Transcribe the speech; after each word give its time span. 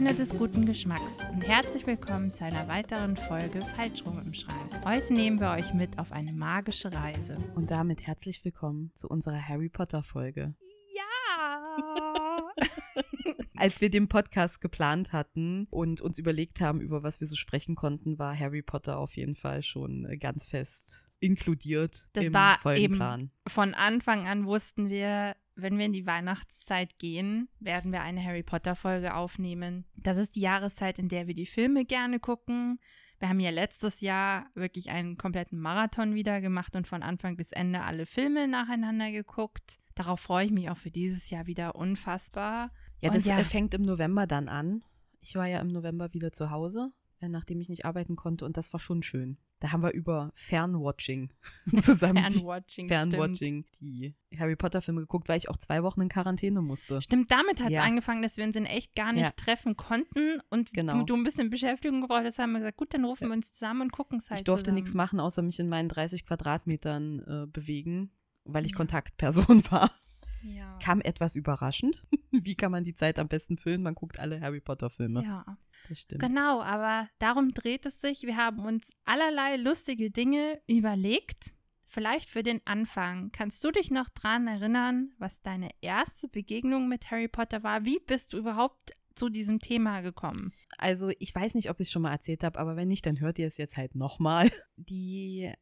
Freunde 0.00 0.14
des 0.14 0.30
guten 0.30 0.64
Geschmacks 0.64 1.18
und 1.30 1.46
herzlich 1.46 1.86
willkommen 1.86 2.32
zu 2.32 2.42
einer 2.42 2.66
weiteren 2.68 3.18
Folge 3.18 3.60
Falschrum 3.60 4.18
im 4.24 4.32
Schrank. 4.32 4.72
Heute 4.82 5.12
nehmen 5.12 5.38
wir 5.38 5.50
euch 5.50 5.74
mit 5.74 5.98
auf 5.98 6.12
eine 6.12 6.32
magische 6.32 6.90
Reise. 6.90 7.36
Und 7.54 7.70
damit 7.70 8.06
herzlich 8.06 8.42
willkommen 8.42 8.92
zu 8.94 9.08
unserer 9.08 9.46
Harry 9.46 9.68
Potter 9.68 10.02
Folge. 10.02 10.54
Ja! 10.96 12.50
Als 13.56 13.82
wir 13.82 13.90
den 13.90 14.08
Podcast 14.08 14.62
geplant 14.62 15.12
hatten 15.12 15.66
und 15.68 16.00
uns 16.00 16.18
überlegt 16.18 16.62
haben, 16.62 16.80
über 16.80 17.02
was 17.02 17.20
wir 17.20 17.26
so 17.26 17.36
sprechen 17.36 17.74
konnten, 17.74 18.18
war 18.18 18.34
Harry 18.34 18.62
Potter 18.62 18.96
auf 18.96 19.18
jeden 19.18 19.36
Fall 19.36 19.62
schon 19.62 20.06
äh, 20.06 20.16
ganz 20.16 20.46
fest 20.46 21.04
inkludiert 21.20 22.08
Das 22.14 22.26
im 22.26 22.34
war 22.34 22.58
Folgenplan. 22.58 23.30
Von 23.46 23.74
Anfang 23.74 24.26
an 24.26 24.46
wussten 24.46 24.88
wir, 24.88 25.36
wenn 25.62 25.78
wir 25.78 25.86
in 25.86 25.92
die 25.92 26.06
Weihnachtszeit 26.06 26.98
gehen, 26.98 27.48
werden 27.58 27.92
wir 27.92 28.02
eine 28.02 28.24
Harry 28.24 28.42
Potter 28.42 28.76
Folge 28.76 29.14
aufnehmen. 29.14 29.84
Das 29.96 30.18
ist 30.18 30.36
die 30.36 30.40
Jahreszeit, 30.40 30.98
in 30.98 31.08
der 31.08 31.26
wir 31.26 31.34
die 31.34 31.46
Filme 31.46 31.84
gerne 31.84 32.20
gucken. 32.20 32.78
Wir 33.18 33.28
haben 33.28 33.40
ja 33.40 33.50
letztes 33.50 34.00
Jahr 34.00 34.46
wirklich 34.54 34.90
einen 34.90 35.18
kompletten 35.18 35.60
Marathon 35.60 36.14
wieder 36.14 36.40
gemacht 36.40 36.74
und 36.74 36.86
von 36.86 37.02
Anfang 37.02 37.36
bis 37.36 37.52
Ende 37.52 37.82
alle 37.82 38.06
Filme 38.06 38.48
nacheinander 38.48 39.12
geguckt. 39.12 39.78
Darauf 39.94 40.20
freue 40.20 40.46
ich 40.46 40.50
mich 40.50 40.70
auch 40.70 40.78
für 40.78 40.90
dieses 40.90 41.28
Jahr 41.28 41.46
wieder 41.46 41.74
unfassbar. 41.74 42.72
Ja, 43.00 43.10
das 43.10 43.26
ja. 43.26 43.36
fängt 43.44 43.74
im 43.74 43.82
November 43.82 44.26
dann 44.26 44.48
an. 44.48 44.82
Ich 45.20 45.34
war 45.34 45.46
ja 45.46 45.60
im 45.60 45.68
November 45.68 46.14
wieder 46.14 46.32
zu 46.32 46.50
Hause, 46.50 46.92
nachdem 47.28 47.60
ich 47.60 47.68
nicht 47.68 47.84
arbeiten 47.84 48.16
konnte 48.16 48.44
und 48.46 48.56
das 48.56 48.72
war 48.72 48.80
schon 48.80 49.02
schön. 49.02 49.36
Da 49.58 49.72
haben 49.72 49.82
wir 49.82 49.92
über 49.92 50.30
Fernwatching 50.34 51.30
zusammen 51.82 52.16
die, 52.28 52.38
Fernwatching. 52.38 52.88
Fernwatching 52.88 53.64
die 53.80 54.14
Harry 54.38 54.56
Potter 54.56 54.80
Filme 54.80 55.02
geguckt, 55.02 55.28
weil 55.28 55.36
ich 55.36 55.50
auch 55.50 55.58
zwei 55.58 55.82
Wochen 55.82 56.00
in 56.00 56.08
Quarantäne 56.08 56.62
musste. 56.62 57.02
Stimmt, 57.02 57.30
damit 57.30 57.60
hat 57.60 57.68
es 57.68 57.74
Ja. 57.74 57.82
angefangen, 57.82 58.22
dass 58.22 58.36
wir 58.38 58.44
uns 58.44 58.56
in 58.56 58.64
echt 58.64 58.94
gar 58.94 59.12
nicht 59.12 59.22
Ja. 59.22 59.30
treffen 59.32 59.76
konnten 59.76 60.40
und 60.48 60.72
Genau. 60.72 61.02
du, 61.02 61.14
ein 61.14 61.22
bisschen 61.24 61.50
Beschäftigung 61.50 62.00
gebraucht 62.00 62.24
hast, 62.24 62.38
haben 62.38 62.52
wir 62.52 62.60
gesagt, 62.60 62.78
gut, 62.78 62.94
dann 62.94 63.04
rufen 63.04 63.24
Ja. 63.24 63.28
wir 63.30 63.34
uns 63.34 63.52
zusammen 63.52 63.82
und 63.82 63.92
gucken 63.92 64.18
es 64.18 64.30
halt 64.30 64.40
Ich 64.40 64.44
durfte 64.44 64.64
zusammen. 64.64 64.76
nichts 64.76 64.94
machen, 64.94 65.20
außer 65.20 65.42
mich 65.42 65.58
in 65.60 65.68
meinen 65.68 65.88
30 65.90 66.24
Quadratmetern 66.24 67.20
äh, 67.20 67.46
bewegen, 67.46 68.10
weil 68.44 68.64
ich. 68.64 68.74
Kontaktperson 68.74 69.62
war. 69.70 69.90
Ja. 70.42 70.78
Kam 70.82 71.00
etwas 71.00 71.34
überraschend. 71.34 72.04
Wie 72.30 72.54
kann 72.54 72.72
man 72.72 72.84
die 72.84 72.94
Zeit 72.94 73.18
am 73.18 73.28
besten 73.28 73.56
füllen? 73.56 73.82
Man 73.82 73.94
guckt 73.94 74.18
alle 74.18 74.40
Harry 74.40 74.60
Potter 74.60 74.90
Filme. 74.90 75.22
ja. 75.24 75.44
Das 75.88 76.00
stimmt. 76.00 76.22
Genau, 76.22 76.60
aber 76.60 77.08
darum 77.18 77.52
dreht 77.52 77.86
es 77.86 78.00
sich. 78.00 78.22
Wir 78.22 78.36
haben 78.36 78.60
uns 78.60 78.90
allerlei 79.04 79.56
lustige 79.56 80.10
Dinge 80.10 80.60
überlegt. 80.66 81.52
Vielleicht 81.86 82.30
für 82.30 82.42
den 82.42 82.60
Anfang. 82.66 83.32
Kannst 83.32 83.64
du 83.64 83.70
dich 83.72 83.90
noch 83.90 84.08
dran 84.10 84.46
erinnern, 84.46 85.12
was 85.18 85.40
deine 85.42 85.70
erste 85.80 86.28
Begegnung 86.28 86.86
mit 86.88 87.10
Harry 87.10 87.28
Potter 87.28 87.62
war? 87.64 87.84
Wie 87.84 87.98
bist 87.98 88.32
du 88.32 88.38
überhaupt 88.38 88.92
zu 89.14 89.28
diesem 89.28 89.58
Thema 89.58 90.00
gekommen? 90.02 90.52
Also 90.78 91.10
ich 91.18 91.34
weiß 91.34 91.54
nicht, 91.54 91.70
ob 91.70 91.80
ich 91.80 91.88
es 91.88 91.92
schon 91.92 92.02
mal 92.02 92.12
erzählt 92.12 92.44
habe, 92.44 92.58
aber 92.58 92.76
wenn 92.76 92.88
nicht, 92.88 93.04
dann 93.06 93.18
hört 93.18 93.38
ihr 93.38 93.48
es 93.48 93.56
jetzt 93.56 93.76
halt 93.76 93.96
nochmal. 93.96 94.50
Die, 94.76 95.52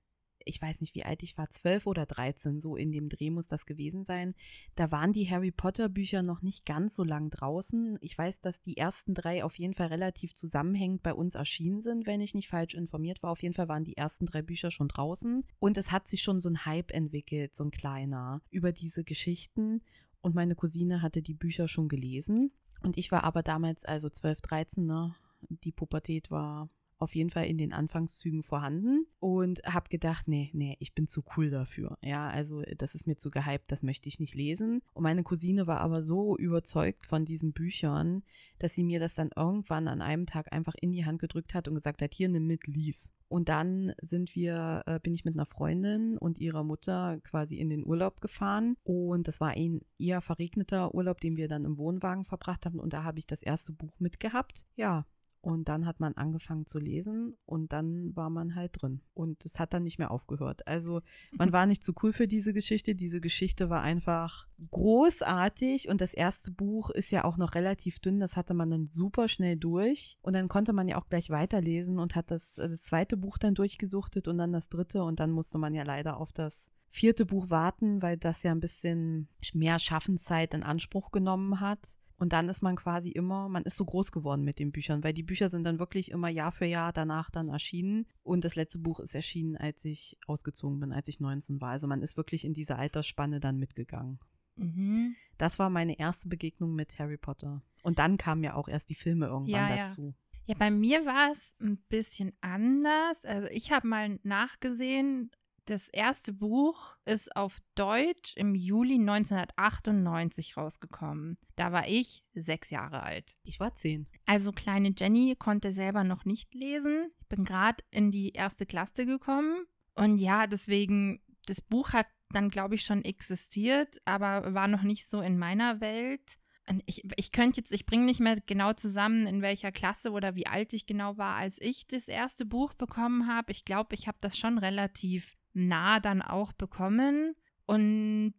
ich 0.48 0.60
weiß 0.60 0.80
nicht, 0.80 0.94
wie 0.94 1.04
alt 1.04 1.22
ich 1.22 1.36
war, 1.36 1.50
zwölf 1.50 1.86
oder 1.86 2.06
dreizehn, 2.06 2.60
so 2.60 2.76
in 2.76 2.90
dem 2.90 3.08
Dreh 3.08 3.30
muss 3.30 3.46
das 3.46 3.66
gewesen 3.66 4.04
sein. 4.04 4.34
Da 4.74 4.90
waren 4.90 5.12
die 5.12 5.28
Harry 5.28 5.50
Potter 5.50 5.88
Bücher 5.88 6.22
noch 6.22 6.42
nicht 6.42 6.64
ganz 6.64 6.94
so 6.94 7.04
lang 7.04 7.30
draußen. 7.30 7.98
Ich 8.00 8.16
weiß, 8.16 8.40
dass 8.40 8.60
die 8.60 8.76
ersten 8.76 9.14
drei 9.14 9.44
auf 9.44 9.58
jeden 9.58 9.74
Fall 9.74 9.88
relativ 9.88 10.34
zusammenhängend 10.34 11.02
bei 11.02 11.12
uns 11.12 11.34
erschienen 11.34 11.82
sind, 11.82 12.06
wenn 12.06 12.20
ich 12.20 12.34
nicht 12.34 12.48
falsch 12.48 12.74
informiert 12.74 13.22
war. 13.22 13.30
Auf 13.30 13.42
jeden 13.42 13.54
Fall 13.54 13.68
waren 13.68 13.84
die 13.84 13.96
ersten 13.96 14.26
drei 14.26 14.42
Bücher 14.42 14.70
schon 14.70 14.88
draußen. 14.88 15.44
Und 15.58 15.76
es 15.76 15.92
hat 15.92 16.08
sich 16.08 16.22
schon 16.22 16.40
so 16.40 16.48
ein 16.48 16.64
Hype 16.64 16.90
entwickelt, 16.92 17.54
so 17.54 17.64
ein 17.64 17.70
kleiner, 17.70 18.40
über 18.50 18.72
diese 18.72 19.04
Geschichten. 19.04 19.82
Und 20.20 20.34
meine 20.34 20.54
Cousine 20.54 21.02
hatte 21.02 21.22
die 21.22 21.34
Bücher 21.34 21.68
schon 21.68 21.88
gelesen. 21.88 22.52
Und 22.82 22.96
ich 22.96 23.12
war 23.12 23.24
aber 23.24 23.42
damals, 23.42 23.84
also 23.84 24.08
12, 24.08 24.40
13, 24.40 24.86
ne? 24.86 25.14
Die 25.48 25.72
Pubertät 25.72 26.30
war 26.30 26.68
auf 26.98 27.14
jeden 27.14 27.30
Fall 27.30 27.46
in 27.46 27.58
den 27.58 27.72
Anfangszügen 27.72 28.42
vorhanden 28.42 29.06
und 29.20 29.60
habe 29.64 29.88
gedacht, 29.88 30.28
nee, 30.28 30.50
nee, 30.52 30.76
ich 30.80 30.94
bin 30.94 31.06
zu 31.06 31.22
cool 31.36 31.50
dafür. 31.50 31.96
Ja, 32.02 32.28
also 32.28 32.62
das 32.76 32.94
ist 32.94 33.06
mir 33.06 33.16
zu 33.16 33.30
gehypt, 33.30 33.70
das 33.70 33.82
möchte 33.82 34.08
ich 34.08 34.20
nicht 34.20 34.34
lesen. 34.34 34.82
Und 34.94 35.02
meine 35.02 35.22
Cousine 35.22 35.66
war 35.66 35.80
aber 35.80 36.02
so 36.02 36.36
überzeugt 36.36 37.06
von 37.06 37.24
diesen 37.24 37.52
Büchern, 37.52 38.22
dass 38.58 38.74
sie 38.74 38.84
mir 38.84 39.00
das 39.00 39.14
dann 39.14 39.30
irgendwann 39.34 39.88
an 39.88 40.02
einem 40.02 40.26
Tag 40.26 40.52
einfach 40.52 40.74
in 40.80 40.92
die 40.92 41.04
Hand 41.04 41.20
gedrückt 41.20 41.54
hat 41.54 41.68
und 41.68 41.74
gesagt 41.74 42.02
hat, 42.02 42.14
hier 42.14 42.28
nimm 42.28 42.46
mit, 42.46 42.66
lies. 42.66 43.12
Und 43.28 43.50
dann 43.50 43.92
sind 44.00 44.34
wir, 44.34 44.82
äh, 44.86 44.98
bin 45.00 45.14
ich 45.14 45.24
mit 45.24 45.34
einer 45.34 45.46
Freundin 45.46 46.16
und 46.16 46.38
ihrer 46.38 46.64
Mutter 46.64 47.20
quasi 47.20 47.56
in 47.56 47.68
den 47.68 47.86
Urlaub 47.86 48.20
gefahren. 48.20 48.76
Und 48.84 49.28
das 49.28 49.40
war 49.40 49.50
ein 49.50 49.82
eher 49.98 50.22
verregneter 50.22 50.94
Urlaub, 50.94 51.20
den 51.20 51.36
wir 51.36 51.46
dann 51.46 51.64
im 51.64 51.78
Wohnwagen 51.78 52.24
verbracht 52.24 52.64
haben. 52.64 52.80
Und 52.80 52.94
da 52.94 53.04
habe 53.04 53.18
ich 53.18 53.26
das 53.26 53.42
erste 53.42 53.72
Buch 53.72 54.00
mitgehabt. 54.00 54.64
Ja. 54.76 55.04
Und 55.40 55.68
dann 55.68 55.86
hat 55.86 56.00
man 56.00 56.14
angefangen 56.14 56.66
zu 56.66 56.78
lesen 56.78 57.36
und 57.46 57.72
dann 57.72 58.14
war 58.16 58.28
man 58.28 58.56
halt 58.56 58.82
drin. 58.82 59.02
Und 59.14 59.44
es 59.44 59.60
hat 59.60 59.72
dann 59.72 59.84
nicht 59.84 59.98
mehr 59.98 60.10
aufgehört. 60.10 60.66
Also 60.66 61.00
man 61.32 61.52
war 61.52 61.66
nicht 61.66 61.84
zu 61.84 61.94
cool 62.02 62.12
für 62.12 62.26
diese 62.26 62.52
Geschichte. 62.52 62.96
Diese 62.96 63.20
Geschichte 63.20 63.70
war 63.70 63.80
einfach 63.82 64.48
großartig 64.70 65.88
und 65.88 66.00
das 66.00 66.12
erste 66.12 66.50
Buch 66.50 66.90
ist 66.90 67.12
ja 67.12 67.22
auch 67.24 67.36
noch 67.36 67.54
relativ 67.54 68.00
dünn. 68.00 68.18
Das 68.18 68.36
hatte 68.36 68.52
man 68.52 68.70
dann 68.70 68.86
super 68.86 69.28
schnell 69.28 69.56
durch. 69.56 70.18
Und 70.22 70.32
dann 70.32 70.48
konnte 70.48 70.72
man 70.72 70.88
ja 70.88 70.98
auch 70.98 71.08
gleich 71.08 71.30
weiterlesen 71.30 72.00
und 72.00 72.16
hat 72.16 72.32
das, 72.32 72.56
das 72.56 72.82
zweite 72.82 73.16
Buch 73.16 73.38
dann 73.38 73.54
durchgesuchtet 73.54 74.26
und 74.26 74.38
dann 74.38 74.52
das 74.52 74.68
dritte. 74.68 75.04
Und 75.04 75.20
dann 75.20 75.30
musste 75.30 75.58
man 75.58 75.72
ja 75.72 75.84
leider 75.84 76.16
auf 76.16 76.32
das 76.32 76.72
vierte 76.90 77.26
Buch 77.26 77.48
warten, 77.50 78.02
weil 78.02 78.16
das 78.16 78.42
ja 78.42 78.50
ein 78.50 78.60
bisschen 78.60 79.28
mehr 79.54 79.78
Schaffenszeit 79.78 80.54
in 80.54 80.64
Anspruch 80.64 81.12
genommen 81.12 81.60
hat. 81.60 81.96
Und 82.18 82.32
dann 82.32 82.48
ist 82.48 82.62
man 82.62 82.74
quasi 82.74 83.10
immer, 83.10 83.48
man 83.48 83.62
ist 83.62 83.76
so 83.76 83.84
groß 83.84 84.10
geworden 84.10 84.42
mit 84.42 84.58
den 84.58 84.72
Büchern, 84.72 85.04
weil 85.04 85.12
die 85.12 85.22
Bücher 85.22 85.48
sind 85.48 85.64
dann 85.64 85.78
wirklich 85.78 86.10
immer 86.10 86.28
Jahr 86.28 86.50
für 86.50 86.64
Jahr 86.66 86.92
danach 86.92 87.30
dann 87.30 87.48
erschienen. 87.48 88.06
Und 88.24 88.44
das 88.44 88.56
letzte 88.56 88.80
Buch 88.80 88.98
ist 88.98 89.14
erschienen, 89.14 89.56
als 89.56 89.84
ich 89.84 90.18
ausgezogen 90.26 90.80
bin, 90.80 90.92
als 90.92 91.06
ich 91.06 91.20
19 91.20 91.60
war. 91.60 91.70
Also 91.70 91.86
man 91.86 92.02
ist 92.02 92.16
wirklich 92.16 92.44
in 92.44 92.54
dieser 92.54 92.78
Altersspanne 92.78 93.38
dann 93.38 93.58
mitgegangen. 93.58 94.18
Mhm. 94.56 95.14
Das 95.38 95.60
war 95.60 95.70
meine 95.70 95.98
erste 95.98 96.28
Begegnung 96.28 96.74
mit 96.74 96.98
Harry 96.98 97.16
Potter. 97.16 97.62
Und 97.84 98.00
dann 98.00 98.16
kamen 98.16 98.42
ja 98.42 98.54
auch 98.54 98.66
erst 98.66 98.90
die 98.90 98.96
Filme 98.96 99.26
irgendwann 99.26 99.68
Ja, 99.68 99.76
ja. 99.76 99.82
dazu. 99.84 100.14
Ja, 100.46 100.54
bei 100.58 100.70
mir 100.70 101.04
war 101.04 101.30
es 101.30 101.54
ein 101.60 101.76
bisschen 101.88 102.32
anders. 102.40 103.24
Also 103.24 103.46
ich 103.48 103.70
habe 103.70 103.86
mal 103.86 104.18
nachgesehen, 104.22 105.30
das 105.68 105.88
erste 105.90 106.32
Buch 106.32 106.96
ist 107.04 107.36
auf 107.36 107.60
Deutsch 107.74 108.32
im 108.36 108.54
Juli 108.54 108.94
1998 108.94 110.56
rausgekommen. 110.56 111.36
Da 111.56 111.72
war 111.72 111.86
ich 111.86 112.24
sechs 112.32 112.70
Jahre 112.70 113.02
alt. 113.02 113.36
Ich 113.44 113.60
war 113.60 113.74
zehn. 113.74 114.06
Also 114.24 114.52
kleine 114.52 114.94
Jenny 114.96 115.36
konnte 115.38 115.74
selber 115.74 116.04
noch 116.04 116.24
nicht 116.24 116.54
lesen. 116.54 117.10
Ich 117.20 117.28
bin 117.28 117.44
gerade 117.44 117.84
in 117.90 118.10
die 118.10 118.30
erste 118.30 118.64
Klasse 118.64 119.04
gekommen. 119.04 119.66
Und 119.94 120.18
ja, 120.18 120.46
deswegen, 120.46 121.20
das 121.46 121.60
Buch 121.60 121.92
hat 121.92 122.06
dann, 122.30 122.48
glaube 122.48 122.74
ich, 122.74 122.84
schon 122.84 123.04
existiert, 123.04 124.00
aber 124.06 124.54
war 124.54 124.68
noch 124.68 124.82
nicht 124.82 125.08
so 125.08 125.20
in 125.20 125.38
meiner 125.38 125.80
Welt. 125.80 126.38
Und 126.66 126.82
ich, 126.86 127.02
ich 127.16 127.32
könnte 127.32 127.60
jetzt, 127.60 127.72
ich 127.72 127.84
bringe 127.84 128.04
nicht 128.04 128.20
mehr 128.20 128.38
genau 128.40 128.72
zusammen, 128.72 129.26
in 129.26 129.42
welcher 129.42 129.72
Klasse 129.72 130.12
oder 130.12 130.34
wie 130.34 130.46
alt 130.46 130.72
ich 130.72 130.86
genau 130.86 131.18
war, 131.18 131.36
als 131.36 131.60
ich 131.60 131.86
das 131.86 132.08
erste 132.08 132.46
Buch 132.46 132.74
bekommen 132.74 133.26
habe. 133.26 133.52
Ich 133.52 133.64
glaube, 133.64 133.94
ich 133.94 134.06
habe 134.06 134.18
das 134.20 134.38
schon 134.38 134.58
relativ 134.58 135.36
nah 135.58 136.00
dann 136.00 136.22
auch 136.22 136.52
bekommen. 136.52 137.34
Und 137.66 138.34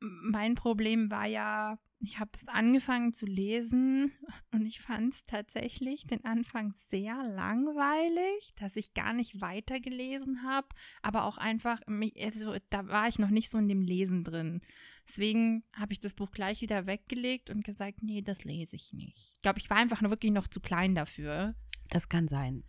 mein 0.00 0.54
Problem 0.54 1.10
war 1.10 1.26
ja, 1.26 1.78
ich 2.00 2.18
habe 2.18 2.30
es 2.34 2.46
angefangen 2.48 3.12
zu 3.12 3.24
lesen 3.26 4.12
und 4.52 4.66
ich 4.66 4.80
fand 4.80 5.14
es 5.14 5.24
tatsächlich 5.24 6.06
den 6.06 6.24
Anfang 6.24 6.72
sehr 6.74 7.22
langweilig, 7.22 8.52
dass 8.56 8.76
ich 8.76 8.94
gar 8.94 9.12
nicht 9.12 9.40
weitergelesen 9.40 10.42
habe, 10.42 10.68
aber 11.02 11.24
auch 11.24 11.38
einfach, 11.38 11.80
also, 12.20 12.56
da 12.70 12.86
war 12.88 13.08
ich 13.08 13.18
noch 13.18 13.30
nicht 13.30 13.50
so 13.50 13.58
in 13.58 13.68
dem 13.68 13.80
Lesen 13.80 14.24
drin. 14.24 14.60
Deswegen 15.06 15.64
habe 15.74 15.92
ich 15.92 16.00
das 16.00 16.14
Buch 16.14 16.30
gleich 16.30 16.62
wieder 16.62 16.86
weggelegt 16.86 17.50
und 17.50 17.64
gesagt, 17.64 18.02
nee, 18.02 18.22
das 18.22 18.44
lese 18.44 18.76
ich 18.76 18.92
nicht. 18.92 19.34
Ich 19.36 19.42
glaube, 19.42 19.58
ich 19.58 19.68
war 19.68 19.76
einfach 19.76 20.00
nur 20.00 20.10
wirklich 20.10 20.32
noch 20.32 20.48
zu 20.48 20.60
klein 20.60 20.94
dafür. 20.94 21.54
Das 21.90 22.08
kann 22.08 22.26
sein. 22.26 22.64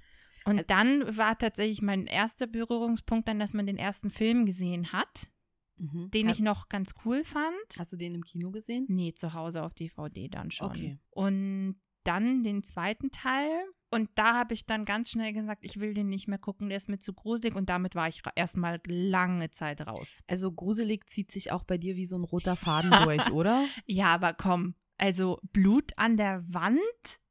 Und 0.46 0.58
Also- 0.60 0.68
dann 0.68 1.18
war 1.18 1.38
tatsächlich 1.38 1.82
mein 1.82 2.06
erster 2.08 2.48
Berührungspunkt 2.48 3.28
dann, 3.28 3.40
dass 3.40 3.54
man 3.54 3.66
den 3.66 3.78
ersten 3.78 4.10
Film 4.10 4.46
gesehen 4.46 4.92
hat, 4.94 5.28
Mhm. 5.78 6.10
den 6.12 6.30
ich 6.30 6.40
noch 6.40 6.70
ganz 6.70 6.94
cool 7.04 7.24
fand. 7.24 7.56
Hast 7.78 7.92
du 7.92 7.98
den 7.98 8.16
im 8.16 8.24
Kino 8.24 8.52
gesehen? 8.52 8.86
Nee, 8.88 9.14
zu 9.14 9.34
Hause 9.34 9.64
auf 9.64 9.74
DVD 9.74 10.28
dann 10.30 10.52
schon. 10.52 10.68
Okay. 10.70 11.00
Und 11.10 11.76
dann 12.04 12.44
den 12.44 12.64
zweiten 12.64 13.12
Teil. 13.12 13.50
Und 13.90 14.10
da 14.16 14.36
habe 14.36 14.54
ich 14.54 14.66
dann 14.66 14.86
ganz 14.86 15.10
schnell 15.10 15.34
gesagt, 15.34 15.64
ich 15.66 15.80
will 15.80 15.94
den 15.94 16.08
nicht 16.10 16.28
mehr 16.28 16.38
gucken, 16.38 16.68
der 16.70 16.78
ist 16.78 16.90
mir 16.90 17.00
zu 17.00 17.14
gruselig. 17.14 17.56
Und 17.56 17.70
damit 17.70 17.96
war 17.96 18.08
ich 18.08 18.22
erstmal 18.36 18.80
lange 18.86 19.50
Zeit 19.52 19.86
raus. 19.88 20.22
Also 20.28 20.52
gruselig 20.52 21.08
zieht 21.08 21.32
sich 21.32 21.52
auch 21.52 21.64
bei 21.64 21.78
dir 21.78 21.96
wie 21.96 22.06
so 22.06 22.16
ein 22.18 22.24
roter 22.24 22.56
Faden 22.56 22.92
durch, 23.10 23.32
oder? 23.32 23.66
Ja, 23.86 24.14
aber 24.14 24.34
komm, 24.34 24.76
also 24.98 25.40
Blut 25.52 25.94
an 25.98 26.18
der 26.18 26.44
Wand, 26.48 26.80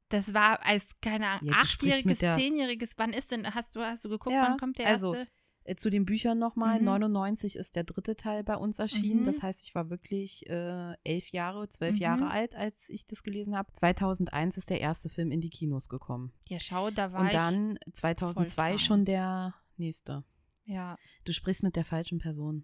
das 0.09 0.33
war 0.33 0.65
als, 0.65 0.99
keine 1.01 1.27
Ahnung, 1.27 1.45
Ja, 1.49 1.53
achtjähriges, 1.59 2.19
zehnjähriges, 2.19 2.93
wann 2.97 3.13
ist 3.13 3.31
denn, 3.31 3.53
hast 3.53 3.75
du, 3.75 3.81
hast 3.81 4.05
du 4.05 4.09
geguckt, 4.09 4.33
Ja, 4.35 4.43
wann 4.49 4.57
kommt 4.57 4.77
der 4.79 4.87
also, 4.87 5.13
erste? 5.15 5.31
Äh, 5.67 5.75
zu 5.77 5.89
den 5.89 6.05
Büchern 6.05 6.37
nochmal. 6.37 6.77
Mhm. 6.79 6.85
99 6.85 7.55
ist 7.55 7.75
der 7.75 7.83
dritte 7.83 8.15
Teil 8.15 8.43
bei 8.43 8.55
uns 8.55 8.77
erschienen. 8.77 9.21
Mhm. 9.21 9.25
Das 9.25 9.41
heißt, 9.41 9.63
ich 9.63 9.73
war 9.73 9.89
wirklich 9.89 10.47
äh, 10.47 10.93
elf 11.03 11.29
Jahre, 11.31 11.67
zwölf 11.69 11.95
Mhm. 11.95 12.01
Jahre 12.01 12.29
alt, 12.29 12.55
als 12.55 12.87
ich 12.87 13.07
das 13.07 13.23
gelesen 13.23 13.57
habe. 13.57 13.73
2001 13.73 14.57
ist 14.57 14.69
der 14.69 14.79
erste 14.79 15.09
Film 15.09 15.31
in 15.31 15.41
die 15.41 15.49
Kinos 15.49 15.89
gekommen. 15.89 16.33
Ja, 16.47 16.59
schau, 16.59 16.91
da 16.91 17.13
war 17.13 17.21
Und 17.21 17.33
dann 17.33 17.79
2002 17.93 18.69
voll 18.73 18.79
schon 18.79 19.05
der 19.05 19.55
nächste. 19.77 20.23
Ja. 20.67 20.97
Du 21.23 21.31
sprichst 21.31 21.63
mit 21.63 21.75
der 21.75 21.85
falschen 21.85 22.19
Person, 22.19 22.63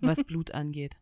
was 0.00 0.24
Blut 0.24 0.52
angeht. 0.52 0.98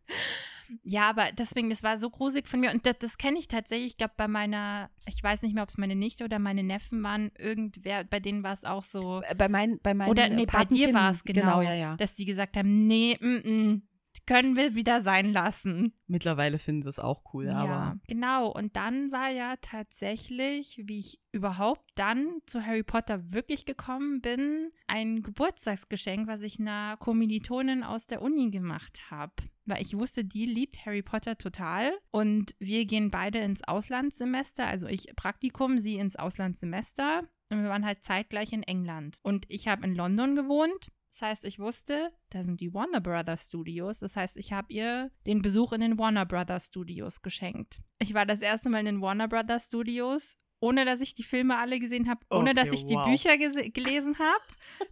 Ja, 0.83 1.09
aber 1.09 1.31
deswegen, 1.37 1.69
das 1.69 1.83
war 1.83 1.97
so 1.97 2.09
gruselig 2.09 2.47
von 2.47 2.59
mir. 2.59 2.71
Und 2.71 2.85
das, 2.85 2.97
das 2.99 3.17
kenne 3.17 3.37
ich 3.37 3.47
tatsächlich. 3.47 3.91
Ich 3.91 3.97
glaube, 3.97 4.13
bei 4.17 4.27
meiner, 4.27 4.89
ich 5.05 5.21
weiß 5.21 5.41
nicht 5.41 5.53
mehr, 5.53 5.63
ob 5.63 5.69
es 5.69 5.77
meine 5.77 5.95
Nichte 5.95 6.23
oder 6.23 6.39
meine 6.39 6.63
Neffen 6.63 7.03
waren, 7.03 7.31
irgendwer, 7.37 8.03
bei 8.03 8.19
denen 8.19 8.43
war 8.43 8.53
es 8.53 8.63
auch 8.63 8.83
so. 8.83 9.21
Äh, 9.21 9.35
Bei, 9.35 9.49
mein, 9.49 9.79
bei 9.83 9.93
meinen 9.93 10.09
Oder 10.09 10.29
nee, 10.29 10.45
bei 10.45 10.65
dir 10.65 10.93
war 10.93 11.11
es 11.11 11.23
genau, 11.23 11.41
Genau, 11.41 11.61
ja, 11.61 11.73
ja. 11.73 11.95
dass 11.97 12.15
die 12.15 12.25
gesagt 12.25 12.57
haben, 12.57 12.87
nee, 12.87 13.17
mm, 13.19 13.49
mm, 13.49 13.81
können 14.25 14.55
wir 14.55 14.75
wieder 14.75 15.01
sein 15.01 15.33
lassen. 15.33 15.93
Mittlerweile 16.07 16.59
finden 16.59 16.83
sie 16.83 16.89
es 16.89 16.99
auch 16.99 17.33
cool, 17.33 17.49
aber 17.49 17.99
genau. 18.07 18.49
Und 18.49 18.75
dann 18.75 19.11
war 19.11 19.29
ja 19.29 19.55
tatsächlich, 19.61 20.81
wie 20.85 20.99
ich 20.99 21.19
überhaupt 21.31 21.83
dann 21.95 22.39
zu 22.45 22.65
Harry 22.65 22.83
Potter 22.83 23.31
wirklich 23.31 23.65
gekommen 23.65 24.21
bin, 24.21 24.71
ein 24.87 25.23
Geburtstagsgeschenk, 25.23 26.27
was 26.27 26.41
ich 26.41 26.59
einer 26.59 26.97
Kommilitonin 26.97 27.83
aus 27.83 28.07
der 28.07 28.21
Uni 28.21 28.49
gemacht 28.49 29.11
habe. 29.11 29.33
Weil 29.65 29.81
ich 29.81 29.97
wusste, 29.97 30.25
die 30.25 30.45
liebt 30.45 30.85
Harry 30.85 31.01
Potter 31.01 31.37
total. 31.37 31.93
Und 32.11 32.55
wir 32.59 32.85
gehen 32.85 33.09
beide 33.11 33.39
ins 33.39 33.63
Auslandssemester, 33.63 34.67
also 34.67 34.87
ich 34.87 35.07
Praktikum, 35.15 35.79
sie 35.79 35.95
ins 35.95 36.15
Auslandssemester. 36.15 37.23
Und 37.49 37.63
wir 37.63 37.69
waren 37.69 37.85
halt 37.85 38.03
zeitgleich 38.03 38.51
in 38.51 38.63
England. 38.63 39.19
Und 39.21 39.45
ich 39.47 39.67
habe 39.67 39.85
in 39.85 39.95
London 39.95 40.35
gewohnt. 40.35 40.89
Das 41.13 41.21
heißt, 41.21 41.45
ich 41.45 41.59
wusste, 41.59 42.11
da 42.31 42.41
sind 42.41 42.59
die 42.59 42.73
Warner 42.73 42.99
Brothers 42.99 43.45
Studios. 43.45 43.99
Das 43.99 44.15
heißt, 44.15 44.35
ich 44.35 44.51
habe 44.51 44.73
ihr 44.73 45.11
den 45.27 45.43
Besuch 45.43 45.71
in 45.71 45.81
den 45.81 45.99
Warner 45.99 46.25
Brothers 46.25 46.67
Studios 46.67 47.21
geschenkt. 47.21 47.79
Ich 47.99 48.15
war 48.15 48.25
das 48.25 48.41
erste 48.41 48.67
Mal 48.69 48.79
in 48.79 48.85
den 48.87 49.01
Warner 49.01 49.27
Brothers 49.27 49.67
Studios, 49.67 50.37
ohne 50.59 50.85
dass 50.85 51.01
ich 51.01 51.13
die 51.13 51.21
Filme 51.21 51.59
alle 51.59 51.77
gesehen 51.77 52.09
habe, 52.09 52.21
ohne 52.31 52.49
Okay, 52.49 52.53
dass 52.55 52.71
ich 52.71 52.87
die 52.87 52.95
wow. 52.95 53.05
Bücher 53.05 53.33
gese- 53.33 53.71
gelesen 53.71 54.17
habe. 54.17 54.43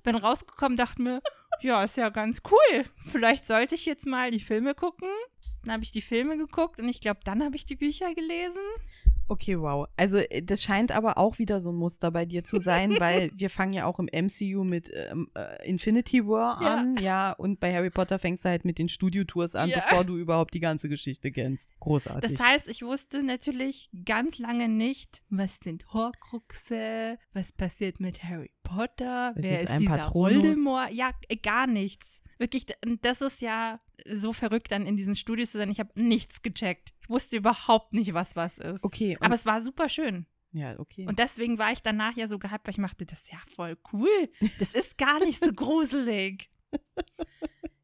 Bin 0.04 0.16
rausgekommen, 0.16 0.78
dachte 0.78 1.02
mir, 1.02 1.22
ja, 1.62 1.84
ist 1.84 1.98
ja 1.98 2.10
ganz 2.10 2.42
cool. 2.52 2.86
Vielleicht 3.08 3.48
sollte 3.48 3.74
ich 3.74 3.88
jetzt 3.88 4.06
mal 4.06 4.30
die 4.30 4.40
Filme 4.40 4.76
gucken. 4.76 5.10
Dann 5.64 5.74
habe 5.74 5.84
ich 5.84 5.92
die 5.92 6.02
Filme 6.02 6.38
geguckt 6.38 6.80
und 6.80 6.88
ich 6.88 7.02
glaube, 7.02 7.22
dann 7.24 7.44
habe 7.44 7.56
ich 7.56 7.66
die 7.66 7.76
Bücher 7.76 8.14
gelesen. 8.14 8.62
Okay, 9.28 9.60
wow. 9.60 9.88
Also 9.96 10.18
äh, 10.18 10.42
das 10.42 10.62
scheint 10.64 10.92
aber 10.92 11.18
auch 11.18 11.40
wieder 11.40 11.62
so 11.62 11.72
ein 11.72 11.76
Muster 11.76 12.12
bei 12.12 12.26
dir 12.26 12.44
zu 12.44 12.60
sein, 12.60 12.92
weil 13.00 13.32
wir 13.36 13.50
fangen 13.50 13.74
ja 13.74 13.86
auch 13.86 13.98
im 14.00 14.08
MCU 14.12 14.64
mit 14.64 14.90
ähm, 14.94 15.30
äh, 15.36 15.68
Infinity 15.70 16.28
War 16.28 16.62
Ja. 16.62 16.76
an, 16.76 16.98
ja, 16.98 17.32
und 17.32 17.60
bei 17.60 17.74
Harry 17.74 17.90
Potter 17.90 18.20
fängst 18.20 18.44
du 18.46 18.50
halt 18.50 18.66
mit 18.66 18.78
den 18.78 18.90
Studiotours 18.90 19.56
an, 19.56 19.70
Ja. 19.70 19.80
bevor 19.80 20.04
du 20.04 20.18
überhaupt 20.18 20.54
die 20.54 20.60
ganze 20.60 20.90
Geschichte 20.90 21.32
kennst. 21.32 21.70
Großartig. 21.80 22.30
Das 22.38 22.40
heißt, 22.46 22.68
ich 22.68 22.82
wusste 22.84 23.24
natürlich 23.24 23.90
ganz 24.06 24.38
lange 24.38 24.68
nicht, 24.68 25.22
was 25.30 25.58
sind 25.64 25.86
Horcruxe, 25.94 27.18
was 27.34 27.52
passiert 27.52 28.00
mit 28.00 28.24
Harry 28.24 28.52
Potter, 28.64 29.34
Es 29.36 29.44
wer 29.44 29.56
ist 29.56 29.64
ist, 29.64 29.70
ein 29.72 29.80
dieser 29.80 29.98
Patronus. 29.98 30.34
Voldemort? 30.44 30.92
Ja, 30.94 31.12
äh, 31.30 31.36
gar 31.38 31.68
nichts. 31.68 32.21
Wirklich, 32.42 32.66
das 33.02 33.22
ist 33.22 33.40
ja 33.42 33.80
so 34.12 34.34
verrückt, 34.34 34.72
dann 34.72 34.88
in 34.88 34.98
diesen 34.98 35.16
Studios 35.16 35.52
zu 35.52 35.60
sein. 35.60 35.70
Ich 35.70 35.80
habe 35.80 35.92
nichts 35.94 36.42
gecheckt. 36.42 36.92
Ich 37.02 37.08
wusste 37.10 37.38
überhaupt 37.38 37.94
nicht, 37.94 38.16
was 38.16 38.36
was 38.36 38.58
ist. 38.58 38.84
okay, 38.84 39.16
Aber 39.20 39.36
es 39.36 39.46
war 39.46 39.62
super 39.62 39.90
schön. 39.90 40.26
ja, 40.52 40.80
okay. 40.80 41.06
Und 41.08 41.20
deswegen 41.20 41.60
war 41.60 41.72
ich 41.72 41.84
danach 41.84 42.18
ja 42.18 42.28
so 42.28 42.40
gehypt, 42.40 42.66
weil 42.66 42.72
ich 42.74 42.80
machte, 42.80 43.06
das 43.06 43.22
ist 43.22 43.32
ja 43.32 43.38
voll 43.56 43.78
cool. 43.94 44.10
Das 44.58 44.74
ist 44.74 44.98
gar 44.98 45.20
nicht 45.20 45.44
so 45.44 45.52
gruselig. 45.56 46.50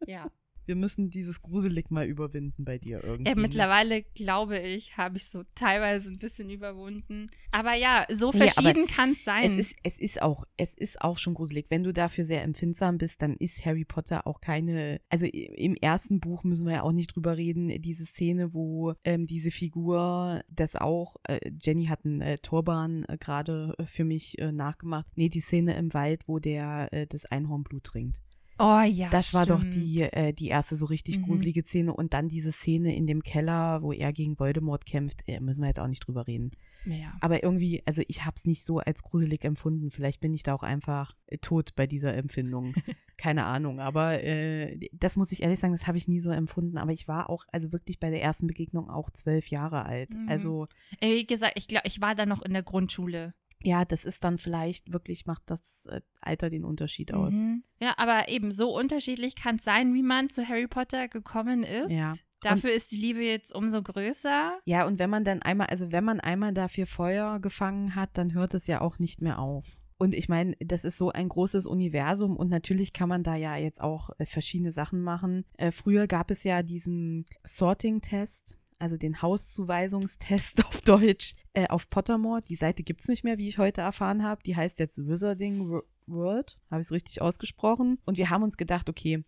ja. 0.07 0.31
Wir 0.67 0.75
müssen 0.75 1.09
dieses 1.09 1.41
Gruselig 1.41 1.89
mal 1.91 2.05
überwinden 2.05 2.65
bei 2.65 2.77
dir 2.77 3.03
irgendwie. 3.03 3.29
Ja, 3.29 3.35
ne? 3.35 3.41
mittlerweile 3.41 4.03
glaube 4.03 4.59
ich, 4.59 4.97
habe 4.97 5.17
ich 5.17 5.25
so 5.25 5.43
teilweise 5.55 6.09
ein 6.09 6.19
bisschen 6.19 6.49
überwunden. 6.49 7.29
Aber 7.51 7.73
ja, 7.73 8.05
so 8.11 8.31
verschieden 8.31 8.87
kann 8.87 9.13
es 9.13 9.23
sein. 9.23 9.51
Es 9.51 9.67
ist, 9.67 9.75
es 9.83 9.99
ist 9.99 10.21
auch, 10.21 10.45
es 10.57 10.73
ist 10.73 11.01
auch 11.01 11.17
schon 11.17 11.33
gruselig. 11.33 11.67
Wenn 11.69 11.83
du 11.83 11.93
dafür 11.93 12.25
sehr 12.25 12.43
empfindsam 12.43 12.97
bist, 12.97 13.21
dann 13.21 13.35
ist 13.37 13.65
Harry 13.65 13.85
Potter 13.85 14.27
auch 14.27 14.41
keine. 14.41 14.99
Also 15.09 15.25
im 15.25 15.75
ersten 15.75 16.19
Buch 16.19 16.43
müssen 16.43 16.65
wir 16.65 16.73
ja 16.73 16.81
auch 16.83 16.91
nicht 16.91 17.15
drüber 17.15 17.37
reden. 17.37 17.69
Diese 17.81 18.05
Szene, 18.05 18.53
wo 18.53 18.93
ähm, 19.03 19.25
diese 19.25 19.51
Figur 19.51 20.41
das 20.49 20.75
auch, 20.75 21.15
äh, 21.23 21.39
Jenny 21.61 21.85
hat 21.85 22.05
einen 22.05 22.21
äh, 22.21 22.37
Turban 22.37 23.05
äh, 23.07 23.17
gerade 23.17 23.73
äh, 23.77 23.85
für 23.85 24.03
mich 24.03 24.37
äh, 24.39 24.51
nachgemacht. 24.51 25.07
Nee, 25.15 25.29
die 25.29 25.41
Szene 25.41 25.77
im 25.77 25.93
Wald, 25.93 26.27
wo 26.27 26.39
der 26.39 26.89
äh, 26.91 27.07
das 27.07 27.25
Einhornblut 27.25 27.83
trinkt. 27.83 28.21
Oh 28.59 28.81
ja. 28.81 29.09
Das 29.09 29.33
war 29.33 29.45
doch 29.45 29.59
stimmt. 29.59 29.75
die, 29.75 30.01
äh, 30.01 30.33
die 30.33 30.48
erste 30.48 30.75
so 30.75 30.86
richtig 30.86 31.18
Mhm. 31.19 31.24
gruselige 31.24 31.63
Szene. 31.63 31.94
Und 31.94 32.13
dann 32.13 32.27
diese 32.30 32.51
Szene 32.51 32.95
in 32.95 33.07
dem 33.07 33.24
Keller, 33.24 33.81
wo 33.81 33.92
er 33.92 34.13
gegen 34.13 34.39
Voldemort 34.39 34.86
kämpft. 34.86 35.21
Äh, 35.27 35.39
müssen 35.39 35.62
wir 35.62 35.68
jetzt 35.68 35.80
auch 35.80 35.88
nicht 35.88 36.06
drüber 36.06 36.27
reden. 36.27 36.51
Ja. 36.86 37.13
Aber 37.21 37.44
irgendwie, 37.44 37.83
also 37.86 38.01
ich 38.07 38.24
habe 38.25 38.36
es 38.38 38.45
nicht 38.45 38.63
so 38.63 38.80
als 38.80 39.04
gruselig 39.04 39.44
empfunden. 39.44 39.92
Vielleicht 39.92 40.19
bin 40.21 40.33
ich 40.33 40.44
da 40.44 40.54
auch 40.54 40.63
einfach 40.63 41.13
äh, 41.27 41.38
tot 41.38 41.75
bei 41.75 41.86
dieser 41.88 42.13
Empfindung. 42.13 42.74
Keine 43.18 43.45
Ahnung. 43.45 43.80
Aber 43.80 44.24
äh, 44.24 44.80
das 44.94 45.15
muss 45.15 45.31
ich 45.31 45.42
ehrlich 45.44 45.59
sagen, 45.59 45.74
das 45.74 45.88
habe 45.88 45.98
ich 45.98 46.07
nie 46.07 46.19
so 46.19 46.30
empfunden. 46.30 46.77
Aber 46.77 46.92
ich 46.94 47.07
war 47.07 47.30
auch, 47.30 47.45
also 47.51 47.71
wirklich 47.71 48.00
bei 48.00 48.09
der 48.09 48.21
ersten 48.21 48.48
Begegnung 48.48 48.89
auch 48.89 49.09
zwölf 49.09 49.48
Jahre 49.50 49.86
alt. 49.86 50.13
Mhm. 50.13 50.30
Also 50.30 50.68
Äh, 51.01 51.15
Wie 51.15 51.25
gesagt, 51.27 51.54
ich 51.57 51.68
glaube, 51.68 51.88
ich 51.88 52.00
war 52.00 52.15
da 52.15 52.25
noch 52.25 52.42
in 52.44 52.54
der 52.54 52.63
Grundschule. 52.63 53.33
Ja, 53.63 53.86
das 53.86 54.06
ist 54.06 54.24
dann 54.24 54.38
vielleicht 54.38 54.94
wirklich, 54.94 55.25
macht 55.25 55.44
das 55.48 55.86
äh, 55.88 56.01
Alter 56.21 56.50
den 56.50 56.63
Unterschied 56.63 57.13
aus. 57.13 57.33
Mhm. 57.33 57.63
Ja, 57.81 57.95
aber 57.98 58.30
eben 58.30 58.51
so 58.51 58.75
unterschiedlich 58.75 59.36
kann 59.36 59.56
es 59.57 59.63
sein, 59.63 59.94
wie 59.94 60.04
man 60.04 60.30
zu 60.30 60.48
Harry 60.48 60.68
Potter 60.68 61.07
gekommen 61.07 61.63
ist. 61.63 61.92
Ja. 61.92 62.13
Dafür 62.42 62.71
ist 62.71 62.92
die 62.92 62.98
Liebe 62.98 63.24
jetzt 63.24 63.54
umso 63.54 63.81
größer. 63.81 64.59
Ja, 64.65 64.86
und 64.86 65.00
wenn 65.00 65.09
man 65.09 65.24
dann 65.24 65.42
einmal, 65.42 65.68
also 65.68 65.92
wenn 65.92 66.04
man 66.04 66.19
einmal 66.19 66.54
dafür 66.54 66.86
Feuer 66.86 67.39
gefangen 67.39 67.95
hat, 67.95 68.12
dann 68.13 68.33
hört 68.33 68.54
es 68.54 68.68
ja 68.68 68.81
auch 68.81 69.00
nicht 69.00 69.21
mehr 69.21 69.39
auf. 69.39 69.65
Und 69.98 70.13
ich 70.13 70.30
meine, 70.30 70.56
das 70.59 70.83
ist 70.83 71.00
so 71.00 71.12
ein 71.12 71.27
großes 71.27 71.65
Universum 71.65 72.38
und 72.38 72.50
natürlich 72.50 72.94
kann 72.94 73.09
man 73.09 73.24
da 73.24 73.36
ja 73.36 73.56
jetzt 73.57 73.81
auch 73.81 74.12
äh, 74.19 74.25
verschiedene 74.25 74.71
Sachen 74.71 75.01
machen. 75.01 75.45
Äh, 75.57 75.71
früher 75.71 76.06
gab 76.06 76.30
es 76.30 76.44
ja 76.44 76.62
diesen 76.62 77.25
Sorting-Test, 77.44 78.59
also 78.79 78.97
den 78.97 79.21
Hauszuweisungstest 79.21 80.65
auf 80.65 80.81
Deutsch 80.81 81.35
äh, 81.53 81.68
auf 81.68 81.89
Pottermore. 81.89 82.41
Die 82.41 82.56
Seite 82.56 82.83
gibt 82.83 83.01
es 83.01 83.07
nicht 83.07 83.24
mehr, 83.24 83.38
wie 83.38 83.47
ich 83.47 83.57
heute 83.57 83.81
erfahren 83.81 84.24
habe. 84.24 84.41
Die 84.45 84.56
heißt 84.56 84.79
jetzt 84.79 84.97
Wizarding 84.97 85.69
Wo- 85.69 85.83
World. 86.06 86.57
Habe 86.71 86.79
ich 86.81 86.88
es 86.88 86.91
richtig 86.91 87.21
ausgesprochen? 87.21 88.00
Und 88.06 88.18
wir 88.18 88.29
haben 88.29 88.44
uns 88.44 88.56
gedacht, 88.56 88.89
okay, 88.89 89.24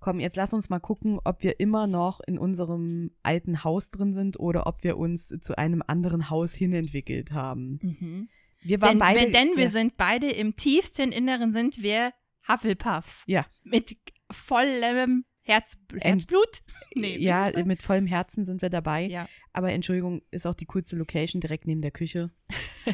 komm, 0.00 0.18
jetzt 0.20 0.36
lass 0.36 0.52
uns 0.52 0.68
mal 0.68 0.80
gucken, 0.80 1.20
ob 1.24 1.42
wir 1.42 1.60
immer 1.60 1.86
noch 1.86 2.20
in 2.26 2.38
unserem 2.38 3.12
alten 3.22 3.62
Haus 3.62 3.90
drin 3.90 4.12
sind 4.12 4.38
oder 4.40 4.66
ob 4.66 4.82
wir 4.82 4.96
uns 4.98 5.28
zu 5.28 5.56
einem 5.56 5.82
anderen 5.86 6.30
Haus 6.30 6.52
hinentwickelt 6.52 7.30
haben. 7.32 8.28
Wir 8.62 8.80
waren 8.80 8.92
Denn, 8.92 8.98
beide. 8.98 9.20
wenn, 9.20 9.32
denn 9.32 9.56
wir 9.56 9.64
ja, 9.66 9.70
sind 9.70 9.96
beide 9.96 10.28
im 10.30 10.56
tiefsten 10.56 11.12
Inneren 11.12 11.52
sind 11.52 11.80
wir 11.82 12.12
Hufflepuffs. 12.48 13.22
Ja. 13.26 13.46
Mit 13.62 13.96
vollem 14.30 15.24
Herz, 15.44 15.76
Herzblut? 16.00 16.62
Nee, 16.94 17.16
ja, 17.18 17.50
mit 17.64 17.82
vollem 17.82 18.06
Herzen 18.06 18.44
sind 18.44 18.62
wir 18.62 18.70
dabei. 18.70 19.02
ja. 19.06 19.28
Aber 19.56 19.72
Entschuldigung, 19.72 20.20
ist 20.32 20.46
auch 20.46 20.54
die 20.54 20.66
coolste 20.66 20.96
Location 20.96 21.40
direkt 21.40 21.66
neben 21.66 21.80
der 21.80 21.92
Küche. 21.92 22.30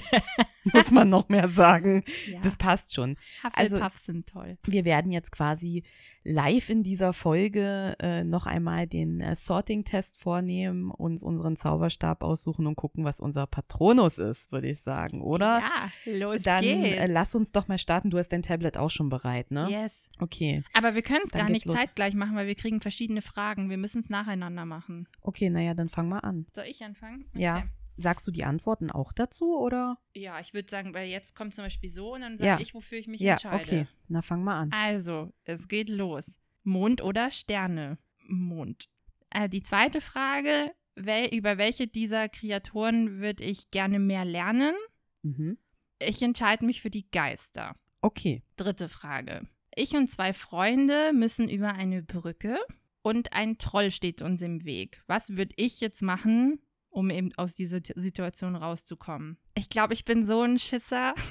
Muss 0.72 0.90
man 0.90 1.08
noch 1.08 1.28
mehr 1.28 1.48
sagen. 1.48 2.04
ja. 2.30 2.40
Das 2.42 2.56
passt 2.56 2.94
schon. 2.94 3.16
also- 3.54 3.76
Hufflepuffs 3.76 4.04
sind 4.04 4.28
toll. 4.28 4.58
Wir 4.64 4.84
werden 4.84 5.10
jetzt 5.10 5.32
quasi 5.32 5.84
live 6.22 6.68
in 6.68 6.82
dieser 6.82 7.14
Folge 7.14 7.96
äh, 7.98 8.24
noch 8.24 8.44
einmal 8.44 8.86
den 8.86 9.20
äh, 9.22 9.34
Sorting-Test 9.34 10.18
vornehmen, 10.18 10.90
uns 10.90 11.22
unseren 11.22 11.56
Zauberstab 11.56 12.22
aussuchen 12.22 12.66
und 12.66 12.76
gucken, 12.76 13.04
was 13.04 13.20
unser 13.20 13.46
Patronus 13.46 14.18
ist, 14.18 14.52
würde 14.52 14.68
ich 14.68 14.82
sagen, 14.82 15.22
oder? 15.22 15.60
Ja, 15.60 15.90
los 16.12 16.42
Dann 16.42 16.60
geht's. 16.62 16.98
äh, 16.98 17.06
lass 17.06 17.34
uns 17.34 17.52
doch 17.52 17.68
mal 17.68 17.78
starten. 17.78 18.10
Du 18.10 18.18
hast 18.18 18.28
dein 18.28 18.42
Tablet 18.42 18.76
auch 18.76 18.90
schon 18.90 19.08
bereit, 19.08 19.50
ne? 19.50 19.68
Yes. 19.70 20.06
Okay. 20.18 20.62
Aber 20.74 20.94
wir 20.94 21.00
können 21.00 21.22
es 21.24 21.30
Dann 21.30 21.46
gar 21.46 21.50
nicht 21.50 21.64
los. 21.64 21.74
zeitgleich 21.74 22.12
machen, 22.12 22.36
weil 22.36 22.46
wir 22.46 22.54
kriegen 22.54 22.82
verschiedene 22.82 23.22
Fragen. 23.22 23.70
Wir 23.70 23.78
müssen 23.78 24.00
es 24.00 24.10
nacheinander 24.10 24.66
machen. 24.66 25.08
Okay, 25.22 25.48
naja, 25.48 25.72
dann 25.72 25.88
fang 25.88 26.10
mal 26.10 26.18
an. 26.18 26.44
Soll 26.54 26.64
ich 26.64 26.82
anfangen? 26.84 27.26
Ja. 27.34 27.64
Sagst 27.96 28.26
du 28.26 28.30
die 28.30 28.44
Antworten 28.44 28.90
auch 28.90 29.12
dazu, 29.12 29.58
oder? 29.58 29.98
Ja, 30.14 30.40
ich 30.40 30.54
würde 30.54 30.70
sagen, 30.70 30.94
weil 30.94 31.08
jetzt 31.10 31.34
kommt 31.36 31.54
zum 31.54 31.64
Beispiel 31.64 31.90
so 31.90 32.14
und 32.14 32.22
dann 32.22 32.38
sage 32.38 32.48
Ja. 32.48 32.60
ich, 32.60 32.72
wofür 32.74 32.98
ich 32.98 33.06
mich 33.06 33.20
Ja, 33.20 33.32
entscheide. 33.32 33.62
okay. 33.62 33.86
Na, 34.08 34.22
fang 34.22 34.42
mal 34.42 34.58
an. 34.60 34.72
Also, 34.72 35.32
es 35.44 35.68
geht 35.68 35.88
los. 35.90 36.38
Mond 36.62 37.02
oder 37.02 37.30
Sterne? 37.30 37.98
Mond. 38.26 38.88
Äh, 39.30 39.48
die 39.48 39.62
zweite 39.62 40.00
Frage, 40.00 40.72
wel 40.94 41.26
über 41.28 41.58
welche 41.58 41.86
dieser 41.88 42.28
Kreaturen 42.28 43.20
würde 43.20 43.44
ich 43.44 43.70
gerne 43.70 43.98
mehr 43.98 44.24
lernen? 44.24 44.74
Mhm. 45.22 45.58
Ich 45.98 46.22
entscheide 46.22 46.64
mich 46.64 46.80
für 46.80 46.90
die 46.90 47.10
Geister. 47.10 47.76
Okay. 48.00 48.42
Dritte 48.56 48.88
Frage. 48.88 49.46
Ich 49.74 49.92
und 49.94 50.08
zwei 50.08 50.32
Freunde 50.32 51.12
müssen 51.12 51.48
über 51.48 51.74
eine 51.74 52.02
Brücke 52.02 52.58
und 53.02 53.32
ein 53.32 53.58
Troll 53.58 53.90
steht 53.90 54.22
uns 54.22 54.42
im 54.42 54.64
Weg. 54.64 55.02
Was 55.06 55.36
würde 55.36 55.54
ich 55.56 55.80
jetzt 55.80 56.02
machen, 56.02 56.60
um 56.90 57.10
eben 57.10 57.32
aus 57.36 57.54
dieser 57.54 57.80
Situation 57.94 58.56
rauszukommen? 58.56 59.38
Ich 59.56 59.68
glaube, 59.68 59.94
ich 59.94 60.04
bin 60.04 60.24
so 60.26 60.42
ein 60.42 60.58
Schisser. 60.58 61.14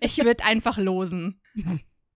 Ich 0.00 0.18
würde 0.18 0.44
einfach 0.44 0.78
losen. 0.78 1.40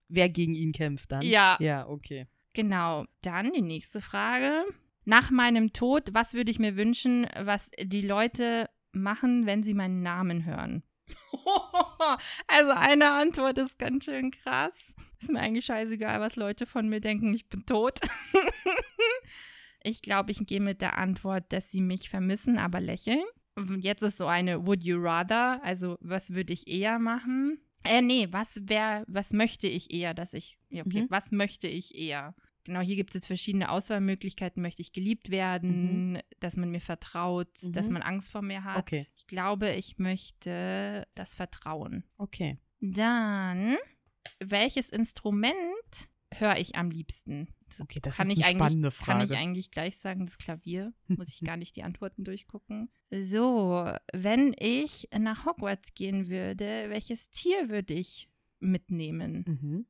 wer 0.09 0.27
gegen 0.29 0.55
ihn 0.55 0.71
kämpft 0.73 1.11
dann. 1.11 1.21
Ja. 1.21 1.57
Ja, 1.59 1.87
okay. 1.87 2.27
Genau. 2.53 3.05
Dann 3.21 3.51
die 3.53 3.61
nächste 3.61 4.01
Frage. 4.01 4.65
Nach 5.05 5.29
meinem 5.31 5.71
Tod, 5.71 6.09
was 6.13 6.33
würde 6.33 6.51
ich 6.51 6.59
mir 6.59 6.75
wünschen, 6.75 7.27
was 7.39 7.69
die 7.79 8.01
Leute 8.01 8.69
machen, 8.91 9.45
wenn 9.45 9.63
sie 9.63 9.73
meinen 9.73 10.01
Namen 10.01 10.45
hören? 10.45 10.83
Also 12.47 12.71
eine 12.73 13.11
Antwort 13.11 13.57
ist 13.57 13.77
ganz 13.79 14.05
schön 14.05 14.31
krass. 14.31 14.73
Ist 15.19 15.31
mir 15.31 15.39
eigentlich 15.39 15.65
scheißegal, 15.65 16.19
was 16.19 16.35
Leute 16.35 16.65
von 16.65 16.87
mir 16.89 16.99
denken, 17.01 17.33
ich 17.33 17.47
bin 17.49 17.65
tot. 17.65 17.99
Ich 19.87 20.01
glaube, 20.01 20.31
ich 20.31 20.39
gehe 20.47 20.61
mit 20.61 20.81
der 20.81 20.97
Antwort, 20.97 21.53
dass 21.53 21.69
sie 21.69 21.79
mich 21.81 22.09
vermissen, 22.09 22.57
aber 22.57 22.81
lächeln. 22.81 23.23
Jetzt 23.81 24.01
ist 24.01 24.17
so 24.17 24.25
eine 24.25 24.65
Would 24.65 24.83
you 24.83 24.97
rather, 24.99 25.63
also 25.63 25.97
was 26.01 26.31
würde 26.31 26.53
ich 26.53 26.67
eher 26.67 26.97
machen? 26.97 27.59
Äh, 27.83 28.01
nee, 28.01 28.27
was 28.31 28.59
wäre, 28.63 29.03
was 29.07 29.31
möchte 29.31 29.67
ich 29.67 29.93
eher, 29.93 30.15
dass 30.15 30.33
ich, 30.33 30.57
ja, 30.69 30.83
okay, 30.83 31.03
Mhm. 31.03 31.07
was 31.11 31.31
möchte 31.31 31.67
ich 31.67 31.93
eher? 31.93 32.33
Genau, 32.63 32.79
hier 32.79 32.95
gibt 32.95 33.11
es 33.11 33.13
jetzt 33.15 33.27
verschiedene 33.27 33.69
Auswahlmöglichkeiten. 33.69 34.59
Möchte 34.59 34.81
ich 34.81 34.91
geliebt 34.91 35.29
werden, 35.29 36.17
dass 36.39 36.57
man 36.57 36.71
mir 36.71 36.81
vertraut, 36.81 37.49
dass 37.61 37.85
Mhm. 37.87 37.93
man 37.93 38.01
Angst 38.01 38.31
vor 38.31 38.41
mir 38.41 38.63
hat? 38.63 38.79
Okay. 38.79 39.05
Ich 39.15 39.27
glaube, 39.27 39.69
ich 39.73 39.99
möchte 39.99 41.05
das 41.13 41.35
Vertrauen. 41.35 42.03
Okay. 42.17 42.57
Dann, 42.79 43.77
welches 44.39 44.89
Instrument 44.89 46.07
höre 46.33 46.57
ich 46.57 46.75
am 46.75 46.91
liebsten? 46.91 47.47
Okay, 47.79 47.99
das 48.01 48.17
kann 48.17 48.29
ist 48.29 48.37
ich 48.39 48.45
eine 48.45 48.55
eigentlich, 48.55 48.65
spannende 48.65 48.91
Kann 48.91 49.21
ich 49.21 49.27
Frage. 49.27 49.37
eigentlich 49.41 49.71
gleich 49.71 49.97
sagen, 49.97 50.25
das 50.25 50.37
Klavier. 50.37 50.93
Muss 51.07 51.29
ich 51.29 51.41
gar 51.41 51.57
nicht 51.57 51.75
die 51.75 51.83
Antworten 51.83 52.23
durchgucken. 52.23 52.89
So, 53.11 53.91
wenn 54.13 54.55
ich 54.57 55.07
nach 55.17 55.45
Hogwarts 55.45 55.93
gehen 55.93 56.29
würde, 56.29 56.89
welches 56.89 57.29
Tier 57.31 57.69
würde 57.69 57.93
ich 57.93 58.29
mitnehmen? 58.59 59.43
Mhm. 59.47 59.85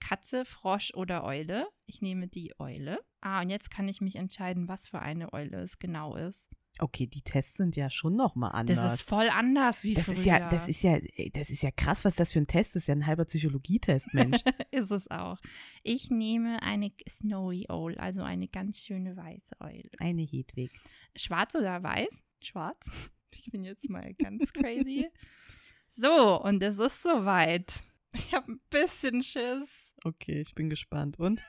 Katze, 0.00 0.44
Frosch 0.44 0.92
oder 0.94 1.22
Eule? 1.24 1.68
Ich 1.86 2.02
nehme 2.02 2.26
die 2.26 2.58
Eule. 2.58 2.98
Ah, 3.20 3.42
und 3.42 3.50
jetzt 3.50 3.70
kann 3.70 3.88
ich 3.88 4.00
mich 4.00 4.16
entscheiden, 4.16 4.66
was 4.68 4.88
für 4.88 4.98
eine 4.98 5.32
Eule 5.32 5.62
es 5.62 5.78
genau 5.78 6.16
ist. 6.16 6.50
Okay, 6.78 7.06
die 7.06 7.22
Tests 7.22 7.56
sind 7.56 7.74
ja 7.76 7.88
schon 7.88 8.16
nochmal 8.16 8.52
anders. 8.52 8.76
Das 8.76 8.94
ist 9.00 9.08
voll 9.08 9.28
anders 9.30 9.82
wie 9.82 9.94
Das 9.94 10.04
früher. 10.06 10.14
ist 10.18 10.24
ja, 10.26 10.48
das 10.48 10.68
ist 10.68 10.82
ja, 10.82 10.96
ey, 10.96 11.30
das 11.32 11.48
ist 11.50 11.62
ja 11.62 11.70
krass, 11.70 12.04
was 12.04 12.14
das 12.16 12.32
für 12.32 12.38
ein 12.38 12.46
Test 12.46 12.76
ist 12.76 12.88
ja 12.88 12.94
ein 12.94 13.06
halber 13.06 13.24
Psychologietest, 13.24 14.12
Mensch. 14.12 14.38
ist 14.70 14.90
es 14.90 15.10
auch. 15.10 15.38
Ich 15.82 16.10
nehme 16.10 16.62
eine 16.62 16.92
Snowy 17.08 17.66
Owl, 17.70 17.96
also 17.98 18.22
eine 18.22 18.46
ganz 18.48 18.80
schöne 18.80 19.16
weiße 19.16 19.56
Eule. 19.60 19.88
Eine 19.98 20.22
Hedwig. 20.22 20.70
Schwarz 21.16 21.54
oder 21.54 21.82
weiß? 21.82 22.22
Schwarz. 22.40 22.90
Ich 23.38 23.52
bin 23.52 23.64
jetzt 23.64 23.88
mal 23.90 24.14
ganz 24.14 24.52
crazy. 24.52 25.08
So, 25.98 26.42
und 26.42 26.62
es 26.62 26.78
ist 26.78 27.02
soweit. 27.02 27.72
Ich 28.12 28.34
habe 28.34 28.52
ein 28.52 28.60
bisschen 28.70 29.22
Schiss. 29.22 29.94
Okay, 30.04 30.40
ich 30.40 30.54
bin 30.54 30.68
gespannt. 30.68 31.18
Und? 31.18 31.42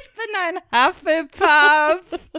Ich 0.00 0.10
bin 0.14 0.34
ein 0.36 0.88
Hufflepuff. 0.88 2.30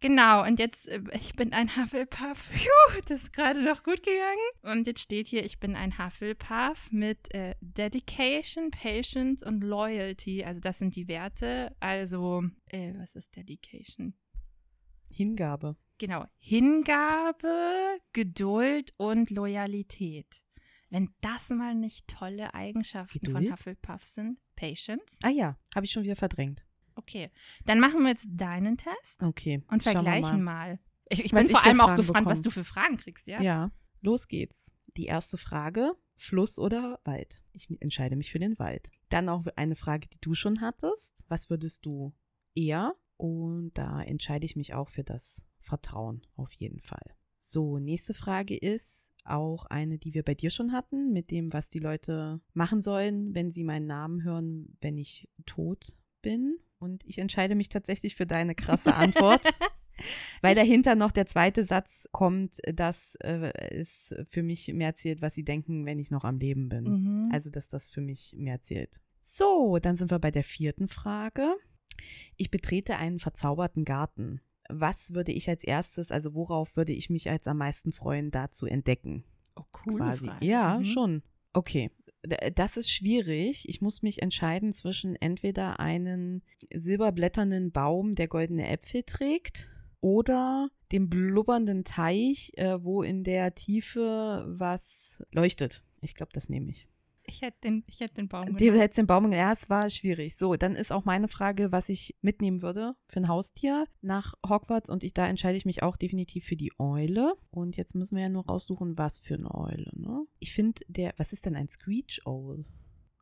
Genau, 0.00 0.44
und 0.46 0.58
jetzt, 0.58 0.88
äh, 0.88 1.02
ich 1.12 1.34
bin 1.34 1.52
ein 1.52 1.76
Hufflepuff. 1.76 2.50
Puh, 2.52 3.00
das 3.06 3.22
ist 3.22 3.32
gerade 3.32 3.62
noch 3.62 3.82
gut 3.82 4.02
gegangen. 4.02 4.48
Und 4.62 4.86
jetzt 4.86 5.00
steht 5.00 5.28
hier, 5.28 5.44
ich 5.44 5.58
bin 5.58 5.76
ein 5.76 5.98
Hufflepuff 5.98 6.90
mit 6.90 7.32
äh, 7.34 7.54
Dedication, 7.60 8.70
Patience 8.70 9.44
und 9.44 9.62
Loyalty. 9.62 10.44
Also 10.44 10.60
das 10.60 10.78
sind 10.78 10.96
die 10.96 11.08
Werte. 11.08 11.74
Also, 11.80 12.44
äh, 12.66 12.94
was 12.96 13.14
ist 13.14 13.36
Dedication? 13.36 14.14
Hingabe. 15.10 15.76
Genau, 15.98 16.24
Hingabe, 16.38 17.98
Geduld 18.12 18.94
und 18.98 19.30
Loyalität. 19.30 20.42
Wenn 20.90 21.10
das 21.20 21.50
mal 21.50 21.74
nicht 21.74 22.06
tolle 22.08 22.54
Eigenschaften 22.54 23.18
von 23.26 23.34
Geduld? 23.42 23.52
Hufflepuff 23.52 24.06
sind. 24.06 24.38
Patience. 24.56 25.18
Ah 25.22 25.30
ja, 25.30 25.56
habe 25.74 25.86
ich 25.86 25.92
schon 25.92 26.02
wieder 26.02 26.16
verdrängt. 26.16 26.64
Okay, 26.98 27.30
dann 27.64 27.78
machen 27.78 28.02
wir 28.02 28.10
jetzt 28.10 28.26
deinen 28.28 28.76
Test 28.76 29.22
Okay. 29.22 29.62
und 29.70 29.82
vergleichen 29.84 30.42
mal. 30.42 30.72
mal. 30.74 30.80
Ich, 31.08 31.24
ich 31.24 31.32
Was 31.32 31.42
bin 31.42 31.46
ich 31.50 31.52
vor 31.56 31.64
allem 31.64 31.80
auch 31.80 31.94
gespannt, 31.94 32.26
was 32.26 32.38
bekomme. 32.38 32.42
du 32.42 32.50
für 32.50 32.64
Fragen 32.64 32.96
kriegst, 32.96 33.28
ja? 33.28 33.40
Ja, 33.40 33.70
los 34.00 34.26
geht's. 34.28 34.72
Die 34.96 35.06
erste 35.06 35.38
Frage, 35.38 35.92
Fluss 36.16 36.58
oder 36.58 37.00
Wald? 37.04 37.40
Ich 37.52 37.68
entscheide 37.80 38.16
mich 38.16 38.32
für 38.32 38.40
den 38.40 38.58
Wald. 38.58 38.90
Dann 39.08 39.28
auch 39.28 39.46
eine 39.56 39.76
Frage, 39.76 40.08
die 40.08 40.18
du 40.20 40.34
schon 40.34 40.60
hattest. 40.60 41.24
Was 41.28 41.48
würdest 41.50 41.86
du 41.86 42.12
eher? 42.54 42.94
Und 43.16 43.72
da 43.74 44.02
entscheide 44.02 44.44
ich 44.44 44.56
mich 44.56 44.74
auch 44.74 44.88
für 44.88 45.04
das 45.04 45.44
Vertrauen 45.60 46.26
auf 46.36 46.52
jeden 46.52 46.80
Fall. 46.80 47.14
So, 47.32 47.78
nächste 47.78 48.14
Frage 48.14 48.56
ist 48.56 49.12
auch 49.24 49.64
eine, 49.66 49.98
die 49.98 50.14
wir 50.14 50.24
bei 50.24 50.34
dir 50.34 50.50
schon 50.50 50.72
hatten, 50.72 51.12
mit 51.12 51.30
dem, 51.30 51.52
was 51.52 51.68
die 51.68 51.78
Leute 51.78 52.40
machen 52.54 52.80
sollen, 52.82 53.34
wenn 53.34 53.50
sie 53.50 53.62
meinen 53.64 53.86
Namen 53.86 54.24
hören, 54.24 54.76
wenn 54.80 54.98
ich 54.98 55.28
tot 55.46 55.96
bin. 56.22 56.58
Und 56.78 57.04
ich 57.04 57.18
entscheide 57.18 57.54
mich 57.54 57.68
tatsächlich 57.68 58.14
für 58.14 58.26
deine 58.26 58.54
krasse 58.54 58.94
Antwort. 58.94 59.42
Weil 60.42 60.54
dahinter 60.54 60.94
noch 60.94 61.10
der 61.10 61.26
zweite 61.26 61.64
Satz 61.64 62.06
kommt, 62.12 62.58
dass 62.72 63.16
äh, 63.16 63.52
es 63.74 64.14
für 64.30 64.44
mich 64.44 64.68
mehr 64.72 64.94
zählt, 64.94 65.22
was 65.22 65.34
sie 65.34 65.42
denken, 65.42 65.86
wenn 65.86 65.98
ich 65.98 66.12
noch 66.12 66.22
am 66.22 66.38
Leben 66.38 66.68
bin. 66.68 66.84
Mhm. 66.84 67.30
Also, 67.32 67.50
dass 67.50 67.68
das 67.68 67.88
für 67.88 68.00
mich 68.00 68.34
mehr 68.38 68.60
zählt. 68.60 69.00
So, 69.20 69.78
dann 69.82 69.96
sind 69.96 70.12
wir 70.12 70.20
bei 70.20 70.30
der 70.30 70.44
vierten 70.44 70.86
Frage. 70.86 71.52
Ich 72.36 72.52
betrete 72.52 72.96
einen 72.96 73.18
verzauberten 73.18 73.84
Garten. 73.84 74.40
Was 74.68 75.14
würde 75.14 75.32
ich 75.32 75.48
als 75.48 75.64
erstes, 75.64 76.12
also 76.12 76.36
worauf 76.36 76.76
würde 76.76 76.92
ich 76.92 77.10
mich 77.10 77.28
als 77.28 77.48
am 77.48 77.56
meisten 77.58 77.90
freuen, 77.90 78.30
da 78.30 78.50
zu 78.52 78.66
entdecken? 78.66 79.24
oh, 79.56 79.64
coole 79.72 79.96
quasi. 79.96 80.26
Frage. 80.26 80.46
Ja, 80.46 80.78
Mhm. 80.78 80.84
schon. 80.84 81.22
Okay. 81.52 81.90
Das 82.22 82.76
ist 82.76 82.90
schwierig. 82.90 83.68
Ich 83.68 83.80
muss 83.80 84.02
mich 84.02 84.22
entscheiden 84.22 84.72
zwischen 84.72 85.14
entweder 85.16 85.80
einen 85.80 86.42
silberblätternden 86.72 87.70
Baum, 87.70 88.14
der 88.14 88.28
goldene 88.28 88.68
Äpfel 88.68 89.04
trägt, 89.04 89.70
oder 90.00 90.70
dem 90.92 91.08
blubbernden 91.08 91.84
Teich, 91.84 92.52
äh, 92.56 92.82
wo 92.82 93.02
in 93.02 93.24
der 93.24 93.54
Tiefe 93.54 94.44
was 94.48 95.22
leuchtet. 95.32 95.82
Ich 96.00 96.14
glaube, 96.14 96.32
das 96.32 96.48
nehme 96.48 96.70
ich. 96.70 96.88
Ich 97.28 97.42
hätte 97.42 97.58
den, 97.62 97.84
ich 97.86 98.00
hätte 98.00 98.14
den 98.14 98.28
Baum 98.28 98.46
Du 98.46 98.54
genommen. 98.54 98.80
hättest 98.80 98.98
den 98.98 99.06
Baum, 99.06 99.32
ja, 99.32 99.52
es 99.52 99.68
war 99.70 99.88
schwierig. 99.90 100.36
So, 100.36 100.56
dann 100.56 100.74
ist 100.74 100.90
auch 100.92 101.04
meine 101.04 101.28
Frage, 101.28 101.70
was 101.72 101.88
ich 101.88 102.16
mitnehmen 102.22 102.62
würde 102.62 102.94
für 103.06 103.20
ein 103.20 103.28
Haustier 103.28 103.86
nach 104.00 104.34
Hogwarts 104.48 104.90
und 104.90 105.04
ich, 105.04 105.14
da 105.14 105.26
entscheide 105.26 105.56
ich 105.56 105.64
mich 105.66 105.82
auch 105.82 105.96
definitiv 105.96 106.44
für 106.46 106.56
die 106.56 106.72
Eule. 106.78 107.34
Und 107.50 107.76
jetzt 107.76 107.94
müssen 107.94 108.16
wir 108.16 108.22
ja 108.24 108.28
nur 108.28 108.46
raussuchen, 108.46 108.96
was 108.98 109.18
für 109.18 109.34
eine 109.34 109.54
Eule, 109.54 109.90
ne? 109.94 110.24
Ich 110.38 110.52
finde, 110.54 110.80
der, 110.88 111.14
was 111.18 111.32
ist 111.32 111.46
denn 111.46 111.54
ein 111.56 111.68
Screech 111.68 112.22
Owl? 112.24 112.64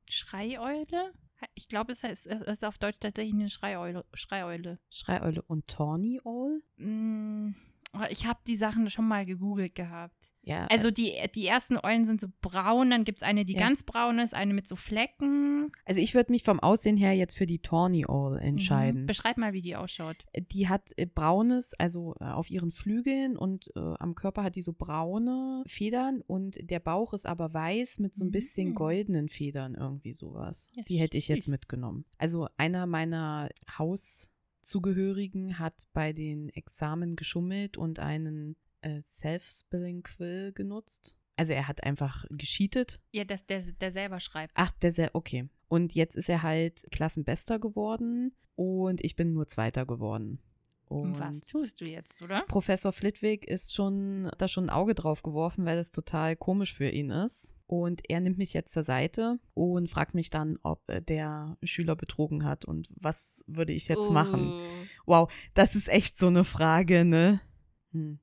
Schreieule? 0.08 1.12
Ich 1.54 1.68
glaube, 1.68 1.92
es 1.92 2.02
heißt, 2.02 2.26
es 2.26 2.40
ist 2.46 2.64
auf 2.64 2.78
Deutsch 2.78 2.98
tatsächlich 3.00 3.34
eine 3.34 3.50
Schreieule. 3.50 4.04
Schreieule. 4.14 4.78
Schreieule 4.90 5.42
und 5.42 5.66
Tawny 5.68 6.20
Owl? 6.24 6.62
Mm, 6.78 7.54
Ich 8.10 8.26
habe 8.26 8.38
die 8.46 8.56
Sachen 8.56 8.88
schon 8.88 9.06
mal 9.06 9.26
gegoogelt 9.26 9.74
gehabt. 9.74 10.32
Ja, 10.48 10.66
Also 10.68 10.92
die, 10.92 11.12
die 11.34 11.44
ersten 11.46 11.76
Eulen 11.82 12.04
sind 12.04 12.20
so 12.20 12.28
braun, 12.40 12.88
dann 12.88 13.02
gibt 13.02 13.18
es 13.18 13.22
eine, 13.24 13.44
die 13.44 13.54
Ja. 13.54 13.58
ganz 13.58 13.82
braun 13.82 14.20
ist, 14.20 14.32
eine 14.32 14.54
mit 14.54 14.68
so 14.68 14.76
Flecken. 14.76 15.72
also 15.84 16.00
ich 16.00 16.14
würde 16.14 16.30
mich 16.30 16.44
vom 16.44 16.60
Aussehen 16.60 16.96
her 16.96 17.14
jetzt 17.14 17.36
für 17.36 17.46
die 17.46 17.58
Tawny 17.58 18.06
Owl 18.06 18.38
entscheiden. 18.38 19.02
Mhm. 19.02 19.06
Beschreib 19.06 19.38
mal, 19.38 19.52
wie 19.54 19.60
die 19.62 19.74
ausschaut. 19.74 20.24
Die 20.52 20.68
hat 20.68 20.92
äh, 20.96 21.06
braunes, 21.06 21.74
also 21.74 22.14
äh, 22.20 22.24
auf 22.26 22.48
ihren 22.48 22.70
Flügeln 22.70 23.36
und 23.36 23.72
äh, 23.74 23.80
am 23.98 24.14
Körper 24.14 24.44
hat 24.44 24.54
die 24.54 24.62
so 24.62 24.72
braune 24.72 25.64
Federn 25.66 26.22
und 26.24 26.58
der 26.62 26.78
Bauch 26.78 27.12
ist 27.12 27.26
aber 27.26 27.52
weiß 27.52 27.98
mit 27.98 28.14
so 28.14 28.24
ein 28.24 28.30
bisschen 28.30 28.68
Mhm. 28.68 28.74
goldenen 28.76 29.28
Federn, 29.28 29.74
irgendwie 29.74 30.12
sowas. 30.12 30.70
Ja, 30.74 30.84
die 30.84 30.98
hätte 30.98 31.16
ich 31.18 31.26
jetzt 31.26 31.48
mitgenommen. 31.48 32.04
Also 32.18 32.46
einer 32.56 32.86
meiner 32.86 33.48
Hauszugehörigen 34.62 35.58
hat 35.58 35.82
bei 35.92 36.12
den 36.12 36.48
Examen 36.50 37.16
geschummelt 37.16 37.76
und 37.76 37.98
einen 37.98 38.56
äh, 38.86 39.00
Self-Spilling 39.00 40.02
Quill 40.02 40.52
genutzt. 40.52 41.16
Also 41.36 41.52
er 41.52 41.68
hat 41.68 41.84
einfach 41.84 42.24
gescheatet 42.30 43.00
Ja, 43.12 43.24
das, 43.24 43.44
der, 43.46 43.60
der 43.62 43.92
selber 43.92 44.20
schreibt. 44.20 44.52
Ach, 44.56 44.72
der 44.72 44.92
sehr, 44.92 45.14
okay. 45.14 45.48
Und 45.68 45.94
jetzt 45.94 46.16
ist 46.16 46.28
er 46.28 46.42
halt 46.42 46.86
Klassenbester 46.90 47.58
geworden 47.58 48.34
und 48.54 49.04
ich 49.04 49.16
bin 49.16 49.32
nur 49.32 49.48
Zweiter 49.48 49.84
geworden. 49.84 50.40
Und 50.88 51.18
Was 51.18 51.40
tust 51.40 51.80
du 51.80 51.84
jetzt, 51.84 52.22
oder? 52.22 52.44
Professor 52.46 52.92
Flitwick 52.92 53.44
ist 53.44 53.74
schon, 53.74 54.30
da 54.38 54.46
schon 54.46 54.66
ein 54.66 54.70
Auge 54.70 54.94
drauf 54.94 55.24
geworfen, 55.24 55.64
weil 55.64 55.76
das 55.76 55.90
total 55.90 56.36
komisch 56.36 56.74
für 56.74 56.88
ihn 56.88 57.10
ist. 57.10 57.54
Und 57.66 58.08
er 58.08 58.20
nimmt 58.20 58.38
mich 58.38 58.52
jetzt 58.52 58.72
zur 58.72 58.84
Seite 58.84 59.40
und 59.54 59.90
fragt 59.90 60.14
mich 60.14 60.30
dann, 60.30 60.60
ob 60.62 60.80
der 61.08 61.58
Schüler 61.64 61.96
betrogen 61.96 62.44
hat 62.44 62.64
und 62.64 62.88
was 62.94 63.42
würde 63.48 63.72
ich 63.72 63.88
jetzt 63.88 64.10
machen. 64.10 64.52
Oh. 64.52 64.86
Wow, 65.06 65.32
das 65.54 65.74
ist 65.74 65.88
echt 65.88 66.18
so 66.18 66.28
eine 66.28 66.44
Frage, 66.44 67.04
ne? 67.04 67.40
Hm. 67.90 68.20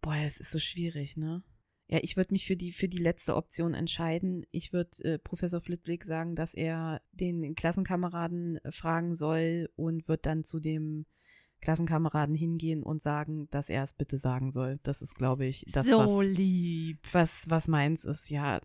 Boah, 0.00 0.16
es 0.16 0.38
ist 0.38 0.50
so 0.50 0.58
schwierig, 0.58 1.16
ne? 1.16 1.42
Ja, 1.88 2.00
ich 2.02 2.16
würde 2.16 2.34
mich 2.34 2.46
für 2.46 2.56
die, 2.56 2.72
für 2.72 2.88
die 2.88 2.98
letzte 2.98 3.36
Option 3.36 3.74
entscheiden. 3.74 4.44
Ich 4.50 4.72
würde 4.72 5.04
äh, 5.04 5.18
Professor 5.18 5.60
Flitwick 5.60 6.04
sagen, 6.04 6.34
dass 6.34 6.52
er 6.52 7.00
den 7.12 7.54
Klassenkameraden 7.54 8.56
äh, 8.64 8.72
fragen 8.72 9.14
soll 9.14 9.70
und 9.76 10.08
wird 10.08 10.26
dann 10.26 10.42
zu 10.42 10.58
dem 10.58 11.06
Klassenkameraden 11.60 12.34
hingehen 12.34 12.82
und 12.82 13.00
sagen, 13.00 13.48
dass 13.50 13.68
er 13.68 13.84
es 13.84 13.94
bitte 13.94 14.18
sagen 14.18 14.50
soll. 14.50 14.80
Das 14.82 15.00
ist, 15.00 15.14
glaube 15.14 15.46
ich, 15.46 15.64
das, 15.72 15.86
so 15.86 15.98
was, 15.98 16.28
lieb. 16.28 16.98
was, 17.12 17.44
was 17.48 17.68
meins 17.68 18.04
ist. 18.04 18.30
Ja, 18.30 18.60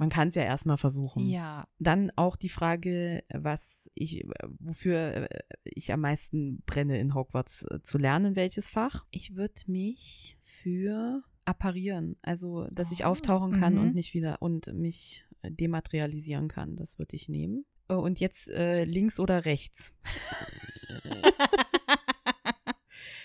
Man 0.00 0.08
kann 0.08 0.28
es 0.28 0.34
ja 0.34 0.44
erstmal 0.44 0.78
versuchen. 0.78 1.28
Ja. 1.28 1.62
Dann 1.78 2.10
auch 2.16 2.36
die 2.36 2.48
Frage, 2.48 3.22
was 3.28 3.90
ich, 3.94 4.24
wofür 4.58 5.30
äh, 5.30 5.40
ich 5.62 5.92
am 5.92 6.00
meisten 6.00 6.62
brenne 6.64 6.98
in 6.98 7.12
Hogwarts 7.14 7.64
äh, 7.64 7.82
zu 7.82 7.98
lernen, 7.98 8.34
welches 8.34 8.70
Fach. 8.70 9.04
Ich 9.10 9.36
würde 9.36 9.60
mich 9.66 10.38
für 10.40 11.22
apparieren, 11.44 12.16
also 12.22 12.64
dass 12.72 12.92
ich 12.92 13.04
Oh, 13.04 13.08
auftauchen 13.08 13.60
kann 13.60 13.74
mhm. 13.74 13.80
und 13.80 13.94
nicht 13.94 14.14
wieder 14.14 14.40
und 14.40 14.72
mich 14.72 15.26
äh, 15.42 15.50
dematerialisieren 15.50 16.48
kann. 16.48 16.76
Das 16.76 16.98
würde 16.98 17.14
ich 17.14 17.28
nehmen. 17.28 17.66
Und 17.86 18.20
jetzt 18.20 18.48
äh, 18.48 18.84
links 18.84 19.20
oder 19.20 19.44
rechts. 19.44 19.92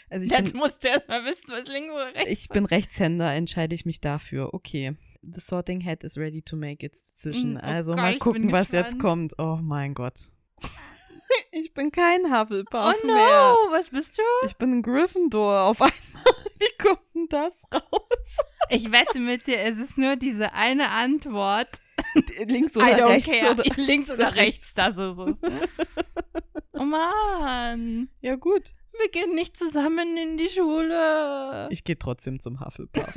Also 0.07 0.25
ich 0.25 0.31
Jetzt 0.31 0.51
bin, 0.51 0.61
musst 0.61 0.83
du 0.83 0.87
erst 0.87 1.07
mal 1.07 1.25
wissen, 1.25 1.45
was 1.47 1.67
links 1.67 1.91
oder 1.91 2.13
rechts 2.13 2.31
ich 2.31 2.49
bin 2.49 2.65
Rechtshänder, 2.65 3.33
entscheide 3.33 3.73
ich 3.73 3.85
mich 3.85 4.01
dafür. 4.01 4.53
Okay. 4.53 4.95
The 5.33 5.39
sorting 5.41 5.81
hat 5.81 6.03
is 6.03 6.17
ready 6.17 6.41
to 6.43 6.55
make 6.55 6.83
its 6.85 7.01
decision. 7.15 7.55
Mm, 7.55 7.61
oh 7.63 7.67
also 7.67 7.91
Gott, 7.95 8.01
mal 8.01 8.17
gucken, 8.19 8.51
was 8.51 8.71
jetzt 8.71 8.93
gespannt. 8.97 9.01
kommt. 9.01 9.33
Oh 9.39 9.59
mein 9.61 9.93
Gott. 9.93 10.29
ich 11.51 11.73
bin 11.73 11.91
kein 11.91 12.25
Hufflepuff 12.31 12.95
Oh 13.03 13.05
mehr. 13.07 13.15
no, 13.15 13.71
was 13.71 13.89
bist 13.89 14.17
du? 14.17 14.21
Ich 14.45 14.55
bin 14.55 14.71
ein 14.71 14.81
Gryffindor 14.81 15.63
auf 15.63 15.81
einmal. 15.81 15.93
Wie 16.59 16.83
kommt 16.83 17.01
denn 17.13 17.27
das 17.29 17.53
raus? 17.73 18.37
Ich 18.69 18.91
wette 18.91 19.19
mit 19.19 19.47
dir, 19.47 19.59
es 19.59 19.77
ist 19.77 19.97
nur 19.97 20.15
diese 20.15 20.53
eine 20.53 20.89
Antwort. 20.89 21.79
Links 22.47 22.75
I 22.75 22.79
oder 22.79 22.97
don't 22.97 23.07
rechts? 23.09 23.27
care. 23.29 23.51
Oder? 23.51 23.63
Links 23.77 24.09
oder 24.11 24.35
Rechts. 24.35 24.73
das 24.73 24.97
ist 24.97 25.17
es. 25.19 25.39
Oh 26.77 26.83
Mann. 26.83 28.09
Ja 28.21 28.35
gut. 28.35 28.73
Wir 28.99 29.09
gehen 29.09 29.33
nicht 29.33 29.57
zusammen 29.57 30.17
in 30.17 30.37
die 30.37 30.49
Schule. 30.49 31.69
Ich 31.71 31.85
gehe 31.85 31.97
trotzdem 31.97 32.39
zum 32.41 32.59
Hufflepuff. 32.59 33.13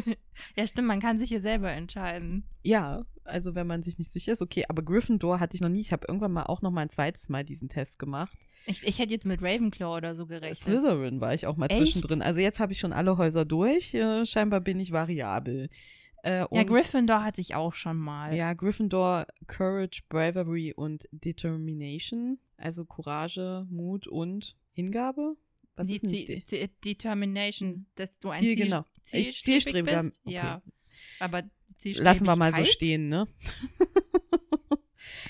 ja, 0.56 0.64
stimmt, 0.66 0.86
man 0.86 1.00
kann 1.00 1.18
sich 1.18 1.28
hier 1.28 1.40
selber 1.40 1.70
entscheiden. 1.72 2.44
ja, 2.62 3.04
also 3.24 3.54
wenn 3.56 3.66
man 3.66 3.82
sich 3.82 3.98
nicht 3.98 4.12
sicher 4.12 4.32
ist, 4.32 4.42
okay. 4.42 4.64
Aber 4.68 4.82
Gryffindor 4.82 5.38
hatte 5.40 5.54
ich 5.56 5.60
noch 5.60 5.68
nie. 5.68 5.80
Ich 5.80 5.92
habe 5.92 6.06
irgendwann 6.08 6.32
mal 6.32 6.44
auch 6.44 6.62
noch 6.62 6.70
mal 6.70 6.82
ein 6.82 6.88
zweites 6.88 7.28
Mal 7.28 7.44
diesen 7.44 7.68
Test 7.68 7.98
gemacht. 7.98 8.38
Ich, 8.66 8.82
ich 8.84 8.98
hätte 9.00 9.12
jetzt 9.12 9.26
mit 9.26 9.42
Ravenclaw 9.42 9.96
oder 9.96 10.14
so 10.14 10.26
gerechnet. 10.26 10.58
Slytherin 10.62 11.20
war 11.20 11.34
ich 11.34 11.46
auch 11.46 11.56
mal 11.56 11.66
Echt? 11.66 11.78
zwischendrin. 11.78 12.22
Also 12.22 12.40
jetzt 12.40 12.60
habe 12.60 12.72
ich 12.72 12.78
schon 12.78 12.92
alle 12.92 13.18
Häuser 13.18 13.44
durch. 13.44 13.92
Äh, 13.92 14.24
scheinbar 14.24 14.60
bin 14.60 14.78
ich 14.80 14.92
variabel. 14.92 15.68
Äh, 16.24 16.46
Ja, 16.50 16.62
Gryffindor 16.64 17.22
hatte 17.24 17.40
ich 17.40 17.54
auch 17.54 17.74
schon 17.74 17.96
mal. 17.96 18.34
Ja, 18.34 18.52
Gryffindor, 18.54 19.26
Courage, 19.46 20.02
Bravery 20.08 20.72
und 20.74 21.08
Determination. 21.12 22.38
Also 22.56 22.84
Courage, 22.84 23.66
Mut 23.70 24.06
und 24.06 24.56
Hingabe. 24.72 25.36
Was 25.76 25.86
die 25.86 25.94
ist 25.94 26.02
denn 26.02 26.10
die? 26.10 26.44
Zi- 26.44 26.68
Determination, 26.84 27.86
dass 27.94 28.18
du 28.18 28.30
ein 28.30 28.40
Ziel, 28.40 28.54
Ziel, 28.56 28.64
genau. 28.64 28.84
Zielstrebig 29.04 29.44
zielstrebiger- 29.64 30.02
bist. 30.04 30.20
okay. 30.24 30.34
Ja, 30.34 30.62
aber 31.20 31.42
Lassen 31.84 32.26
wir 32.26 32.34
mal 32.34 32.52
so 32.52 32.64
stehen, 32.64 33.08
ne? 33.08 33.28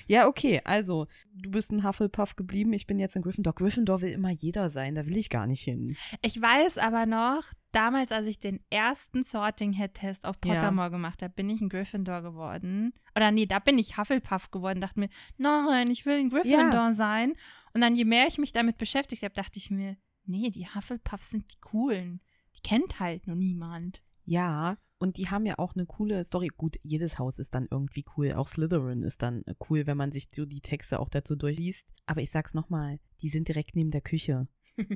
ja, 0.06 0.26
okay. 0.26 0.60
Also, 0.64 1.06
du 1.34 1.50
bist 1.50 1.70
ein 1.70 1.84
Hufflepuff 1.84 2.36
geblieben. 2.36 2.72
Ich 2.72 2.86
bin 2.86 2.98
jetzt 2.98 3.16
in 3.16 3.22
Gryffindor. 3.22 3.54
Gryffindor 3.54 4.00
will 4.00 4.10
immer 4.10 4.30
jeder 4.30 4.70
sein. 4.70 4.94
Da 4.94 5.06
will 5.06 5.16
ich 5.16 5.30
gar 5.30 5.46
nicht 5.46 5.62
hin. 5.62 5.96
Ich 6.22 6.40
weiß 6.40 6.78
aber 6.78 7.06
noch, 7.06 7.44
damals, 7.72 8.12
als 8.12 8.26
ich 8.26 8.38
den 8.38 8.60
ersten 8.70 9.22
Sorting 9.22 9.72
Head 9.72 9.94
Test 9.94 10.24
auf 10.24 10.36
Ja. 10.44 10.54
Pottermore 10.54 10.90
gemacht 10.90 11.22
habe, 11.22 11.34
bin 11.34 11.50
ich 11.50 11.60
ein 11.60 11.68
Gryffindor 11.68 12.22
geworden. 12.22 12.92
Oder 13.14 13.30
nee, 13.30 13.46
da 13.46 13.58
bin 13.58 13.78
ich 13.78 13.96
Hufflepuff 13.98 14.50
geworden. 14.50 14.80
Dachte 14.80 15.00
mir, 15.00 15.08
nein, 15.36 15.90
ich 15.90 16.06
will 16.06 16.18
ein 16.18 16.30
Gryffindor 16.30 16.92
sein. 16.94 17.34
Und 17.74 17.80
dann, 17.80 17.96
je 17.96 18.04
mehr 18.04 18.26
ich 18.26 18.38
mich 18.38 18.52
damit 18.52 18.78
beschäftigt 18.78 19.22
habe, 19.22 19.34
dachte 19.34 19.58
ich 19.58 19.70
mir, 19.70 19.96
nee, 20.24 20.50
die 20.50 20.66
Hufflepuffs 20.66 21.30
sind 21.30 21.50
die 21.50 21.60
coolen. 21.60 22.20
Die 22.56 22.60
kennt 22.60 22.98
halt 23.00 23.26
nur 23.26 23.36
niemand. 23.36 24.02
Ja, 24.24 24.76
und 24.98 25.16
die 25.16 25.28
haben 25.28 25.46
ja 25.46 25.58
auch 25.58 25.74
eine 25.74 25.86
coole 25.86 26.22
Story. 26.24 26.48
Gut, 26.56 26.76
jedes 26.82 27.18
Haus 27.18 27.38
ist 27.38 27.54
dann 27.54 27.68
irgendwie 27.70 28.04
cool. 28.16 28.32
Auch 28.32 28.48
Slytherin 28.48 29.02
ist 29.02 29.22
dann 29.22 29.42
äh, 29.46 29.54
cool, 29.68 29.86
wenn 29.86 29.96
man 29.96 30.12
sich 30.12 30.28
so 30.34 30.44
die 30.44 30.60
Texte 30.60 30.98
auch 30.98 31.08
dazu 31.08 31.36
durchliest. 31.36 31.92
Aber 32.06 32.20
ich 32.20 32.30
sag's 32.30 32.54
nochmal, 32.54 32.98
die 33.22 33.28
sind 33.28 33.48
direkt 33.48 33.76
neben 33.76 33.90
der 33.90 34.00
Küche. 34.00 34.48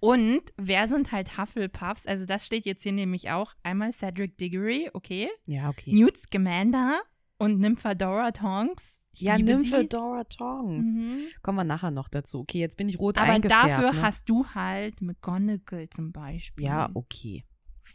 Und 0.00 0.42
wer 0.56 0.88
sind 0.88 1.12
halt 1.12 1.38
Hufflepuffs? 1.38 2.06
Also 2.06 2.26
das 2.26 2.44
steht 2.44 2.66
jetzt 2.66 2.82
hier 2.82 2.92
nämlich 2.92 3.30
auch. 3.30 3.54
Einmal 3.62 3.92
Cedric 3.92 4.36
Diggory, 4.36 4.90
okay. 4.94 5.30
Ja, 5.46 5.68
okay. 5.68 5.92
Newt 5.92 6.16
Scamander 6.16 7.02
und 7.38 7.60
Nymphadora 7.60 8.32
Tonks. 8.32 8.98
Ich 9.12 9.20
ja, 9.20 9.38
Nymphadora 9.38 10.24
Tongs. 10.24 10.86
Mhm. 10.86 11.26
Kommen 11.42 11.58
wir 11.58 11.64
nachher 11.64 11.92
noch 11.92 12.08
dazu. 12.08 12.40
Okay, 12.40 12.58
jetzt 12.58 12.76
bin 12.76 12.88
ich 12.88 12.98
rot 12.98 13.16
Aber 13.16 13.30
eingefärbt. 13.30 13.70
dafür 13.70 13.92
ne? 13.92 14.02
hast 14.02 14.28
du 14.28 14.44
halt 14.46 15.00
McGonagall 15.00 15.88
zum 15.90 16.10
Beispiel. 16.10 16.64
Ja, 16.64 16.90
okay. 16.94 17.44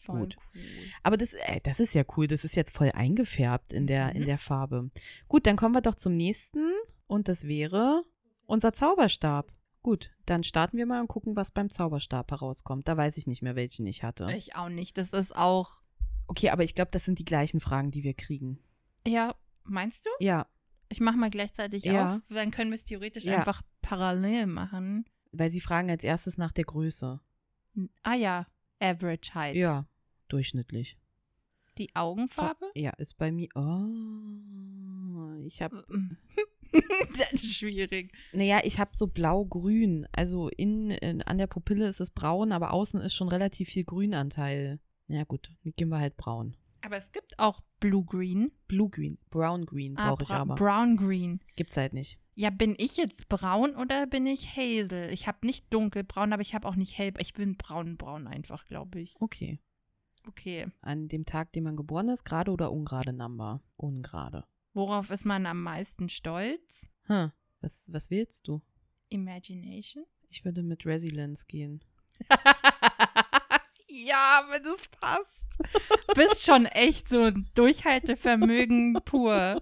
Voll 0.07 0.19
gut. 0.21 0.37
cool. 0.55 0.61
Aber 1.03 1.15
das, 1.17 1.33
äh, 1.33 1.59
das 1.63 1.79
ist 1.79 1.93
ja 1.93 2.03
cool. 2.17 2.27
Das 2.27 2.43
ist 2.43 2.55
jetzt 2.55 2.71
voll 2.75 2.91
eingefärbt 2.93 3.71
in 3.73 3.85
der, 3.87 4.13
in 4.15 4.21
Mhm. 4.23 4.25
der 4.25 4.37
Farbe. 4.39 4.89
Gut, 5.27 5.45
dann 5.45 5.55
kommen 5.55 5.73
wir 5.75 5.81
doch 5.81 5.95
zum 5.95 6.15
nächsten. 6.15 6.71
Und 7.07 7.27
das 7.29 7.45
wäre 7.47 8.03
unser 8.45 8.73
Zauberstab. 8.73 9.53
Gut, 9.83 10.11
dann 10.25 10.43
starten 10.43 10.77
wir 10.77 10.85
mal 10.85 10.99
und 10.99 11.07
gucken, 11.07 11.35
was 11.37 11.51
beim 11.51 11.69
Zauberstab 11.69 12.31
herauskommt. 12.31 12.87
Da 12.87 12.97
weiß 12.97 13.15
ich 13.17 13.27
nicht 13.27 13.41
mehr, 13.41 13.55
welchen 13.55 13.85
ich 13.87 14.03
hatte. 14.03 14.29
Ich 14.35 14.55
auch 14.55 14.67
nicht. 14.69 14.97
Das 14.97 15.11
ist 15.13 15.33
auch. 15.35 15.79
Okay, 16.27 16.49
aber 16.49 16.63
ich 16.65 16.75
glaube, 16.75 16.91
das 16.91 17.05
sind 17.05 17.19
die 17.19 17.25
gleichen 17.25 17.61
Fragen, 17.61 17.91
die 17.91 18.03
wir 18.03 18.13
kriegen. 18.13 18.59
Ja, 19.05 19.35
meinst 19.63 20.05
du? 20.05 20.09
Ja, 20.19 20.47
Ich 20.89 21.01
mache 21.01 21.17
mal 21.17 21.29
gleichzeitig 21.29 21.83
Ja. 21.83 22.15
auf. 22.15 22.21
Dann 22.29 22.49
können 22.51 22.71
wir 22.71 22.75
es 22.75 22.85
theoretisch 22.85 23.25
Ja. 23.25 23.37
einfach 23.39 23.61
parallel 23.81 24.47
machen. 24.47 25.05
weil 25.33 25.49
sie 25.51 25.59
fragen 25.61 25.91
als 25.91 26.03
erstes 26.05 26.37
nach 26.37 26.51
der 26.53 26.63
Größe. 26.63 27.19
Ah 28.03 28.13
ja, 28.15 28.47
Average 28.79 29.35
Height. 29.35 29.55
Ja, 29.57 29.85
durchschnittlich. 30.27 30.97
Die 31.77 31.95
Augenfarbe? 31.95 32.65
Ja, 32.75 32.91
ist 32.97 33.17
bei 33.17 33.31
mir. 33.31 33.49
Oh, 33.55 35.35
ich 35.45 35.61
habe 35.61 35.85
das 37.17 37.33
ist 37.33 37.55
schwierig. 37.55 38.11
Naja, 38.33 38.61
ich 38.63 38.79
habe 38.79 38.91
so 38.93 39.07
blau-grün. 39.07 40.07
Also 40.11 40.49
in, 40.49 40.91
in, 40.91 41.21
an 41.21 41.37
der 41.37 41.47
Pupille 41.47 41.87
ist 41.87 41.99
es 41.99 42.11
braun, 42.11 42.51
aber 42.51 42.73
außen 42.73 43.01
ist 43.01 43.13
schon 43.13 43.29
relativ 43.29 43.69
viel 43.69 43.83
Grünanteil. 43.83 44.79
Ja 45.07 45.23
gut, 45.23 45.51
dann 45.63 45.73
gehen 45.75 45.89
wir 45.89 45.99
halt 45.99 46.17
braun. 46.17 46.55
Aber 46.81 46.97
es 46.97 47.11
gibt 47.11 47.37
auch 47.39 47.61
Blue-Green. 47.79 48.51
Blue-green, 48.67 49.17
brown-green 49.29 49.97
Ah, 49.97 50.09
brauche 50.09 50.23
ich 50.23 50.29
bra 50.29 50.37
aber. 50.37 50.55
Brown-Green. 50.55 51.41
Gibt's 51.55 51.77
halt 51.77 51.93
nicht. 51.93 52.19
Ja, 52.35 52.49
bin 52.49 52.75
ich 52.77 52.97
jetzt 52.97 53.27
braun 53.29 53.75
oder 53.75 54.05
bin 54.05 54.27
ich 54.27 54.55
hazel? 54.55 55.11
Ich 55.11 55.27
habe 55.27 55.45
nicht 55.45 55.73
dunkelbraun, 55.73 56.33
aber 56.33 56.41
ich 56.41 56.53
habe 56.53 56.67
auch 56.67 56.75
nicht 56.75 56.97
hell. 56.97 57.13
Ich 57.19 57.33
bin 57.33 57.55
braun-braun 57.55 58.27
einfach, 58.27 58.65
glaube 58.65 58.99
ich. 58.99 59.15
Okay. 59.19 59.59
Okay. 60.27 60.67
An 60.81 61.07
dem 61.07 61.25
Tag, 61.25 61.51
den 61.53 61.63
man 61.63 61.75
geboren 61.75 62.09
ist, 62.09 62.23
gerade 62.25 62.51
oder 62.51 62.71
ungerade 62.71 63.13
Number? 63.13 63.61
Ungerade. 63.77 64.45
Worauf 64.73 65.09
ist 65.09 65.25
man 65.25 65.45
am 65.45 65.63
meisten 65.63 66.09
stolz? 66.09 66.87
Hm. 67.05 67.31
Was, 67.61 67.91
was 67.91 68.11
wählst 68.11 68.47
du? 68.47 68.61
Imagination? 69.09 70.05
Ich 70.29 70.43
würde 70.43 70.63
mit 70.63 70.85
Resilience 70.85 71.47
gehen. 71.47 71.83
ja, 73.87 74.45
wenn 74.49 74.63
das 74.63 74.87
passt. 74.99 75.45
Bist 76.15 76.43
schon 76.43 76.65
echt 76.65 77.07
so 77.07 77.23
ein 77.23 77.49
Durchhaltevermögen 77.55 78.95
pur. 79.05 79.61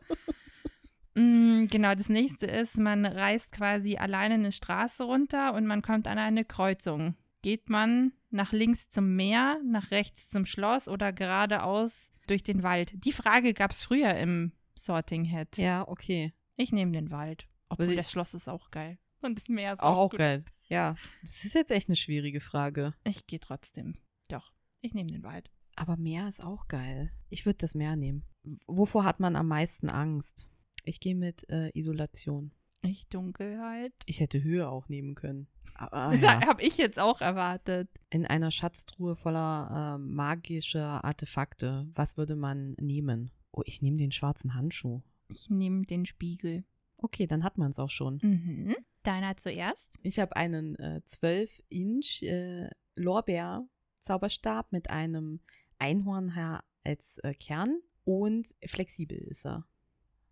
Mm, 1.14 1.68
genau, 1.68 1.96
das 1.96 2.10
nächste 2.10 2.48
ist, 2.48 2.78
man 2.78 3.06
reist 3.06 3.52
quasi 3.52 3.98
alleine 3.98 4.34
eine 4.34 4.52
Straße 4.52 5.04
runter 5.04 5.54
und 5.54 5.66
man 5.66 5.82
kommt 5.82 6.08
an 6.08 6.18
eine 6.18 6.44
Kreuzung. 6.44 7.16
Geht 7.46 7.70
man 7.70 8.12
nach 8.32 8.54
links 8.54 8.90
zum 8.90 9.16
Meer, 9.16 9.62
nach 9.64 9.92
rechts 9.92 10.30
zum 10.30 10.48
Schloss 10.48 10.88
oder 10.88 11.14
geradeaus 11.14 12.12
durch 12.26 12.42
den 12.42 12.64
Wald? 12.64 12.92
Die 13.06 13.12
Frage 13.12 13.54
gab 13.54 13.70
es 13.70 13.84
früher 13.84 14.16
im 14.16 14.52
Sorting 14.74 15.26
Head. 15.26 15.56
Ja, 15.58 15.88
okay. 15.88 16.34
Ich 16.56 16.72
nehme 16.72 16.92
den 16.92 17.12
Wald. 17.12 17.48
Obwohl 17.70 17.90
Will 17.90 17.98
das 17.98 18.10
Schloss 18.10 18.34
ist 18.34 18.50
auch 18.50 18.72
geil. 18.72 18.98
Und 19.22 19.38
das 19.38 19.48
Meer 19.48 19.74
ist 19.74 19.82
Auch, 19.82 19.96
auch, 19.96 20.14
auch 20.14 20.18
geil. 20.18 20.44
Ja. 20.70 20.96
Das 21.22 21.46
ist 21.46 21.54
jetzt 21.54 21.70
echt 21.70 21.88
eine 21.88 21.96
schwierige 21.96 22.42
Frage. 22.42 22.96
Ich 23.04 23.28
gehe 23.28 23.40
trotzdem. 23.40 24.00
Doch, 24.28 24.52
ich 24.82 24.96
nehme 24.96 25.12
den 25.12 25.22
Wald. 25.22 25.52
Aber 25.76 25.98
Meer 25.98 26.28
ist 26.28 26.44
auch 26.44 26.68
geil. 26.68 27.12
Ich 27.30 27.46
würde 27.46 27.60
das 27.60 27.76
Meer 27.76 27.96
nehmen. 27.96 28.26
Wovor 28.66 29.04
hat 29.04 29.20
man 29.20 29.36
am 29.36 29.48
meisten 29.48 29.92
Angst? 29.92 30.50
Ich 30.84 31.00
gehe 31.00 31.14
mit 31.14 31.48
äh, 31.52 31.70
Isolation. 31.78 32.56
Ich 32.86 33.08
Dunkelheit. 33.08 33.94
Ich 34.06 34.20
hätte 34.20 34.44
Höhe 34.44 34.68
auch 34.70 34.88
nehmen 34.90 35.16
können. 35.16 35.48
Ah, 35.76 36.12
Das 36.16 36.22
ja. 36.22 36.46
habe 36.48 36.62
ich 36.62 36.78
jetzt 36.78 37.00
auch 37.00 37.22
erwartet. 37.22 37.90
In 38.10 38.26
einer 38.26 38.52
Schatztruhe 38.52 39.16
voller 39.16 39.96
äh, 39.96 39.98
magischer 39.98 41.04
Artefakte, 41.04 41.88
was 41.94 42.18
würde 42.18 42.36
man 42.36 42.74
nehmen? 42.80 43.32
Oh, 43.52 43.62
ich 43.66 43.82
nehme 43.82 43.98
den 43.98 44.12
schwarzen 44.12 44.54
Handschuh. 44.54 45.02
Ich 45.28 45.50
nehme 45.50 45.86
den 45.86 46.06
Spiegel. 46.06 46.64
Okay, 46.98 47.28
dann 47.28 47.44
hat 47.44 47.58
man 47.58 47.72
es 47.72 47.80
auch 47.80 47.90
schon. 47.90 48.20
Mhm. 48.22 48.76
Deiner 49.04 49.38
zuerst. 49.38 49.92
Ich 50.02 50.20
habe 50.20 50.36
einen 50.36 50.76
äh, 50.78 51.02
12-Inch 51.08 52.24
äh, 52.24 52.70
Lorbeer-Zauberstab 52.96 54.72
mit 54.72 54.90
einem 54.90 55.42
Einhornhaar 55.78 56.64
als 56.84 57.18
äh, 57.20 57.34
Kern 57.34 57.80
und 58.04 58.48
flexibel 58.66 59.18
ist 59.18 59.46
er. 59.46 59.66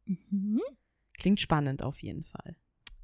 Mhm. 0.06 0.62
Klingt 1.24 1.40
spannend 1.40 1.82
auf 1.82 2.04
jeden 2.04 2.26
Fall. 2.26 2.58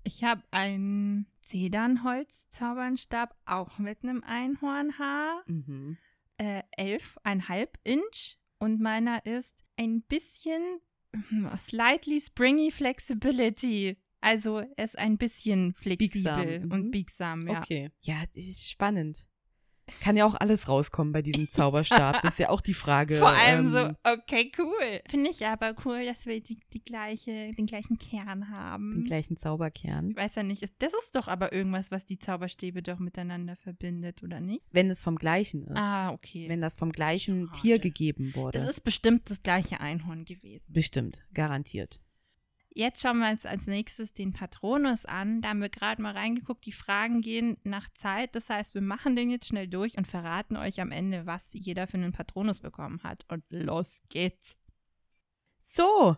Ich 0.03 0.25
habe 0.25 0.43
einen 0.51 1.25
Zedernholz-Zaubernstab, 1.41 3.33
auch 3.45 3.79
mit 3.79 4.03
einem 4.03 4.25
Einhornhaar. 4.25 5.41
Mhm. 5.47 5.97
Äh, 6.35 6.63
elf, 6.75 7.17
ein 7.23 7.47
halb 7.47 7.79
Inch. 7.85 8.37
Und 8.57 8.81
meiner 8.81 9.25
ist 9.25 9.63
ein 9.77 10.01
bisschen 10.01 10.81
hm, 11.29 11.49
slightly 11.57 12.19
springy 12.19 12.71
flexibility. 12.71 13.97
Also 14.19 14.57
er 14.57 14.83
ist 14.83 14.97
ein 14.97 15.17
bisschen 15.17 15.73
flexibel 15.73 16.45
Biegsam, 16.45 16.65
mhm. 16.65 16.71
und 16.73 16.91
biegsam, 16.91 17.47
ja. 17.47 17.59
Okay. 17.59 17.89
Ja, 18.01 18.21
das 18.35 18.43
ist 18.43 18.69
spannend. 18.69 19.28
Kann 20.01 20.15
ja 20.17 20.25
auch 20.25 20.35
alles 20.35 20.67
rauskommen 20.67 21.11
bei 21.13 21.21
diesem 21.21 21.49
Zauberstab. 21.49 22.21
Das 22.21 22.33
ist 22.33 22.39
ja 22.39 22.49
auch 22.49 22.61
die 22.61 22.73
Frage. 22.73 23.17
Vor 23.19 23.29
allem 23.29 23.67
ähm, 23.67 23.71
so, 23.73 24.11
okay, 24.11 24.51
cool. 24.57 25.01
Finde 25.07 25.29
ich 25.29 25.45
aber 25.45 25.75
cool, 25.85 26.05
dass 26.05 26.25
wir 26.25 26.41
die, 26.41 26.59
die 26.73 26.83
gleiche, 26.83 27.53
den 27.53 27.65
gleichen 27.65 27.97
Kern 27.97 28.49
haben. 28.49 28.91
Den 28.91 29.03
gleichen 29.05 29.37
Zauberkern. 29.37 30.11
ich 30.11 30.15
weiß 30.17 30.35
ja 30.35 30.43
nicht, 30.43 30.61
ist- 30.63 30.73
das 30.79 30.93
ist 30.93 31.15
doch 31.15 31.27
aber 31.27 31.53
irgendwas, 31.53 31.91
was 31.91 32.05
die 32.05 32.19
Zauberstäbe 32.19 32.81
doch 32.81 32.99
miteinander 32.99 33.55
verbindet, 33.55 34.23
oder 34.23 34.39
nicht? 34.39 34.63
Wenn 34.71 34.89
es 34.89 35.01
vom 35.01 35.15
gleichen 35.17 35.63
ist. 35.65 35.75
Ah, 35.77 36.11
okay. 36.11 36.47
Wenn 36.49 36.61
das 36.61 36.75
vom 36.75 36.91
gleichen 36.91 37.47
Schade. 37.47 37.59
Tier 37.59 37.79
gegeben 37.79 38.33
wurde. 38.35 38.59
das 38.59 38.69
ist 38.69 38.83
bestimmt 38.83 39.29
das 39.29 39.41
gleiche 39.43 39.79
Einhorn 39.81 40.25
gewesen. 40.25 40.63
Bestimmt, 40.67 41.21
garantiert. 41.33 41.99
Jetzt 42.71 43.01
schauen 43.01 43.17
wir 43.19 43.29
uns 43.31 43.45
als 43.45 43.65
nächstes 43.67 44.13
den 44.13 44.31
Patronus 44.31 45.05
an. 45.05 45.41
Da 45.41 45.49
haben 45.49 45.61
wir 45.61 45.69
gerade 45.69 46.01
mal 46.01 46.13
reingeguckt. 46.13 46.65
Die 46.65 46.71
Fragen 46.71 47.21
gehen 47.21 47.57
nach 47.63 47.89
Zeit. 47.95 48.35
Das 48.35 48.49
heißt, 48.49 48.73
wir 48.75 48.81
machen 48.81 49.15
den 49.15 49.29
jetzt 49.31 49.47
schnell 49.47 49.67
durch 49.67 49.97
und 49.97 50.07
verraten 50.07 50.55
euch 50.55 50.79
am 50.79 50.91
Ende, 50.91 51.25
was 51.25 51.49
jeder 51.53 51.87
für 51.87 51.97
einen 51.97 52.11
Patronus 52.11 52.59
bekommen 52.59 53.01
hat. 53.03 53.25
Und 53.27 53.43
los 53.49 54.01
geht's. 54.09 54.55
So, 55.61 56.15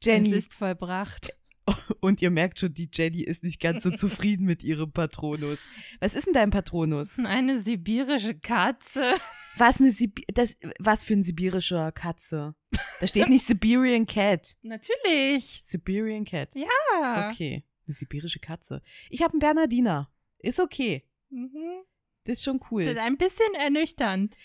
Es 0.00 0.06
Jenny. 0.06 0.30
ist 0.30 0.54
vollbracht. 0.54 1.32
Und 2.00 2.22
ihr 2.22 2.30
merkt 2.30 2.58
schon, 2.58 2.72
die 2.74 2.88
Jenny 2.92 3.22
ist 3.22 3.42
nicht 3.42 3.60
ganz 3.60 3.82
so 3.82 3.90
zufrieden 3.96 4.46
mit 4.46 4.62
ihrem 4.62 4.92
Patronus. 4.92 5.58
Was 6.00 6.14
ist 6.14 6.26
denn 6.26 6.34
dein 6.34 6.50
Patronus? 6.50 7.18
Eine 7.18 7.62
sibirische 7.62 8.34
Katze. 8.34 9.14
Was, 9.56 9.80
eine 9.80 9.90
Sibi 9.90 10.24
das, 10.32 10.56
was 10.78 11.04
für 11.04 11.14
ein 11.14 11.22
sibirischer 11.22 11.90
Katze? 11.92 12.54
Da 13.00 13.06
steht 13.06 13.28
nicht 13.28 13.46
Siberian 13.46 14.06
Cat. 14.06 14.54
Natürlich. 14.62 15.60
Siberian 15.64 16.24
Cat. 16.24 16.54
Ja. 16.54 17.28
Okay, 17.30 17.64
eine 17.86 17.94
sibirische 17.94 18.38
Katze. 18.38 18.80
Ich 19.08 19.22
habe 19.22 19.32
einen 19.32 19.40
Bernardiner. 19.40 20.10
Ist 20.38 20.60
okay. 20.60 21.04
Mhm. 21.30 21.82
Das 22.24 22.38
ist 22.38 22.44
schon 22.44 22.60
Das 22.60 22.70
cool. 22.70 22.82
ist 22.82 22.96
ein 22.98 23.16
bisschen 23.18 23.54
ernüchternd. 23.58 24.36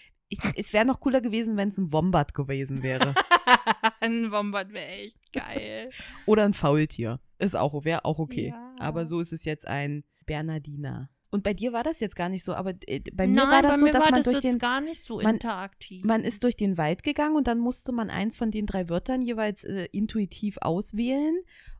Ich, 0.43 0.58
es 0.58 0.74
wäre 0.74 0.86
noch 0.86 1.00
cooler 1.00 1.21
gewesen, 1.21 1.58
wenn 1.58 1.69
es 1.69 1.78
ein 1.78 1.91
Wombat 1.93 2.34
gewesen 2.34 2.84
wäre. 2.84 3.13
ein 4.02 4.32
Wombat 4.32 4.74
wäre 4.74 4.88
echt 4.88 5.34
geil. 5.34 5.89
Oder 6.26 6.43
ein 6.43 6.54
Faultier. 6.54 7.19
Ist 7.39 7.56
auch, 7.56 7.86
wäre 7.86 8.06
auch 8.06 8.19
okay. 8.19 8.50
Ja. 8.50 8.76
Aber 8.80 9.06
so 9.06 9.19
ist 9.19 9.34
es 9.34 9.45
jetzt 9.45 9.67
ein 9.67 10.04
Bernardiner. 10.26 11.10
Und 11.32 11.43
bei 11.43 11.54
dir 11.54 11.74
war 11.74 11.84
das 11.84 12.00
jetzt 12.00 12.15
gar 12.15 12.30
nicht 12.30 12.45
so, 12.45 12.54
aber 12.54 12.74
äh, 12.88 13.02
bei 13.13 13.28
mir 13.28 13.36
Nein, 13.36 13.52
war 13.52 13.62
das 13.62 13.80
so, 13.82 13.88
dass 13.88 14.10
man 14.10 14.24
das 14.24 14.26
durch 14.26 14.39
den 14.39 14.58
gar 14.58 14.80
nicht 14.80 15.04
so 15.06 15.19
man- 15.21 15.36
interaktiv. 15.36 16.06
man 16.06 16.24
ist 16.24 16.43
durch 16.43 16.56
den 16.56 16.78
Wald 16.78 17.04
gegangen 17.04 17.36
und 17.36 17.48
dann 17.48 17.60
musste 17.60 17.91
man 17.91 18.10
eins 18.10 18.38
von 18.38 18.52
den 18.52 18.65
drei 18.65 18.88
Wörtern 18.88 19.21
jeweils 19.21 19.63
äh, 19.65 19.88
intuitiv 19.91 20.58
auswählen 20.62 21.36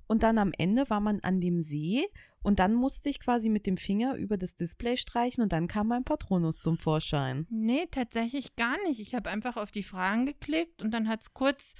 und 0.08 0.24
dann 0.24 0.38
am 0.38 0.52
Ende 0.58 0.90
war 0.90 1.00
man 1.00 1.20
an 1.22 1.40
dem 1.42 1.62
See 1.62 2.06
und 2.44 2.60
dann 2.60 2.74
musste 2.74 3.10
ich 3.10 3.20
quasi 3.20 3.50
mit 3.50 3.66
dem 3.66 3.78
Finger 3.78 4.16
über 4.16 4.38
das 4.38 4.56
Display 4.56 4.98
streichen 4.98 5.44
und 5.44 5.52
dann 5.52 5.68
kam 5.68 5.88
mein 5.88 6.04
Patronus 6.04 6.60
zum 6.60 6.78
Vorschein. 6.78 7.48
Nee, 7.50 7.88
tatsächlich 7.90 8.56
gar 8.56 8.78
nicht. 8.84 9.00
Ich 9.00 9.16
habe 9.16 9.30
einfach 9.30 9.58
auf 9.58 9.72
die 9.72 9.84
Fragen 9.84 10.26
geklickt 10.26 10.82
und 10.82 10.92
dann 10.92 11.08
hat 11.08 11.22
es 11.22 11.34
kurz, 11.34 11.74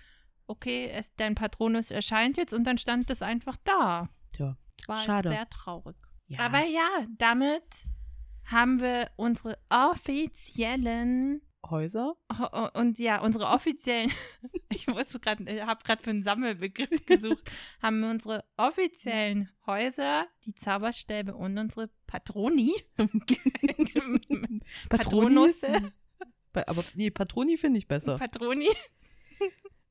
okay, 0.48 0.90
es, 0.90 1.14
dein 1.16 1.36
Patronus 1.36 1.92
erscheint 1.92 2.38
jetzt 2.38 2.54
und 2.54 2.64
dann 2.66 2.78
stand 2.80 3.10
es 3.12 3.22
einfach 3.22 3.58
da. 3.64 4.10
Tja, 4.34 4.58
War 4.88 4.98
Schade. 4.98 5.30
sehr 5.30 5.48
traurig. 5.50 5.96
ja. 6.28 6.40
Aber 6.40 6.66
ja, 6.66 7.06
damit 7.18 7.64
haben 8.46 8.80
wir 8.80 9.10
unsere 9.16 9.58
offiziellen 9.70 11.42
Häuser? 11.70 12.16
Oh, 12.30 12.48
oh, 12.52 12.68
und 12.80 13.00
ja, 13.00 13.22
unsere 13.22 13.46
offiziellen, 13.48 14.12
ich 14.70 14.88
muss 14.88 15.20
gerade, 15.20 15.44
ich 15.52 15.62
habe 15.62 15.84
gerade 15.84 16.02
für 16.04 16.10
einen 16.12 16.24
Sammelbegriff 16.24 16.90
gesucht, 17.06 17.50
haben 17.82 18.00
wir 18.02 18.10
unsere 18.10 18.44
offiziellen 18.58 19.50
Häuser, 19.66 20.28
die 20.46 20.54
Zauberstäbe 20.56 21.34
und 21.36 21.58
unsere 21.58 21.90
Patroni. 22.08 22.74
Patronis? 24.90 25.62
Ba- 26.54 26.64
Aber 26.68 26.84
nee, 26.94 27.12
Patroni 27.12 27.58
finde 27.58 27.80
ich 27.80 27.88
besser. 27.88 28.18
Patroni. 28.18 28.70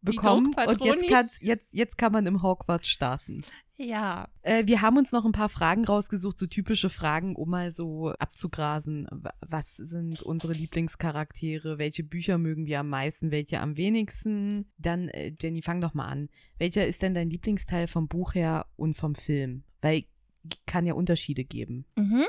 Bekommen 0.05 0.55
und 0.69 0.81
jetzt, 0.85 1.09
kann's, 1.09 1.33
jetzt, 1.41 1.73
jetzt 1.75 1.99
kann 1.99 2.13
man 2.13 2.27
im 2.27 2.43
Hogwarts 2.43 2.89
starten. 2.89 3.45
Ja, 3.77 4.29
Äh, 4.43 4.67
wir 4.67 4.83
haben 4.83 4.97
uns 4.99 5.11
noch 5.11 5.25
ein 5.25 5.33
paar 5.33 5.49
Fragen 5.49 5.85
rausgesucht, 5.85 6.39
so 6.39 6.47
typische 6.47 6.91
Fragen, 6.91 7.35
um 7.35 7.51
mal 7.51 7.73
so 7.73 8.11
abzugrasen. 8.21 9.09
Wa- 9.11 9.35
Was 9.41 9.77
sind 9.77 10.23
unsere 10.23 10.53
Lieblingscharaktere? 10.53 11.79
Welche 11.79 12.05
Bücher 12.05 12.39
mögen 12.39 12.67
wir 12.67 12.81
am 12.81 12.89
meisten? 12.89 13.31
Welche 13.31 13.61
am 13.61 13.77
wenigsten? 13.77 14.71
Dann, 14.79 15.09
äh, 15.09 15.33
Jenny, 15.41 15.61
fang 15.63 15.81
doch 15.81 15.95
mal 15.95 16.07
an. 16.07 16.29
Welcher 16.59 16.87
ist 16.87 17.03
denn 17.03 17.15
dein 17.15 17.31
Lieblingsteil 17.31 17.87
vom 17.89 18.07
Buch 18.09 18.35
her 18.35 18.67
und 18.77 18.95
vom 18.95 19.15
Film? 19.15 19.65
Weil 19.81 20.05
kann 20.67 20.87
ja 20.87 20.95
Unterschiede 20.95 21.45
geben. 21.45 21.87
mhm. 21.97 22.25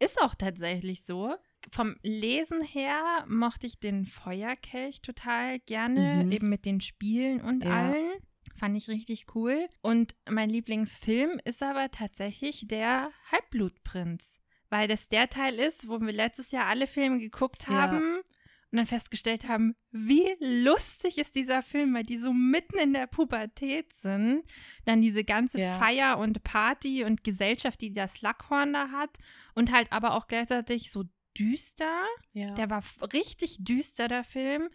ist 0.00 0.20
auch 0.20 0.34
tatsächlich 0.34 1.04
so. 1.04 1.34
Vom 1.70 1.96
Lesen 2.02 2.62
her 2.62 3.24
mochte 3.28 3.66
ich 3.66 3.78
den 3.80 4.06
Feuerkelch 4.06 5.00
total 5.02 5.58
gerne, 5.60 6.24
Mhm. 6.24 6.32
eben 6.32 6.48
mit 6.48 6.64
den 6.64 6.80
Spielen 6.80 7.40
und 7.40 7.64
Ja. 7.64 7.70
allen. 7.90 8.12
Fand 8.56 8.76
ich 8.76 8.88
richtig 8.88 9.26
cool. 9.34 9.66
Und 9.82 10.14
mein 10.30 10.50
Lieblingsfilm 10.50 11.40
ist 11.44 11.62
aber 11.62 11.90
tatsächlich 11.90 12.66
der 12.68 13.10
Halbblutprinz. 13.32 14.38
Weil 14.70 14.88
das 14.88 15.08
der 15.08 15.28
Teil 15.28 15.54
ist, 15.58 15.88
wo 15.88 16.00
wir 16.00 16.12
letztes 16.12 16.50
Jahr 16.50 16.66
alle 16.66 16.86
Filme 16.86 17.18
geguckt 17.18 17.64
Ja. 17.68 17.74
haben 17.74 18.16
und 18.18 18.76
dann 18.78 18.86
festgestellt 18.86 19.46
haben, 19.48 19.74
wie 19.92 20.26
lustig 20.40 21.18
ist 21.18 21.34
dieser 21.36 21.62
Film, 21.62 21.94
weil 21.94 22.02
die 22.02 22.16
so 22.16 22.32
mitten 22.32 22.78
in 22.78 22.92
der 22.92 23.06
Pubertät 23.06 23.92
sind. 23.92 24.42
Dann 24.84 25.00
diese 25.00 25.24
ganze 25.24 25.60
Ja. 25.60 25.78
Feier 25.78 26.18
und 26.18 26.42
Party 26.44 27.04
und 27.04 27.24
Gesellschaft, 27.24 27.80
die 27.80 27.92
das 27.92 28.14
Slughorn 28.14 28.72
da 28.72 28.88
hat. 28.90 29.16
Und 29.54 29.72
halt 29.72 29.92
aber 29.92 30.14
auch 30.14 30.26
gleichzeitig 30.26 30.90
so 30.90 31.04
düster. 31.38 32.02
Ja. 32.32 32.54
Der 32.54 32.70
war 32.70 32.82
richtig 33.12 33.58
düster, 33.64 34.08
der 34.08 34.24
Film. 34.24 34.68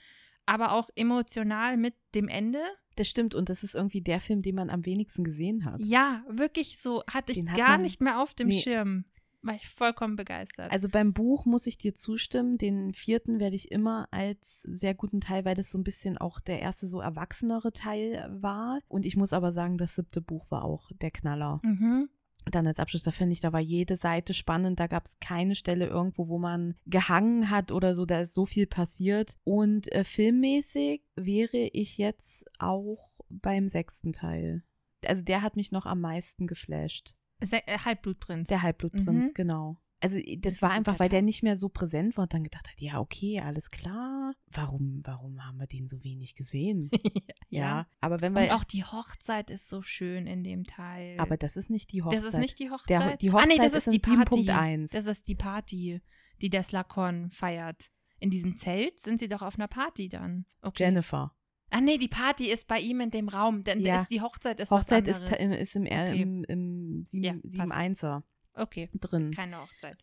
Aber 0.45 0.71
auch 0.71 0.89
emotional 0.95 1.77
mit 1.77 1.93
dem 2.15 2.27
Ende. 2.27 2.59
das 2.95 3.07
stimmt 3.07 3.33
und 3.33 3.47
das 3.49 3.63
ist 3.63 3.75
irgendwie 3.75 4.01
der 4.01 4.19
Film, 4.19 4.41
den 4.41 4.55
man 4.55 4.69
am 4.69 4.85
wenigsten 4.85 5.23
gesehen 5.23 5.63
hat. 5.63 5.79
Ja, 5.85 6.23
wirklich 6.27 6.79
so 6.81 7.01
hatte 7.09 7.31
ich 7.31 7.37
Den 7.37 7.49
hat 7.51 7.57
gar 7.57 7.69
man- 7.69 7.81
nicht 7.83 8.01
mehr 8.01 8.19
auf 8.21 8.33
dem 8.33 8.47
Nee. 8.47 8.59
Schirm. 8.61 9.05
War 9.41 9.55
ich 9.55 9.69
vollkommen 9.69 10.17
begeistert. 10.17 10.69
Also 10.69 10.89
beim 10.89 11.13
Buch 11.13 11.45
muss 11.45 11.65
ich 11.65 11.77
dir 11.77 11.95
zustimmen. 11.95 12.57
Den 12.57 12.93
vierten 12.93 13.39
werde 13.39 13.55
ich 13.55 13.71
immer 13.71 14.09
als 14.11 14.63
sehr 14.63 14.95
guten 14.95 15.21
Teil, 15.21 15.45
weil 15.45 15.55
das 15.55 15.71
so 15.71 15.77
ein 15.77 15.85
bisschen 15.85 16.17
auch 16.17 16.41
der 16.41 16.59
erste 16.59 16.87
so 16.87 16.99
erwachsenere 16.99 17.71
Teil 17.71 18.27
war. 18.41 18.81
Und 18.89 19.05
ich 19.05 19.15
muss 19.15 19.31
aber 19.31 19.53
sagen, 19.53 19.77
das 19.77 19.95
siebte 19.95 20.19
Buch 20.19 20.51
war 20.51 20.65
auch 20.65 20.91
der 20.99 21.11
Knaller. 21.11 21.61
mhm. 21.63 22.09
Dann 22.51 22.65
als 22.67 22.79
Abschluss, 22.79 23.03
da 23.03 23.11
finde 23.11 23.33
ich, 23.33 23.41
da 23.41 23.53
war 23.53 23.59
jede 23.59 23.95
Seite 23.95 24.33
spannend. 24.33 24.79
Da 24.79 24.87
gab 24.87 25.05
es 25.05 25.19
keine 25.19 25.55
Stelle 25.55 25.87
irgendwo, 25.87 26.29
wo 26.29 26.39
man 26.39 26.75
gehangen 26.85 27.49
hat 27.49 27.71
oder 27.71 27.93
so. 27.93 28.05
Da 28.05 28.21
ist 28.21 28.33
so 28.33 28.45
viel 28.45 28.65
passiert. 28.65 29.35
Und 29.43 29.91
äh, 29.91 30.03
filmmäßig 30.03 31.03
wäre 31.15 31.69
ich 31.73 31.97
jetzt 31.97 32.45
auch 32.57 33.11
beim 33.29 33.67
sechsten 33.67 34.13
Teil. 34.13 34.63
Also 35.05 35.23
der 35.23 35.41
hat 35.41 35.55
mich 35.55 35.71
noch 35.71 35.85
am 35.85 36.01
meisten 36.01 36.47
geflasht. 36.47 37.13
Se 37.41 37.65
äh, 37.67 37.77
Halbblutprinz. 37.79 38.47
Der 38.47 38.61
Halbblutprinz, 38.63 39.27
Mhm. 39.27 39.33
genau. 39.33 39.77
Also 40.01 40.17
das 40.37 40.53
ist 40.53 40.61
war 40.61 40.71
ein 40.71 40.77
einfach, 40.77 40.97
weil 40.99 41.09
der 41.09 41.21
nicht 41.21 41.43
mehr 41.43 41.55
so 41.57 41.67
präsent 41.67 42.15
war 42.15 42.23
und 42.23 42.33
dann 42.33 42.43
gedacht 42.43 42.67
hat, 42.69 42.79
ja, 42.79 42.99
okay, 42.99 43.41
alles 43.41 43.69
klar. 43.69 44.33
Warum, 44.51 45.01
warum 45.03 45.45
haben 45.45 45.59
wir 45.59 45.67
den 45.67 45.87
so 45.87 46.03
wenig 46.05 46.35
gesehen? 46.35 46.89
ja. 47.49 47.85
Aber 47.99 48.21
wenn 48.21 48.33
Und 48.35 48.43
wir. 48.43 48.55
auch 48.55 48.63
die 48.63 48.85
Hochzeit 48.85 49.49
ist 49.49 49.67
so 49.67 49.81
schön 49.81 50.25
in 50.25 50.43
dem 50.43 50.63
Teil. 50.63 51.19
aber 51.19 51.35
das 51.35 51.57
ist 51.57 51.69
nicht 51.69 51.91
die 51.91 52.01
Hochzeit. 52.01 52.23
das 52.23 52.33
ist 52.33 52.39
nicht 52.39 52.59
die 52.59 52.69
Hochzeit. 52.69 52.89
Der, 53.01 53.17
die 53.17 53.29
ah, 53.29 53.33
Hochzeit 53.33 53.47
nee, 53.49 53.57
das 53.57 53.73
ist, 53.73 53.87
ist 53.87 53.93
die 53.93 53.99
Party. 53.99 54.35
7.1. 54.49 54.91
Das 54.93 55.05
ist 55.05 55.27
die 55.27 55.35
Party, 55.35 56.01
die 56.41 56.49
der 56.49 56.63
Slughorn 56.63 57.29
feiert. 57.31 57.89
In 58.21 58.29
diesem 58.29 58.55
Zelt 58.57 58.99
sind 59.01 59.19
sie 59.19 59.27
doch 59.29 59.41
auf 59.41 59.55
einer 59.55 59.67
Party 59.67 60.07
dann. 60.09 60.45
Okay. 60.61 60.83
Jennifer. 60.83 61.33
Ah 61.71 61.81
nee, 61.81 61.97
die 61.97 62.07
Party 62.07 62.49
ist 62.49 62.67
bei 62.67 62.79
ihm 62.79 62.99
in 63.01 63.11
dem 63.11 63.27
Raum, 63.29 63.63
denn 63.63 63.81
Ja. 63.81 64.01
ist, 64.01 64.11
die 64.11 64.21
Hochzeit 64.21 64.59
ist 64.59 64.71
Hochzeit 64.71 65.07
was 65.07 65.17
ist, 65.17 65.23
anderes. 65.23 65.39
ta- 65.49 65.55
ist 65.55 65.75
im, 65.75 65.85
R- 65.85 66.09
Okay. 66.11 66.21
im, 66.21 66.43
im 66.45 67.05
7, 67.05 67.23
Ja. 67.23 67.33
7.1er 67.33 68.23
okay, 68.59 68.89
drin, 68.93 69.31
keine 69.31 69.61
Hochzeit. 69.61 69.97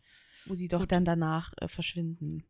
wo 0.45 0.53
sie 0.53 0.67
doch 0.67 0.81
Gut. 0.81 0.91
dann 0.91 1.05
danach 1.05 1.53
äh, 1.61 1.67
verschwinden. 1.67 2.43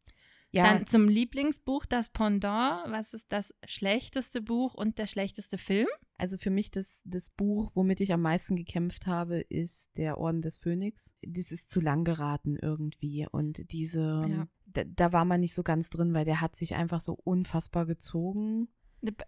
Ja, 0.52 0.64
Dann 0.64 0.88
zum 0.88 1.10
Lieblingsbuch, 1.10 1.86
das 1.86 2.08
Pendant. 2.10 2.90
Was 2.90 3.14
ist 3.14 3.34
das 3.34 3.54
schlechteste 3.66 4.42
Buch 4.42 4.74
und 4.76 4.98
der 4.98 5.06
schlechteste 5.06 5.58
Film? 5.58 5.90
Also 6.18 6.38
für 6.38 6.50
mich 6.52 6.72
das, 6.72 7.02
das 7.04 7.30
Buch, 7.32 7.72
womit 7.76 8.00
ich 8.00 8.14
am 8.14 8.22
meisten 8.22 8.56
gekämpft 8.56 9.08
habe, 9.08 9.42
ist 9.42 9.90
Der 9.98 10.18
Orden 10.18 10.42
des 10.42 10.58
Phönix. 10.58 11.14
Das 11.22 11.52
ist 11.52 11.70
zu 11.70 11.82
lang 11.82 12.06
geraten 12.06 12.56
irgendwie. 12.62 13.28
Und 13.30 13.70
diese, 13.74 14.26
Ja. 14.28 14.48
da, 14.68 14.84
da 14.86 15.12
war 15.12 15.26
man 15.26 15.42
nicht 15.42 15.54
so 15.54 15.64
ganz 15.64 15.90
drin, 15.90 16.14
weil 16.14 16.24
der 16.26 16.40
hat 16.40 16.56
sich 16.56 16.76
einfach 16.76 17.02
so 17.02 17.14
unfassbar 17.14 17.86
gezogen. 17.86 18.70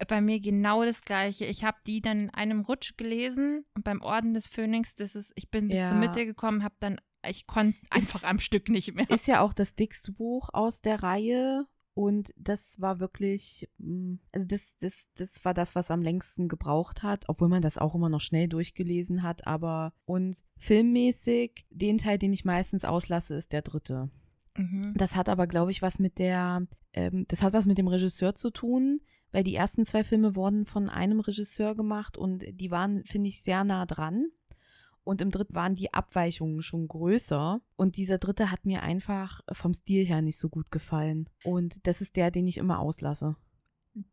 Bei 0.08 0.22
mir 0.22 0.40
genau 0.40 0.84
das 0.84 1.02
gleiche. 1.02 1.46
Ich 1.46 1.64
habe 1.64 1.78
die 1.86 2.02
dann 2.02 2.20
in 2.24 2.30
einem 2.32 2.62
Rutsch 2.62 2.98
gelesen 2.98 3.66
und 3.76 3.84
beim 3.84 4.02
Orden 4.02 4.34
des 4.34 4.48
Phönix, 4.48 4.96
das 4.96 5.16
ist, 5.16 5.32
ich 5.36 5.50
bin 5.52 5.68
bis 5.68 5.78
Ja. 5.78 5.88
zur 5.88 5.98
Mitte 5.98 6.26
gekommen, 6.26 6.64
habe 6.64 6.76
dann, 6.80 7.00
ich 7.28 7.46
konnte 7.48 7.78
einfach 7.90 8.24
am 8.24 8.40
Stück 8.40 8.70
nicht 8.70 8.94
mehr. 8.96 9.10
Ist 9.10 9.28
ja 9.28 9.42
auch 9.42 9.54
das 9.54 9.76
dickste 9.76 10.12
Buch 10.12 10.50
aus 10.54 10.82
der 10.82 11.04
Reihe. 11.04 11.66
Und 11.96 12.34
das 12.38 12.80
war 12.80 13.02
wirklich, 13.02 13.68
mm, 13.78 14.16
also 14.32 14.48
das, 14.48 14.78
das, 14.78 15.08
das 15.16 15.44
war 15.44 15.54
das, 15.54 15.76
was 15.76 15.92
am 15.92 16.02
längsten 16.02 16.48
gebraucht 16.48 17.04
hat, 17.04 17.26
obwohl 17.28 17.50
man 17.50 17.62
das 17.62 17.78
auch 17.78 17.94
immer 17.94 18.08
noch 18.08 18.22
schnell 18.22 18.48
durchgelesen 18.48 19.22
hat. 19.22 19.46
Aber 19.48 19.92
und 20.06 20.38
filmmäßig, 20.58 21.66
den 21.70 21.98
Teil, 21.98 22.18
den 22.18 22.32
ich 22.34 22.46
meistens 22.46 22.86
auslasse, 22.86 23.36
ist 23.36 23.52
der 23.52 23.62
dritte. 23.64 24.10
Mhm. 24.58 24.94
Das 24.96 25.16
hat 25.16 25.28
aber, 25.30 25.46
glaube 25.46 25.72
ich, 25.72 25.82
was 25.82 26.00
mit 26.00 26.20
der, 26.20 26.66
ähm, 26.94 27.26
das 27.28 27.42
hat 27.44 27.54
was 27.54 27.66
mit 27.66 27.78
dem 27.78 27.88
Regisseur 27.88 28.34
zu 28.34 28.50
tun, 28.50 29.02
weil 29.32 29.44
die 29.44 29.56
ersten 29.56 29.86
zwei 29.86 30.04
Filme 30.04 30.36
wurden 30.36 30.66
von 30.66 30.90
einem 30.90 31.20
Regisseur 31.20 31.76
gemacht 31.76 32.18
und 32.18 32.46
die 32.50 32.72
waren, 32.72 33.04
finde 33.06 33.30
ich, 33.30 33.42
sehr 33.42 33.64
nah 33.64 33.86
dran. 33.86 34.28
Und 35.04 35.22
im 35.22 35.32
dritten 35.32 35.56
waren 35.56 35.76
die 35.76 35.94
Abweichungen 35.94 36.62
schon 36.62 36.88
größer. 36.88 37.62
Und 37.76 37.98
dieser 37.98 38.20
dritte 38.20 38.52
hat 38.52 38.66
mir 38.66 38.84
einfach 38.84 39.42
vom 39.52 39.74
Stil 39.74 40.06
her 40.06 40.22
nicht 40.22 40.38
so 40.38 40.50
gut 40.50 40.70
gefallen. 40.72 41.30
Und 41.44 41.88
das 41.88 42.02
ist 42.02 42.16
der, 42.16 42.30
den 42.30 42.46
ich 42.46 42.58
immer 42.58 42.80
auslasse. 42.80 43.36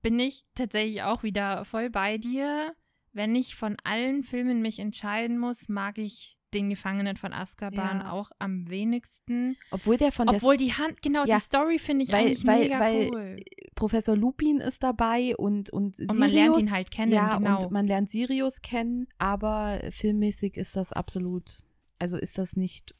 Bin 0.00 0.18
ich 0.18 0.46
tatsächlich 0.54 1.02
auch 1.02 1.22
wieder 1.22 1.64
voll 1.64 1.90
bei 1.90 2.16
dir. 2.16 2.74
Wenn 3.12 3.34
ich 3.34 3.56
von 3.56 3.76
allen 3.84 4.22
Filmen 4.22 4.62
mich 4.62 4.78
entscheiden 4.78 5.38
muss, 5.38 5.68
mag 5.68 5.98
ich 5.98 6.35
den 6.54 6.70
Gefangenen 6.70 7.16
von 7.16 7.32
Azkaban 7.32 8.00
Ja. 8.00 8.12
auch 8.12 8.30
am 8.38 8.68
wenigsten. 8.70 9.56
Obwohl 9.70 9.96
der 9.96 10.12
von 10.12 10.28
Obwohl 10.28 10.56
die 10.56 10.72
Hand, 10.72 11.02
genau, 11.02 11.24
Ja, 11.24 11.36
die 11.36 11.42
Story 11.42 11.78
finde 11.78 12.04
ich 12.04 12.12
weil- 12.12 12.26
eigentlich 12.26 12.46
weil- 12.46 12.60
mega 12.60 12.80
weil 12.80 13.10
cool. 13.12 13.36
der 13.36 13.44
Professor 13.74 14.16
Lupin 14.16 14.60
ist 14.60 14.82
dabei 14.82 15.34
und, 15.36 15.70
und 15.70 15.96
Sirius. 15.96 16.10
Und 16.14 16.18
man 16.20 16.30
lernt 16.30 16.56
ihn 16.58 16.70
halt 16.70 16.90
kennen, 16.90 17.12
ja, 17.12 17.36
genau. 17.36 17.64
und 17.64 17.72
man 17.72 17.86
lernt 17.86 18.10
Sirius 18.10 18.62
kennen. 18.62 19.06
Aber 19.18 19.80
filmmäßig 19.90 20.56
ist 20.56 20.76
das 20.76 20.92
absolut, 20.92 21.56
also 21.98 22.16
ist 22.16 22.38
das 22.38 22.56
nicht, 22.56 22.94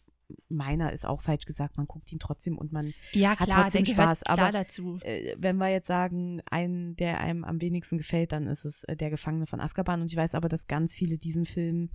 meiner 0.49 0.93
ist 0.93 1.07
auch 1.07 1.23
falsch 1.23 1.47
gesagt, 1.47 1.77
man 1.77 1.87
guckt 1.87 2.13
ihn 2.13 2.19
trotzdem 2.19 2.59
und 2.59 2.73
man 2.73 2.93
ja, 3.13 3.39
hat 3.39 3.47
klar, 3.49 3.63
trotzdem 3.63 3.85
der 3.85 3.95
gehört 3.95 4.19
Spaß, 4.19 4.21
klar 4.35 4.39
aber- 4.49 4.53
dazu. 4.53 4.99
äh, 5.03 5.37
wenn 5.39 5.57
wir 5.57 5.69
jetzt 5.69 5.87
sagen, 5.87 6.43
einen, 6.51 6.97
der 6.97 7.21
einem 7.21 7.45
am 7.45 7.61
wenigsten 7.61 7.97
gefällt, 7.97 8.33
dann 8.33 8.49
ist 8.49 8.65
es 8.65 8.83
äh, 8.85 8.97
der 8.97 9.11
Gefangene 9.11 9.47
von 9.47 9.61
Azkaban. 9.61 10.01
Und 10.01 10.11
ich 10.11 10.17
weiß 10.17 10.35
aber, 10.35 10.49
dass 10.49 10.67
ganz 10.67 10.93
viele 10.95 11.17
diesen 11.17 11.47
Film 11.47 11.91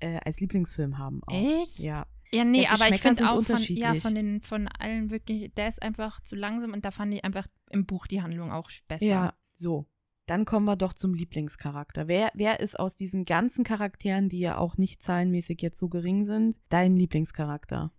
äh, 0.00 0.18
als 0.24 0.40
Lieblingsfilm 0.40 0.98
haben. 0.98 1.20
Auch. 1.26 1.62
Echt? 1.62 1.78
Ja. 1.80 2.06
Ja, 2.32 2.44
nee, 2.44 2.64
Ja, 2.64 2.70
aber 2.72 2.88
ich 2.88 3.00
finde 3.00 3.30
auch 3.30 3.42
von, 3.44 3.56
ja, 3.56 3.94
von 3.94 4.14
den 4.14 4.42
von 4.42 4.66
allen 4.68 5.10
wirklich, 5.10 5.54
der 5.54 5.68
ist 5.68 5.80
einfach 5.80 6.20
zu 6.24 6.34
langsam 6.34 6.72
und 6.72 6.84
da 6.84 6.90
fand 6.90 7.14
ich 7.14 7.24
einfach 7.24 7.46
im 7.70 7.86
Buch 7.86 8.06
die 8.08 8.20
Handlung 8.20 8.50
auch 8.50 8.68
besser. 8.88 9.04
Ja, 9.04 9.34
so. 9.52 9.86
Dann 10.26 10.44
kommen 10.44 10.66
wir 10.66 10.74
doch 10.74 10.92
zum 10.92 11.14
Lieblingscharakter. 11.14 12.08
Wer, 12.08 12.32
wer 12.34 12.58
ist 12.58 12.80
aus 12.80 12.96
diesen 12.96 13.24
ganzen 13.26 13.62
Charakteren, 13.62 14.28
die 14.28 14.40
ja 14.40 14.58
auch 14.58 14.76
nicht 14.76 15.00
zahlenmäßig 15.04 15.62
jetzt 15.62 15.78
so 15.78 15.88
gering 15.88 16.24
sind, 16.24 16.56
dein 16.68 16.96
Lieblingscharakter? 16.96 17.92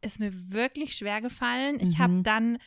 Ist 0.00 0.20
mir 0.20 0.32
wirklich 0.52 0.94
schwer 0.94 1.20
gefallen. 1.20 1.80
Ich 1.80 1.94
Mhm. 1.94 1.98
habe 1.98 2.22
dann 2.22 2.58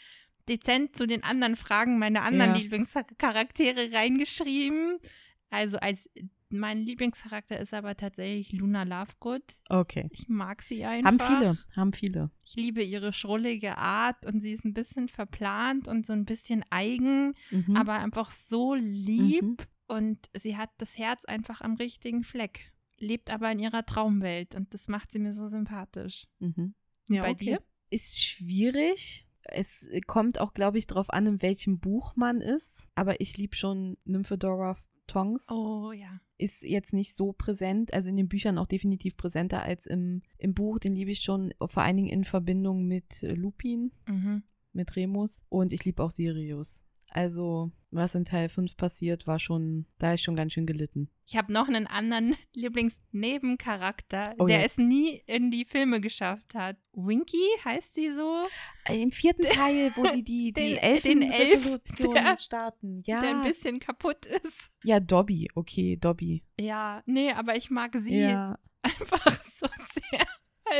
dezent 0.49 0.97
zu 0.97 1.07
den 1.07 1.23
anderen 1.23 1.55
Fragen 1.55 1.99
meine 1.99 2.21
anderen 2.21 2.51
Ja. 2.51 2.57
Lieblingscharaktere 2.57 3.93
reingeschrieben. 3.93 4.97
Also 5.49 5.77
als 5.77 6.09
mein 6.49 6.79
Lieblingscharakter 6.79 7.59
ist 7.59 7.73
aber 7.73 7.95
tatsächlich 7.97 8.51
Luna 8.53 8.83
Lovegood. 8.83 9.43
Okay. 9.69 10.07
Ich 10.11 10.29
mag 10.29 10.61
sie 10.61 10.85
einfach. 10.85 11.09
Haben 11.11 11.19
viele, 11.19 11.57
haben 11.75 11.93
viele. 11.93 12.31
Ich 12.45 12.55
liebe 12.55 12.81
ihre 12.83 13.11
schrullige 13.13 13.77
Art 13.77 14.25
und 14.25 14.39
sie 14.39 14.51
ist 14.53 14.63
ein 14.65 14.73
bisschen 14.73 15.09
verplant 15.09 15.87
und 15.87 16.05
so 16.05 16.13
ein 16.13 16.25
bisschen 16.25 16.63
eigen, 16.69 17.33
Mhm. 17.51 17.75
aber 17.75 17.93
einfach 17.93 18.31
so 18.31 18.75
lieb 18.75 19.43
Mhm. 19.43 19.57
und 19.87 20.29
sie 20.37 20.55
hat 20.57 20.69
das 20.77 20.97
Herz 20.97 21.25
einfach 21.25 21.61
am 21.61 21.75
richtigen 21.75 22.23
Fleck, 22.23 22.71
lebt 22.97 23.29
aber 23.29 23.51
in 23.51 23.59
ihrer 23.59 23.85
Traumwelt 23.85 24.55
und 24.55 24.73
das 24.73 24.87
macht 24.87 25.11
sie 25.11 25.19
mir 25.19 25.33
so 25.33 25.47
sympathisch. 25.47 26.27
Mhm. 26.39 26.73
Ja, 27.09 27.23
Bei 27.23 27.31
okay. 27.31 27.45
dir? 27.45 27.61
Ist 27.89 28.21
schwierig. 28.23 29.25
Es 29.49 29.85
kommt 30.07 30.41
auch, 30.41 30.53
glaube 30.53 30.77
ich, 30.77 30.87
darauf 30.87 31.09
an, 31.09 31.25
in 31.25 31.41
welchem 31.41 31.79
Buch 31.79 32.15
man 32.17 32.41
ist. 32.41 32.89
Aber 32.95 33.21
ich 33.21 33.37
liebe 33.37 33.55
schon 33.55 33.95
Nymphedora 34.03 34.77
Tongs. 35.07 35.47
Oh 35.49 35.91
ja. 35.91 36.19
Ist 36.37 36.61
jetzt 36.63 36.93
nicht 36.93 37.15
so 37.15 37.33
präsent, 37.33 37.93
also 37.93 38.09
in 38.09 38.17
den 38.17 38.27
Büchern 38.29 38.57
auch 38.57 38.67
definitiv 38.67 39.17
präsenter 39.17 39.63
als 39.63 39.85
im, 39.87 40.21
im 40.37 40.53
Buch. 40.53 40.77
Den 40.79 40.93
liebe 40.95 41.11
ich 41.11 41.21
schon 41.21 41.53
vor 41.65 41.81
allen 41.83 41.95
Dingen 41.95 42.09
in 42.09 42.23
Verbindung 42.23 42.85
mit 42.85 43.23
äh, 43.23 43.33
Lupin, 43.33 43.91
Mhm. 44.07 44.43
mit 44.73 44.95
Remus. 44.95 45.41
Und 45.49 45.73
ich 45.73 45.83
liebe 45.85 46.03
auch 46.03 46.11
Sirius. 46.11 46.83
Also, 47.17 47.71
was 47.89 48.13
in 48.13 48.25
Teil 48.25 48.47
5 48.47 48.77
passiert, 48.77 49.25
war 49.25 49.39
schon, 49.39 49.87
da 49.97 50.13
ist 50.13 50.21
schon 50.21 50.35
ganz 50.35 50.53
schön 50.53 50.67
gelitten. 50.67 51.09
Ich 51.25 51.35
habe 51.35 51.51
noch 51.51 51.67
einen 51.67 51.87
anderen 51.87 52.35
Lieblingsnebencharakter, 52.53 54.35
Oh 54.37 54.45
der 54.45 54.59
ja. 54.59 54.65
es 54.65 54.77
nie 54.77 55.23
in 55.25 55.49
die 55.49 55.65
Filme 55.65 55.99
geschafft 55.99 56.53
hat. 56.53 56.77
Winky 56.93 57.43
heißt 57.65 57.95
sie 57.95 58.11
so, 58.13 58.45
Im 58.93 59.09
vierten 59.09 59.43
Teil, 59.51 59.91
wo 59.95 60.05
sie 60.11 60.23
die, 60.23 60.53
die 60.53 60.75
Den- 60.75 60.77
Elfen 60.77 61.19
den 61.21 61.31
Elf, 61.31 61.79
der- 61.97 62.37
starten. 62.37 63.01
Ja. 63.07 63.21
der 63.23 63.37
ein 63.41 63.43
bisschen 63.51 63.79
kaputt 63.79 64.25
ist. 64.27 64.71
ja, 64.83 64.99
Dobby, 64.99 65.47
okay, 65.55 65.97
Dobby. 65.99 66.43
Ja, 66.59 67.01
nee, 67.07 67.31
aber 67.31 67.55
ich 67.55 67.71
mag 67.71 67.95
sie 67.95 68.19
Ja. 68.19 68.59
einfach 68.83 69.41
so 69.43 69.67
sehr. 69.91 70.25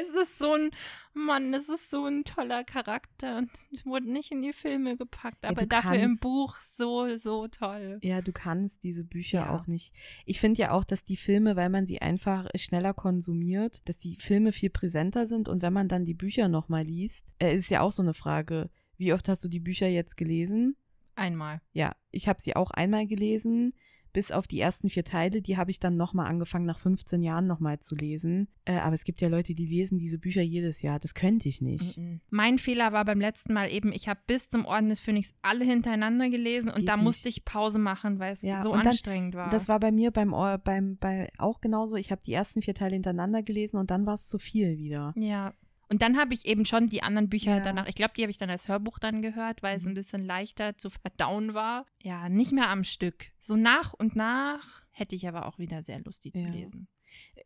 Es 0.02 0.10
ist 0.22 0.38
so 0.38 0.54
ein, 0.54 0.72
Mann, 1.14 1.54
es 1.54 1.70
ist 1.70 1.90
so 1.90 2.06
ein 2.06 2.24
toller 2.24 2.64
Charakter 2.64 3.38
und 3.40 3.50
wurde 3.86 4.12
nicht 4.12 4.32
in 4.32 4.42
die 4.42 4.54
Filme 4.54 4.98
gepackt, 4.98 5.44
Ja, 5.44 5.50
aber 5.50 5.62
du 5.62 5.68
dafür 5.68 5.94
im 5.96 6.02
kannst- 6.10 6.22
Buch 6.22 6.56
so, 6.76 7.16
so 7.18 7.48
toll. 7.48 8.00
Ja, 8.02 8.22
du 8.22 8.32
kannst 8.32 8.84
diese 8.84 9.04
Bücher 9.04 9.40
Ja. 9.46 9.56
auch 9.56 9.68
nicht. 9.68 9.94
Ich 10.26 10.40
finde 10.40 10.60
ja 10.62 10.72
auch, 10.72 10.84
dass 10.84 11.04
die 11.04 11.18
Filme, 11.18 11.56
weil 11.56 11.70
man 11.70 11.86
sie 11.86 12.02
einfach 12.02 12.48
schneller 12.56 12.94
konsumiert, 12.94 13.82
dass 13.86 13.98
die 13.98 14.18
Filme 14.20 14.52
viel 14.52 14.70
präsenter 14.70 15.26
sind 15.28 15.50
und 15.50 15.62
wenn 15.62 15.74
man 15.74 15.88
dann 15.88 16.06
die 16.06 16.14
Bücher 16.14 16.48
nochmal 16.48 16.84
liest, 16.84 17.34
äh, 17.40 17.56
ist 17.56 17.70
ja 17.70 17.82
auch 17.82 17.92
so 17.92 18.02
eine 18.02 18.14
Frage, 18.14 18.70
wie 18.98 19.14
oft 19.14 19.28
hast 19.30 19.44
du 19.44 19.48
die 19.48 19.60
Bücher 19.60 19.88
jetzt 19.88 20.18
gelesen? 20.18 20.76
Einmal. 21.16 21.62
Ja, 21.74 21.96
ich 22.12 22.28
habe 22.28 22.40
sie 22.42 22.56
auch 22.56 22.70
einmal 22.72 23.08
gelesen, 23.08 23.74
bis 24.18 24.32
auf 24.32 24.48
die 24.48 24.60
ersten 24.60 24.90
vier 24.90 25.04
Teile. 25.04 25.44
Die 25.44 25.58
habe 25.58 25.70
ich 25.70 25.80
dann 25.80 25.96
nochmal 25.96 26.26
angefangen, 26.26 26.66
nach 26.66 26.80
15 26.80 27.22
Jahren 27.22 27.46
nochmal 27.46 27.80
zu 27.82 27.94
lesen. 27.94 28.48
Äh, 28.66 28.78
aber 28.80 28.96
es 28.96 29.04
gibt 29.04 29.22
ja 29.22 29.28
Leute, 29.28 29.54
die 29.54 29.68
lesen 29.68 30.00
diese 30.00 30.18
Bücher 30.18 30.42
jedes 30.42 30.82
Jahr. 30.82 30.98
Das 31.00 31.14
könnte 31.14 31.48
ich 31.48 31.62
nicht. 31.62 32.00
Mhm. 32.00 32.22
Mein 32.32 32.58
Fehler 32.58 32.92
war 32.94 33.06
beim 33.06 33.22
letzten 33.22 33.54
Mal 33.54 33.72
eben, 33.72 33.94
ich 33.94 34.08
habe 34.08 34.20
bis 34.26 34.50
zum 34.50 34.66
Orden 34.66 34.90
des 34.90 35.00
Phönix 35.00 35.36
alle 35.44 35.66
hintereinander 35.66 36.32
gelesen 36.32 36.72
und 36.72 36.88
da 36.88 36.96
nicht. 36.96 37.04
musste 37.04 37.30
ich 37.30 37.46
Pause 37.46 37.78
machen, 37.78 38.18
weil 38.18 38.34
es 38.34 38.42
Ja, 38.42 38.64
so 38.64 38.72
und 38.72 38.80
dann- 38.80 38.88
anstrengend 38.88 39.36
war. 39.36 39.52
Das 39.52 39.68
war 39.70 39.80
bei 39.80 39.92
mir 39.92 40.10
beim, 40.10 40.32
beim 40.64 40.98
bei 40.98 41.30
auch 41.38 41.62
genauso. 41.62 41.96
Ich 41.96 42.10
habe 42.12 42.24
die 42.26 42.34
ersten 42.34 42.64
vier 42.64 42.74
Teile 42.74 42.96
hintereinander 42.96 43.44
gelesen 43.44 43.78
und 43.78 43.92
dann 43.92 44.08
war 44.08 44.16
es 44.16 44.26
zu 44.28 44.40
viel 44.40 44.80
wieder. 44.80 45.14
Ja. 45.16 45.54
Und 45.90 46.02
dann 46.02 46.18
habe 46.18 46.34
ich 46.34 46.46
eben 46.46 46.66
schon 46.66 46.90
die 46.90 47.02
anderen 47.04 47.30
Bücher 47.30 47.58
Ja. 47.58 47.60
danach, 47.64 47.88
ich 47.88 47.96
glaube, 47.96 48.14
die 48.18 48.22
habe 48.22 48.32
ich 48.32 48.38
dann 48.38 48.50
als 48.50 48.68
Hörbuch 48.68 49.00
dann 49.00 49.22
gehört, 49.22 49.64
weil 49.64 49.78
es 49.78 49.84
Mhm. 49.84 49.92
ein 49.92 49.94
bisschen 49.96 50.26
leichter 50.26 50.78
zu 50.78 50.90
verdauen 50.90 51.54
war. 51.54 51.86
Ja, 52.02 52.28
nicht 52.30 52.52
mehr 52.52 52.70
am 52.70 52.84
Stück. 52.84 53.32
So 53.40 53.56
nach 53.56 53.94
und 53.94 54.16
nach 54.16 54.84
hätte 54.92 55.16
ich 55.16 55.28
aber 55.28 55.46
auch 55.46 55.60
wieder 55.60 55.84
sehr 55.84 56.00
Lust, 56.00 56.26
die 56.26 56.34
zu 56.34 56.42
Ja. 56.42 56.50
lesen. 56.50 56.88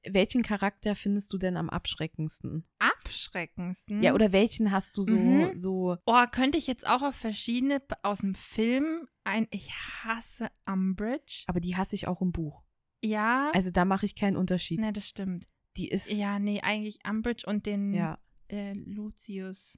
Welchen 0.09 0.41
Charakter 0.41 0.95
findest 0.95 1.31
du 1.31 1.37
denn 1.37 1.55
am 1.55 1.69
abschreckendsten? 1.69 2.65
Abschreckendsten. 2.79 4.01
Ja, 4.01 4.13
oder 4.13 4.31
welchen 4.31 4.71
hast 4.71 4.97
du 4.97 5.03
so, 5.03 5.13
Mhm. 5.15 5.55
so, 5.55 5.97
Oh, 6.05 6.23
könnte 6.31 6.57
ich 6.57 6.65
jetzt 6.67 6.87
auch 6.87 7.01
auf 7.03 7.15
verschiedene 7.15 7.81
aus 8.03 8.19
dem 8.21 8.33
Film 8.35 9.07
ein 9.23 9.47
Ich 9.51 9.71
hasse 9.71 10.49
Umbridge. 10.65 11.43
aber 11.47 11.59
die 11.59 11.75
hasse 11.75 11.95
ich 11.95 12.07
auch 12.07 12.21
im 12.21 12.31
Buch. 12.31 12.63
Ja. 13.03 13.51
Also 13.53 13.71
da 13.71 13.85
mache 13.85 14.05
ich 14.05 14.15
keinen 14.15 14.35
Unterschied. 14.37 14.79
ne, 14.79 14.91
das 14.93 15.07
stimmt. 15.07 15.47
Die 15.77 15.87
ist, 15.89 16.11
Ja, 16.11 16.39
nee, 16.39 16.61
eigentlich 16.61 16.99
Umbridge 17.07 17.43
und 17.47 17.65
den 17.65 17.93
ja. 17.93 18.17
Äh, 18.51 18.73
Lucius. 18.73 19.77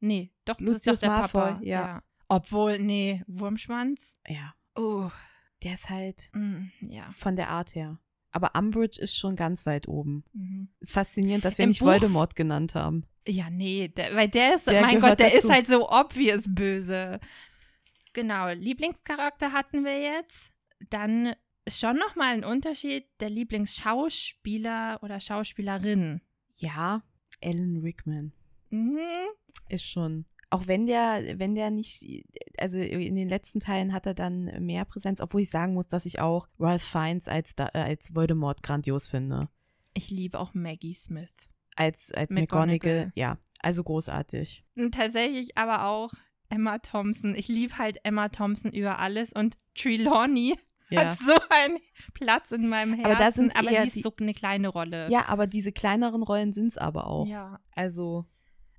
Nee, 0.00 0.32
doch, 0.44 0.58
Lucius 0.60 0.82
das 0.84 0.94
ist 0.94 1.02
doch 1.02 1.08
der 1.08 1.18
Malfoy, 1.18 1.40
Papa. 1.52 1.60
ja. 1.62 2.02
Obwohl, 2.28 2.78
nee, 2.78 3.22
Wurmschwanz. 3.26 4.14
ja, 4.26 4.54
Oh, 4.74 5.10
der 5.62 5.74
ist 5.74 5.90
halt 5.90 6.30
mm, 6.32 6.64
ja. 6.80 7.12
von 7.16 7.36
der 7.36 7.50
Art 7.50 7.74
her. 7.74 7.98
Aber 8.30 8.52
Umbridge 8.58 8.98
ist 9.00 9.14
schon 9.16 9.36
ganz 9.36 9.66
weit 9.66 9.86
oben. 9.86 10.24
Mhm. 10.32 10.70
Ist 10.80 10.92
faszinierend, 10.94 11.44
dass 11.44 11.58
wir 11.58 11.64
Im 11.64 11.68
nicht 11.70 11.80
Buch- 11.80 11.88
Voldemort 11.88 12.34
genannt 12.34 12.74
haben. 12.74 13.06
Ja, 13.28 13.50
nee, 13.50 13.88
der, 13.88 14.16
weil 14.16 14.28
der 14.28 14.54
ist, 14.54 14.66
Der 14.66 14.80
mein 14.80 14.98
Gott, 15.00 15.20
der 15.20 15.30
dazu. 15.30 15.46
ist 15.46 15.52
halt 15.52 15.66
so 15.66 15.88
obvious 15.90 16.44
böse. 16.48 17.20
Genau, 18.14 18.48
Lieblingscharakter 18.48 19.52
hatten 19.52 19.84
wir 19.84 20.00
jetzt. 20.00 20.50
Dann 20.90 21.34
ist 21.66 21.78
schon 21.78 21.96
nochmal 21.96 22.34
ein 22.34 22.44
Unterschied 22.44 23.04
der 23.20 23.28
Lieblingsschauspieler 23.30 24.98
oder 25.02 25.20
Schauspielerin. 25.20 26.20
Ja, 26.54 27.02
Alan 27.42 27.78
Rickman 27.78 28.32
Mhm. 28.70 28.98
ist 29.68 29.84
schon. 29.84 30.24
Auch 30.50 30.66
wenn 30.66 30.86
der, 30.86 31.38
wenn 31.38 31.54
der 31.54 31.70
nicht, 31.70 32.04
also 32.58 32.78
in 32.78 33.14
den 33.16 33.28
letzten 33.28 33.60
Teilen 33.60 33.92
hat 33.94 34.04
er 34.06 34.12
dann 34.14 34.44
mehr 34.64 34.84
Präsenz, 34.84 35.20
obwohl 35.20 35.40
ich 35.42 35.50
sagen 35.50 35.72
muss, 35.74 35.88
dass 35.88 36.04
ich 36.04 36.20
auch 36.20 36.46
Ralph 36.58 36.82
Fiennes 36.82 37.26
als, 37.26 37.54
äh, 37.56 37.68
als 37.72 38.14
Voldemort 38.14 38.62
grandios 38.62 39.08
finde. 39.08 39.48
Ich 39.94 40.10
liebe 40.10 40.38
auch 40.38 40.52
Maggie 40.54 40.94
Smith. 40.94 41.30
Als, 41.74 42.10
als. 42.12 42.30
McGonagall. 42.30 43.12
Ja, 43.14 43.38
also 43.60 43.82
großartig. 43.82 44.62
Und 44.76 44.94
tatsächlich 44.94 45.56
aber 45.56 45.86
auch 45.86 46.12
Emma 46.50 46.78
Thompson. 46.78 47.34
Ich 47.34 47.48
liebe 47.48 47.78
halt 47.78 47.98
Emma 48.04 48.28
Thompson 48.28 48.72
über 48.72 48.98
alles 48.98 49.32
und 49.32 49.56
Trelawney 49.74 50.58
Ja. 50.92 51.10
hat 51.10 51.18
so 51.18 51.34
einen 51.50 51.78
Platz 52.14 52.50
in 52.50 52.68
meinem 52.68 52.94
Herzen. 52.94 53.10
Aber 53.10 53.18
da 53.18 53.32
sind's 53.32 53.54
aber 53.56 53.68
sie 53.68 53.98
ist 53.98 54.02
so 54.02 54.12
eine 54.20 54.34
kleine 54.34 54.68
Rolle. 54.68 55.08
ja, 55.10 55.28
aber 55.28 55.46
diese 55.46 55.72
kleineren 55.72 56.22
Rollen 56.22 56.52
sind 56.52 56.68
es 56.68 56.78
aber 56.78 57.06
auch. 57.06 57.26
ja. 57.26 57.60
Also, 57.74 58.26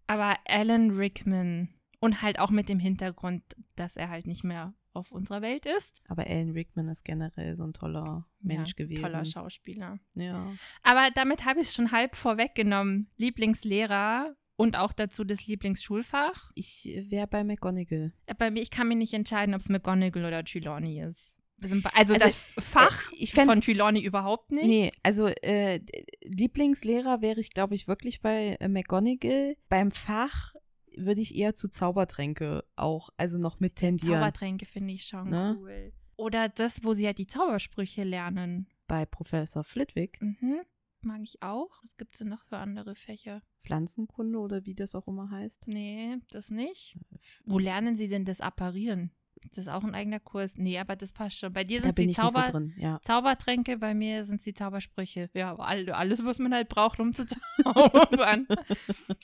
Aber 0.08 0.38
Alan 0.48 0.92
Rickman, 0.92 1.70
Und 2.00 2.22
halt 2.22 2.38
auch 2.40 2.50
mit 2.50 2.70
dem 2.70 2.80
Hintergrund, 2.80 3.44
dass 3.76 3.96
er 3.96 4.10
halt 4.10 4.28
nicht 4.28 4.44
mehr 4.44 4.74
auf 4.94 5.12
unserer 5.12 5.42
Welt 5.42 5.66
ist. 5.66 6.04
Aber 6.08 6.28
Alan 6.28 6.52
Rickman 6.52 6.88
ist 6.90 7.04
generell 7.04 7.56
so 7.56 7.64
ein 7.64 7.74
toller 7.74 8.28
Mensch 8.42 8.74
ja, 8.78 8.86
gewesen. 8.86 9.02
Toller 9.02 9.26
Schauspieler. 9.26 10.00
Ja. 10.14 10.52
Aber 10.84 11.10
damit 11.16 11.46
habe 11.46 11.62
ich 11.62 11.68
es 11.70 11.74
schon 11.74 11.92
halb 11.92 12.16
vorweggenommen. 12.16 13.10
Lieblingslehrer 13.18 14.36
und 14.56 14.78
auch 14.78 14.94
dazu 14.94 15.24
das 15.24 15.48
Lieblingsschulfach. 15.48 16.52
Ich 16.56 16.86
wäre 17.10 17.28
bei 17.28 17.44
McGonagall. 17.44 18.14
Äh, 18.28 18.36
Bei 18.36 18.52
mir, 18.52 18.62
ich 18.62 18.70
kann 18.72 18.88
mir 18.88 18.96
nicht 18.96 19.14
entscheiden, 19.14 19.56
ob 19.56 19.62
es 19.62 19.70
McGonagall 19.70 20.26
oder 20.26 20.44
Trelawney 20.44 21.02
ist. 21.02 21.36
Also, 21.62 21.76
Also, 21.94 22.14
das 22.16 22.36
Fach 22.60 23.12
äh, 23.14 23.16
ich 23.20 23.32
fänd- 23.34 23.46
von 23.46 23.62
Trelawney 23.62 24.02
überhaupt 24.02 24.52
nicht. 24.52 24.66
Nee, 24.66 24.92
also 25.04 25.28
äh, 25.28 25.80
Lieblingslehrer 26.24 27.22
wäre 27.22 27.40
ich, 27.40 27.52
glaube 27.52 27.76
ich, 27.76 27.88
wirklich 27.88 28.22
bei 28.22 28.58
äh, 28.60 28.68
McGonagall. 28.68 29.56
Beim 29.70 29.92
Fach 29.92 30.54
würde 30.96 31.22
ich 31.22 31.36
eher 31.36 31.54
zu 31.54 31.70
Zaubertränke 31.70 32.64
auch, 32.76 33.10
also 33.18 33.38
noch 33.38 33.60
mit 33.60 33.76
tendieren. 33.78 34.14
Zaubertränke 34.20 34.66
finde 34.66 34.94
ich 34.94 35.06
schon 35.06 35.30
Ne? 35.30 35.56
cool. 35.60 35.94
Oder 36.16 36.50
das, 36.50 36.84
wo 36.84 36.94
sie 36.94 37.06
halt 37.06 37.18
die 37.18 37.28
Zaubersprüche 37.28 38.04
lernen. 38.04 38.68
bei 38.88 39.06
Professor 39.06 39.64
Flitwick. 39.64 40.22
Mhm. 40.22 40.62
Mag 41.02 41.22
ich 41.24 41.42
auch. 41.42 41.82
Was 41.84 41.98
gibt 41.98 42.16
es 42.16 42.20
denn 42.20 42.30
noch 42.30 42.44
für 42.46 42.58
andere 42.58 42.96
Fächer? 42.96 43.42
Pflanzenkunde 43.66 44.38
oder 44.40 44.66
wie 44.66 44.76
das 44.76 44.94
auch 44.96 45.08
immer 45.08 45.30
heißt. 45.32 45.68
Nee, 45.68 46.18
das 46.30 46.50
nicht. 46.50 46.98
Wo 47.46 47.58
lernen 47.60 47.96
sie 47.98 48.08
denn 48.08 48.26
das 48.26 48.40
Apparieren? 48.42 49.12
Ist 49.46 49.58
das 49.58 49.68
auch 49.68 49.84
ein 49.84 49.94
eigener 49.94 50.20
Kurs? 50.20 50.54
Nee, 50.58 50.80
aber 50.80 50.96
das 50.96 51.12
passt 51.12 51.38
schon. 51.40 51.54
Bei 51.54 51.64
dir 51.64 51.82
sind 51.82 51.96
bin 51.96 52.08
die 52.08 52.14
Zauber 52.14 52.46
so 52.48 52.52
drin, 52.54 52.74
ja. 52.78 53.00
Zaubertränke, 53.02 53.78
bei 53.78 53.94
mir 53.94 54.26
sind 54.26 54.38
es 54.38 54.44
die 54.44 54.54
Zaubersprüche. 54.54 55.30
Ja, 55.34 55.56
alles, 55.58 56.24
was 56.24 56.40
man 56.40 56.54
halt 56.54 56.70
braucht, 56.70 57.00
um 57.00 57.14
zu 57.14 57.26
zaubern. 57.64 58.48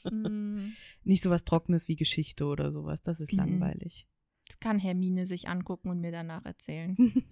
Hm. 0.07 0.73
Nicht 1.03 1.23
sowas 1.23 1.43
Trockenes 1.45 1.87
wie 1.87 1.95
Geschichte 1.95 2.45
oder 2.45 2.71
sowas. 2.71 3.01
Das 3.01 3.19
ist 3.19 3.31
Mhm. 3.31 3.39
langweilig. 3.39 4.07
Das 4.47 4.59
kann 4.59 4.79
Hermine 4.79 5.27
sich 5.27 5.47
angucken 5.47 5.89
und 5.89 6.01
mir 6.01 6.11
danach 6.11 6.45
erzählen. 6.45 6.95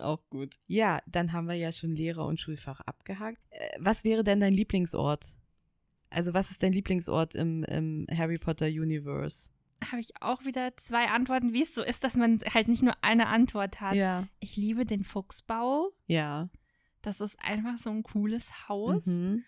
Auch 0.00 0.20
gut. 0.28 0.56
Ja, 0.66 1.00
dann 1.06 1.32
haben 1.32 1.48
wir 1.48 1.54
ja 1.54 1.72
schon 1.72 1.96
Lehrer 1.96 2.26
und 2.26 2.38
Schulfach 2.38 2.80
abgehakt. 2.80 3.40
Äh, 3.50 3.70
was 3.78 4.04
wäre 4.04 4.24
denn 4.24 4.40
dein 4.40 4.52
Lieblingsort? 4.52 5.24
Also, 6.10 6.34
was 6.34 6.50
ist 6.50 6.62
dein 6.62 6.72
Lieblingsort 6.72 7.34
im, 7.34 7.64
im 7.64 8.06
Harry 8.12 8.38
Potter 8.38 8.66
Universe? 8.66 9.50
Habe 9.84 10.00
ich 10.00 10.10
auch 10.22 10.44
wieder 10.44 10.76
zwei 10.78 11.06
Antworten, 11.08 11.52
wie 11.52 11.62
es 11.62 11.74
so 11.74 11.82
ist, 11.82 12.02
dass 12.04 12.16
man 12.16 12.40
halt 12.54 12.68
nicht 12.68 12.82
nur 12.82 12.94
eine 13.02 13.26
Antwort 13.28 13.80
hat. 13.80 13.94
Ja. 13.94 14.26
Ich 14.40 14.56
liebe 14.56 14.84
den 14.86 15.04
Fuchsbau. 15.04 15.90
Ja. 16.06 16.48
Das 17.02 17.20
ist 17.20 17.38
einfach 17.40 17.78
so 17.78 17.90
ein 17.90 18.02
cooles 18.02 18.68
Haus. 18.68 19.06
Mhm. 19.06 19.44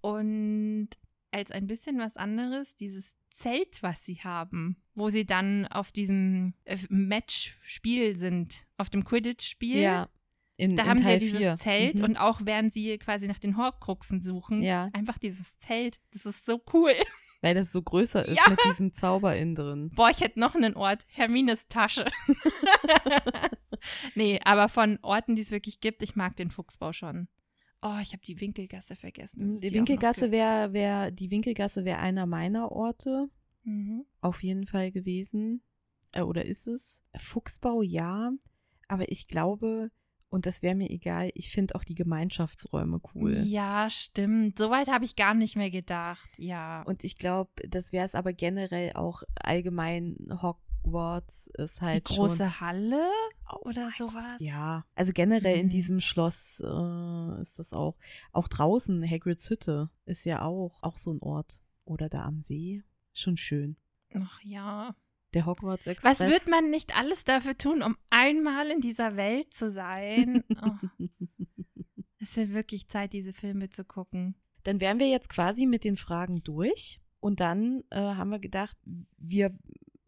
Und 0.00 0.88
als 1.30 1.50
ein 1.50 1.66
bisschen 1.66 1.98
was 1.98 2.16
anderes, 2.16 2.76
dieses 2.76 3.14
Zelt, 3.30 3.82
was 3.82 4.04
sie 4.04 4.16
haben, 4.16 4.76
wo 4.94 5.08
sie 5.08 5.24
dann 5.24 5.66
auf 5.68 5.90
diesem 5.92 6.54
äh, 6.64 6.76
Match-Spiel 6.90 8.16
sind, 8.16 8.66
auf 8.76 8.90
dem 8.90 9.04
Quidditch-Spiel. 9.04 9.78
Ja. 9.80 10.08
In, 10.58 10.76
Da 10.76 10.82
in 10.82 10.88
haben 10.90 10.98
sie 10.98 11.04
ja 11.04 11.10
Teil 11.10 11.18
dieses 11.20 11.38
vier. 11.38 11.56
Zelt 11.56 11.98
Mhm. 11.98 12.04
und 12.04 12.16
auch 12.18 12.40
während 12.44 12.72
sie 12.74 12.98
quasi 12.98 13.26
nach 13.26 13.38
den 13.38 13.56
Horcruxen 13.56 14.20
suchen, 14.20 14.60
Ja. 14.62 14.90
einfach 14.92 15.16
dieses 15.18 15.58
Zelt, 15.60 15.98
das 16.12 16.26
ist 16.26 16.44
so 16.44 16.60
cool. 16.74 16.92
Weil 17.42 17.54
das 17.54 17.72
so 17.72 17.82
größer 17.82 18.24
ist 18.24 18.36
Ja. 18.38 18.48
mit 18.48 18.58
diesem 18.64 18.92
Zauber 18.94 19.36
innen 19.36 19.54
drin. 19.54 19.90
Boah, 19.94 20.08
ich 20.10 20.20
hätte 20.20 20.40
noch 20.40 20.54
einen 20.54 20.74
Ort, 20.76 21.04
Hermines 21.08 21.68
Tasche. 21.68 22.06
nee, 24.14 24.40
aber 24.44 24.68
von 24.68 24.98
Orten, 25.02 25.34
die 25.36 25.42
es 25.42 25.50
wirklich 25.50 25.80
gibt, 25.80 26.02
ich 26.02 26.16
mag 26.16 26.36
den 26.36 26.50
Fuchsbau 26.50 26.92
schon. 26.92 27.28
Oh, 27.82 27.98
ich 28.00 28.12
habe 28.12 28.22
die 28.24 28.40
Winkelgasse 28.40 28.94
vergessen. 28.94 29.60
Die 29.60 29.66
noch 29.66 29.74
Winkelgasse 29.74 30.30
wäre 30.30 30.72
wär, 30.72 31.10
die 31.10 31.30
Winkelgasse 31.30 31.84
wäre 31.84 31.98
einer 31.98 32.26
meiner 32.26 32.70
Orte. 32.72 33.28
Mhm. 33.64 34.06
auf 34.20 34.42
jeden 34.42 34.66
Fall 34.66 34.90
gewesen. 34.90 35.62
Äh, 36.10 36.22
oder 36.22 36.44
ist 36.44 36.66
es? 36.66 37.00
Fuchsbau, 37.16 37.82
ja. 37.82 38.32
Aber 38.88 39.08
ich 39.12 39.28
glaube, 39.28 39.92
und 40.32 40.46
das 40.46 40.62
wäre 40.62 40.74
mir 40.74 40.90
egal, 40.90 41.30
ich 41.34 41.50
finde 41.50 41.74
auch 41.74 41.84
die 41.84 41.94
Gemeinschaftsräume 41.94 43.00
cool. 43.14 43.42
Ja, 43.44 43.88
stimmt. 43.90 44.58
Soweit 44.58 44.88
habe 44.88 45.04
ich 45.04 45.14
gar 45.14 45.34
nicht 45.34 45.56
mehr 45.56 45.70
gedacht. 45.70 46.28
Ja. 46.38 46.82
Und 46.82 47.04
ich 47.04 47.16
glaube, 47.18 47.50
das 47.68 47.92
wäre 47.92 48.06
es 48.06 48.14
aber 48.14 48.32
generell 48.32 48.94
auch 48.94 49.22
allgemein 49.34 50.16
Hogwarts 50.42 51.48
ist 51.58 51.80
die 51.80 51.84
halt 51.84 52.04
große 52.06 52.36
schon. 52.36 52.60
Halle 52.60 53.08
Oh 53.50 53.68
oder 53.68 53.90
sowas. 53.98 54.32
Gott, 54.32 54.40
Ja, 54.40 54.84
also 54.94 55.12
generell 55.12 55.58
in 55.58 55.66
Mhm. 55.66 55.70
diesem 55.70 56.00
Schloss 56.00 56.60
äh, 56.64 57.42
ist 57.42 57.58
das 57.58 57.72
auch. 57.72 57.96
Auch 58.32 58.48
draußen, 58.48 59.08
Hagrids 59.08 59.50
Hütte 59.50 59.90
ist 60.06 60.24
ja 60.24 60.42
auch, 60.42 60.82
auch 60.82 60.96
so 60.96 61.12
ein 61.12 61.20
Ort. 61.20 61.60
Oder 61.84 62.08
da 62.08 62.24
am 62.24 62.40
See. 62.40 62.82
Schon 63.12 63.36
schön. 63.36 63.76
Ach 64.14 64.40
ja. 64.42 64.94
Der 65.34 65.46
Hogwarts 65.46 65.86
Express. 65.86 66.20
Was 66.20 66.28
wird 66.28 66.48
man 66.48 66.70
nicht 66.70 66.96
alles 66.96 67.24
dafür 67.24 67.56
tun, 67.56 67.82
um 67.82 67.96
einmal 68.10 68.70
in 68.70 68.80
dieser 68.80 69.16
Welt 69.16 69.52
zu 69.52 69.70
sein? 69.70 70.44
Oh, 70.62 71.08
es 72.20 72.36
wird 72.36 72.52
wirklich 72.52 72.88
Zeit, 72.88 73.12
diese 73.12 73.32
Filme 73.32 73.70
zu 73.70 73.84
gucken. 73.84 74.36
Dann 74.62 74.80
wären 74.80 75.00
wir 75.00 75.08
jetzt 75.08 75.28
quasi 75.28 75.66
mit 75.66 75.82
den 75.82 75.96
Fragen 75.96 76.42
durch. 76.44 77.00
Und 77.18 77.40
dann 77.40 77.82
äh, 77.90 78.00
haben 78.00 78.30
wir 78.30 78.38
gedacht, 78.38 78.76
wir 79.18 79.56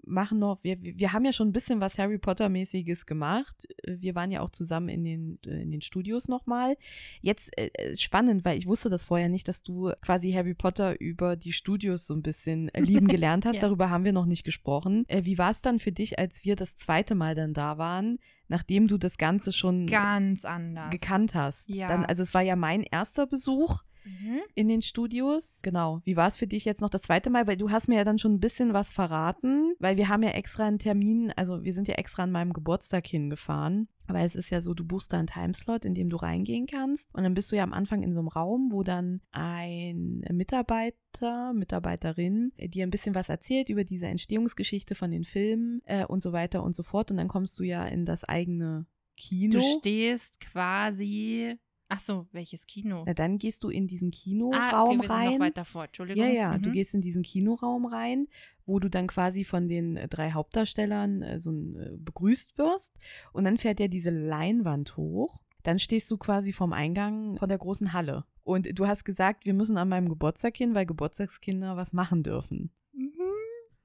machen 0.07 0.39
noch, 0.39 0.63
wir, 0.63 0.77
wir 0.81 1.13
haben 1.13 1.25
ja 1.25 1.33
schon 1.33 1.49
ein 1.49 1.53
bisschen 1.53 1.81
was 1.81 1.99
Harry 1.99 2.19
Potter-mäßiges 2.19 3.07
gemacht. 3.07 3.67
Äh, 3.83 3.97
Wir 4.01 4.15
waren 4.15 4.31
ja 4.31 4.41
auch 4.41 4.51
zusammen 4.51 4.89
in 4.89 5.05
den, 5.05 5.39
äh, 5.47 5.63
in 5.63 5.71
den 5.71 5.81
Studios 5.81 6.29
nochmal. 6.29 6.77
Jetzt 7.21 7.51
äh, 7.59 7.71
ist 7.91 8.03
spannend, 8.03 8.45
weil 8.45 8.59
ich 8.59 8.67
wusste 8.67 8.89
das 8.89 9.05
vorher 9.05 9.29
nicht, 9.29 9.49
dass 9.49 9.63
du 9.63 9.93
quasi 10.03 10.33
Harry 10.33 10.55
Potter 10.55 11.01
über 11.01 11.37
die 11.37 11.53
Studios 11.53 12.07
so 12.07 12.15
ein 12.15 12.23
bisschen 12.23 12.69
äh, 12.71 12.81
lieben 12.81 13.09
gelernt 13.09 13.45
hast. 13.47 13.57
Ja. 13.57 13.63
Darüber 13.63 13.91
haben 13.91 14.05
wir 14.05 14.13
noch 14.13 14.27
nicht 14.27 14.45
gesprochen. 14.45 15.05
Äh, 15.09 15.25
wie 15.25 15.39
war 15.39 15.51
es 15.51 15.61
dann 15.63 15.79
für 15.79 15.93
dich, 15.93 16.19
als 16.19 16.45
wir 16.45 16.57
das 16.57 16.77
zweite 16.77 17.15
Mal 17.15 17.35
dann 17.35 17.55
da 17.55 17.79
waren, 17.79 18.19
nachdem 18.49 18.89
du 18.89 18.99
das 18.99 19.19
Ganze 19.19 19.53
schon 19.53 19.87
Ganz 19.87 20.45
anders. 20.45 20.91
gekannt 20.91 21.35
hast? 21.35 21.69
Ja. 21.69 21.89
Dann, 21.89 22.05
also 22.05 22.23
es 22.23 22.35
war 22.35 22.43
ja 22.43 22.57
mein 22.57 22.83
erster 22.83 23.27
Besuch 23.27 23.83
Mhm. 24.05 24.41
in 24.55 24.69
den 24.69 24.83
Studios. 24.83 25.61
Genau. 25.63 26.01
Wie 26.05 26.17
war 26.17 26.29
es 26.29 26.37
für 26.37 26.47
dich 26.47 26.65
jetzt 26.65 26.81
noch 26.81 26.91
das 26.91 27.03
zweite 27.03 27.31
Mal? 27.31 27.47
Weil 27.47 27.57
du 27.57 27.71
hast 27.71 27.89
mir 27.89 27.97
ja 27.97 28.05
dann 28.05 28.19
schon 28.19 28.35
ein 28.35 28.41
bisschen 28.41 28.73
was 28.73 28.93
verraten, 28.93 29.75
weil 29.79 29.97
wir 29.97 30.09
haben 30.09 30.23
ja 30.23 30.31
extra 30.31 30.67
einen 30.67 30.79
Termin, 30.79 31.33
also 31.37 31.65
wir 31.65 31.75
sind 31.75 31.89
ja 31.89 31.95
extra 31.95 32.25
an 32.25 32.33
meinem 32.33 32.53
Geburtstag 32.53 33.07
hingefahren. 33.07 33.89
Weil 34.07 34.27
es 34.27 34.37
ist 34.37 34.51
ja 34.51 34.61
so, 34.61 34.75
du 34.75 34.85
buchst 34.85 35.13
da 35.13 35.19
einen 35.19 35.29
Timeslot, 35.29 35.87
in 35.87 35.95
dem 35.95 36.11
du 36.11 36.17
reingehen 36.17 36.67
kannst. 36.67 37.15
Und 37.15 37.23
dann 37.23 37.33
bist 37.33 37.51
du 37.51 37.57
ja 37.57 37.63
am 37.63 37.73
Anfang 37.73 38.03
in 38.03 38.13
so 38.13 38.21
einem 38.21 38.29
Raum, 38.29 38.69
wo 38.71 38.83
dann 38.83 39.23
ein 39.31 40.23
Mitarbeiter, 40.31 41.55
Mitarbeiterin 41.55 42.53
dir 42.59 42.87
ein 42.87 42.91
bisschen 42.91 43.15
was 43.15 43.31
erzählt 43.31 43.71
über 43.71 43.85
diese 43.85 44.07
Entstehungsgeschichte 44.07 44.95
von 44.95 45.11
den 45.11 45.25
Filmen 45.25 45.81
äh, 45.87 46.05
und 46.05 46.21
so 46.21 46.33
weiter 46.33 46.63
und 46.63 46.75
so 46.75 46.83
fort. 46.83 47.11
Und 47.11 47.17
dann 47.17 47.29
kommst 47.29 47.59
du 47.59 47.63
ja 47.63 47.87
in 47.87 48.05
das 48.05 48.25
eigene 48.25 48.87
Kino. 49.17 49.59
Du 49.59 49.79
stehst 49.79 50.39
quasi. 50.41 51.59
Ach 51.97 52.01
so, 52.01 52.27
welches 52.33 52.67
Kino? 52.67 53.05
Na, 53.07 53.15
dann 53.15 53.39
gehst 53.39 53.63
du 53.63 53.69
in 53.69 53.87
diesen 53.87 54.09
ah, 54.09 54.17
Kinoraum 54.21 54.89
okay, 54.89 54.95
wir 54.97 55.03
sind 55.03 55.11
rein. 55.11 55.33
noch 55.35 55.39
weiter 55.41 55.65
vor. 55.65 55.85
Entschuldigung. 55.85 56.25
Ja, 56.25 56.29
ja, 56.29 56.59
du 56.59 56.71
Mhm. 56.71 56.73
gehst 56.73 56.93
in 56.95 57.01
diesen 57.03 57.23
Kinoraum 57.23 57.87
rein, 57.87 58.27
wo 58.67 58.81
du 58.81 58.91
dann 58.91 59.07
quasi 59.07 59.45
von 59.45 59.69
den 59.69 59.97
äh, 59.97 60.09
drei 60.09 60.33
Hauptdarstellern 60.33 61.23
äh, 61.23 61.39
so 61.39 61.53
äh, 61.53 61.97
begrüßt 61.97 62.59
wirst. 62.59 62.99
Und 63.33 63.45
dann 63.45 63.59
fährt 63.59 63.79
ja 63.79 63.87
diese 63.87 64.11
Leinwand 64.11 64.97
hoch. 64.97 65.41
Dann 65.63 65.79
stehst 65.79 66.11
du 66.11 66.17
quasi 66.19 66.53
vom 66.53 66.73
Eingang 66.73 67.39
von 67.39 67.49
der 67.49 67.59
großen 67.59 67.93
Halle. 67.93 68.25
Und 68.43 68.77
du 68.77 68.87
hast 68.89 69.05
gesagt, 69.05 69.47
wir 69.47 69.55
müssen 69.55 69.77
an 69.79 69.89
meinem 69.89 70.09
Geburtstag 70.09 70.57
hin, 70.57 70.75
weil 70.75 70.87
Geburtstagskinder 70.87 71.77
was 71.77 71.93
machen 71.93 72.25
dürfen. 72.25 72.73
Mhm. 72.93 73.15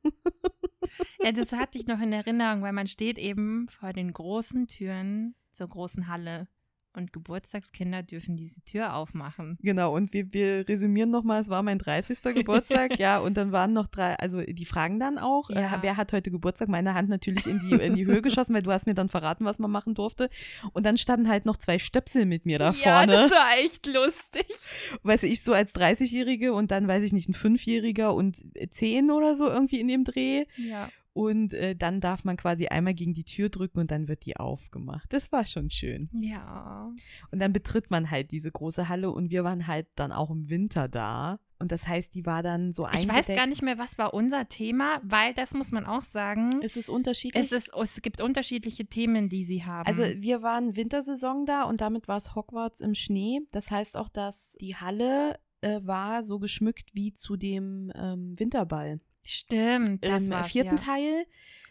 ja, 1.24 1.32
das 1.32 1.54
hatte 1.54 1.78
ich 1.78 1.86
noch 1.86 2.00
in 2.02 2.12
Erinnerung, 2.12 2.64
weil 2.64 2.74
man 2.74 2.88
steht 2.88 3.18
eben 3.20 3.68
vor 3.70 3.94
den 3.94 4.12
großen 4.14 4.68
Türen 4.68 5.36
zur 5.52 5.68
großen 5.68 6.08
Halle 6.08 6.48
und 6.94 7.14
Geburtstagskinder 7.14 8.04
dürfen 8.04 8.36
diese 8.36 8.62
Tür 8.62 8.96
aufmachen. 8.96 9.58
Genau, 9.62 9.94
und 9.96 10.12
wir, 10.14 10.34
wir 10.34 10.68
resümieren 10.68 11.12
nochmal, 11.12 11.40
es 11.42 11.50
war 11.50 11.62
mein 11.64 11.78
30. 11.78 12.20
Geburtstag, 12.34 12.98
ja, 13.00 13.20
und 13.20 13.38
dann 13.38 13.52
waren 13.52 13.74
noch 13.74 13.88
drei, 13.88 14.16
also 14.16 14.42
die 14.42 14.66
fragen 14.66 15.00
dann 15.00 15.18
auch, 15.18 15.50
Ja. 15.50 15.76
äh, 15.76 15.78
wer 15.82 15.98
hat 15.98 16.14
heute 16.14 16.32
Geburtstag? 16.32 16.68
Meine 16.68 16.94
Hand 16.96 17.08
natürlich 17.10 17.46
in 17.48 17.60
die, 17.60 17.76
in 17.76 17.96
die 17.96 18.06
Höhe 18.06 18.22
geschossen, 18.22 18.54
weil 18.56 18.64
du 18.64 18.72
hast 18.72 18.88
mir 18.88 18.96
dann 18.96 19.08
verraten, 19.10 19.46
was 19.46 19.60
man 19.60 19.70
machen 19.72 19.94
durfte. 19.94 20.30
Und 20.74 20.86
dann 20.86 20.98
standen 20.98 21.28
halt 21.30 21.46
noch 21.46 21.58
zwei 21.58 21.78
Stöpsel 21.80 22.26
mit 22.26 22.46
mir 22.46 22.58
da 22.60 22.72
Ja, 22.72 22.98
vorne. 22.98 23.12
das 23.14 23.32
war 23.32 23.48
echt 23.64 23.86
lustig. 23.88 24.48
Weißt 25.04 25.24
du, 25.24 25.28
ich 25.28 25.44
so 25.44 25.54
als 25.54 25.74
30-Jährige 25.76 26.54
und 26.54 26.72
dann, 26.72 26.88
weiß 26.88 27.04
ich 27.04 27.14
nicht, 27.14 27.30
ein 27.30 27.34
Fünfjähriger 27.34 28.14
und 28.14 28.38
zehn 28.72 29.12
oder 29.12 29.36
so 29.36 29.48
irgendwie 29.48 29.80
in 29.80 29.88
dem 29.88 30.04
Dreh. 30.04 30.46
Ja. 30.58 30.90
Und 31.20 31.54
äh, 31.54 31.76
dann 31.76 32.00
darf 32.00 32.24
man 32.24 32.38
quasi 32.38 32.68
einmal 32.68 32.94
gegen 32.94 33.14
die 33.14 33.26
Tür 33.26 33.50
drücken 33.50 33.80
und 33.80 33.92
dann 33.92 34.08
wird 34.08 34.26
die 34.26 34.38
aufgemacht. 34.38 35.12
Das 35.12 35.34
war 35.34 35.44
schon 35.44 35.70
schön. 35.70 36.10
Ja. 36.14 36.90
Und 37.32 37.40
dann 37.40 37.52
betritt 37.52 37.92
man 37.92 38.10
halt 38.10 38.32
diese 38.32 38.50
große 38.50 38.88
Halle 38.88 39.12
und 39.12 39.30
wir 39.30 39.44
waren 39.44 39.68
halt 39.68 39.88
dann 39.96 40.14
auch 40.14 40.32
im 40.32 40.50
Winter 40.50 40.88
da. 40.88 41.40
Und 41.62 41.74
das 41.74 41.86
heißt, 41.86 42.16
die 42.16 42.26
war 42.26 42.42
dann 42.42 42.72
so 42.72 42.88
Ich 42.88 42.94
eingedeckt. 42.94 43.28
weiß 43.28 43.36
gar 43.36 43.48
nicht 43.48 43.62
mehr, 43.62 43.78
was 43.78 43.98
war 43.98 44.14
unser 44.14 44.48
Thema, 44.48 45.02
weil 45.04 45.34
das 45.34 45.54
muss 45.54 45.74
man 45.74 45.86
auch 45.86 46.04
sagen. 46.04 46.62
Ist 46.62 46.78
es 46.78 46.88
unterschiedlich? 46.88 47.44
Es, 47.44 47.52
ist, 47.52 47.72
es 47.76 48.02
gibt 48.02 48.22
unterschiedliche 48.22 48.86
Themen, 48.86 49.28
die 49.28 49.44
sie 49.44 49.66
haben. 49.66 49.86
also 49.88 50.04
wir 50.04 50.42
waren 50.42 50.78
Wintersaison 50.78 51.46
da 51.46 51.64
und 51.64 51.82
damit 51.82 52.08
war 52.08 52.16
es 52.16 52.34
Hogwarts 52.34 52.80
im 52.80 52.94
Schnee. 52.94 53.42
Das 53.52 53.70
heißt 53.72 53.98
auch, 53.98 54.08
dass 54.08 54.56
die 54.62 54.78
Halle 54.78 55.38
äh, 55.60 55.82
war 55.84 56.24
so 56.24 56.40
geschmückt 56.40 56.92
wie 56.94 57.12
zu 57.12 57.36
dem 57.36 57.92
ähm, 57.94 58.40
Winterball. 58.40 59.02
Stimmt, 59.24 60.04
das 60.04 60.28
Im 60.28 60.44
vierten 60.44 60.76
ja. 60.78 60.82
Teil 60.82 61.26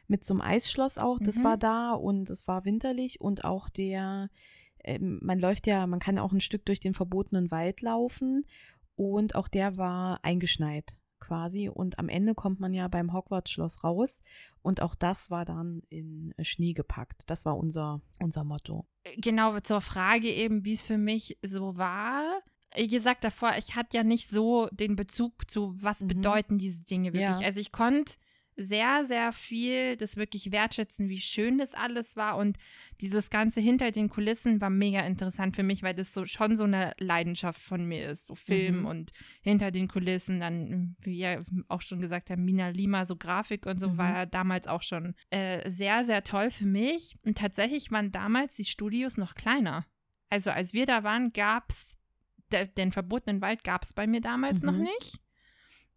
mit 0.07 0.25
so 0.25 0.35
einem 0.35 0.41
Eisschloss 0.41 0.97
auch, 0.99 1.19
das 1.21 1.37
Mhm. 1.37 1.45
war 1.45 1.57
da 1.57 1.93
und 1.93 2.31
es 2.31 2.47
war 2.49 2.65
winterlich 2.65 3.21
und 3.21 3.45
auch 3.45 3.69
der, 3.69 4.31
ähm, 4.85 5.19
man 5.23 5.39
läuft 5.39 5.67
ja, 5.67 5.87
man 5.87 5.99
kann 6.01 6.19
auch 6.19 6.33
ein 6.33 6.41
Stück 6.41 6.65
durch 6.67 6.81
den 6.81 6.95
verbotenen 6.95 7.51
Wald 7.51 7.83
laufen 7.83 8.47
und 8.97 9.35
auch 9.35 9.49
der 9.49 9.77
war 9.77 10.21
eingeschneit 10.25 10.97
quasi 11.21 11.69
und 11.69 11.99
am 11.99 12.09
Ende 12.09 12.35
kommt 12.35 12.59
man 12.61 12.73
ja 12.73 12.89
beim 12.89 13.13
Hogwarts-Schloss 13.13 13.85
raus 13.85 14.23
und 14.63 14.81
auch 14.81 14.95
das 14.95 15.31
war 15.31 15.45
dann 15.45 15.83
in 15.91 16.33
Schnee 16.41 16.73
gepackt. 16.73 17.25
Das 17.27 17.45
war 17.45 17.59
unser, 17.59 18.01
unser 18.21 18.45
Motto. 18.45 18.87
genau 19.19 19.59
zur 19.61 19.81
Frage 19.81 20.33
eben, 20.33 20.65
wie 20.65 20.73
es 20.75 20.83
für 20.83 20.97
mich 20.97 21.37
so 21.45 21.77
war. 21.77 22.41
Wie 22.75 22.89
gesagt 22.89 23.25
davor, 23.25 23.55
ich 23.59 23.75
hatte 23.75 23.97
ja 23.97 24.05
nicht 24.05 24.29
so 24.29 24.69
den 24.73 24.95
Bezug 24.97 25.51
zu, 25.51 25.75
was 25.81 26.01
Mhm. 26.03 26.09
bedeuten 26.09 26.59
diese 26.59 26.83
Dinge 26.85 27.13
wirklich. 27.13 27.39
Ja. 27.41 27.47
Also 27.47 27.61
ich 27.61 27.73
konnte 27.73 28.15
sehr, 28.61 29.05
sehr 29.05 29.33
viel 29.33 29.97
das 29.97 30.17
wirklich 30.17 30.51
wertschätzen, 30.51 31.09
wie 31.09 31.21
schön 31.21 31.59
das 31.59 31.75
alles 31.75 32.17
war 32.17 32.37
und 32.37 32.59
dieses 33.01 33.31
Ganze 33.31 33.61
hinter 33.61 33.93
den 33.93 34.09
Kulissen 34.09 34.61
war 34.61 34.69
mega 34.69 34.99
interessant 35.07 35.55
für 35.55 35.63
mich, 35.63 35.85
weil 35.85 35.95
das 35.95 36.13
so 36.13 36.27
schon 36.27 36.57
so 36.57 36.65
eine 36.65 36.93
Leidenschaft 36.99 37.63
von 37.63 37.85
mir 37.87 38.11
ist, 38.11 38.27
so 38.27 38.35
Film 38.35 38.81
Mhm. 38.81 38.87
und 38.87 39.13
hinter 39.43 39.71
den 39.71 39.87
Kulissen 39.87 40.41
dann, 40.41 40.97
wie 41.03 41.19
ihr 41.21 41.45
auch 41.69 41.83
schon 41.83 42.01
gesagt 42.01 42.31
habt, 42.31 42.41
Mina 42.41 42.71
Lima, 42.71 43.05
so 43.05 43.15
Grafik 43.15 43.65
und 43.67 43.79
so 43.79 43.91
Mhm. 43.91 43.97
war 43.99 44.27
damals 44.27 44.67
auch 44.67 44.83
schon 44.83 45.15
äh, 45.31 45.71
sehr, 45.71 46.05
sehr 46.05 46.25
toll 46.25 46.51
für 46.51 46.67
mich 46.67 47.15
und 47.25 47.39
tatsächlich 47.39 47.93
waren 47.93 48.11
damals 48.11 48.57
die 48.57 48.65
Studios 48.65 49.17
noch 49.17 49.37
kleiner. 49.37 49.87
Also 50.31 50.51
als 50.51 50.73
wir 50.73 50.85
da 50.85 51.05
waren, 51.05 51.33
gab 51.33 51.71
es 51.71 51.95
den 52.51 52.93
verbotenen 52.93 53.41
Wald 53.41 53.65
gab 53.65 53.83
es 53.83 53.93
bei 53.93 54.07
mir 54.07 54.21
damals 54.21 54.63
noch 54.63 54.73
Mhm. 54.75 54.83
nicht. 54.83 55.21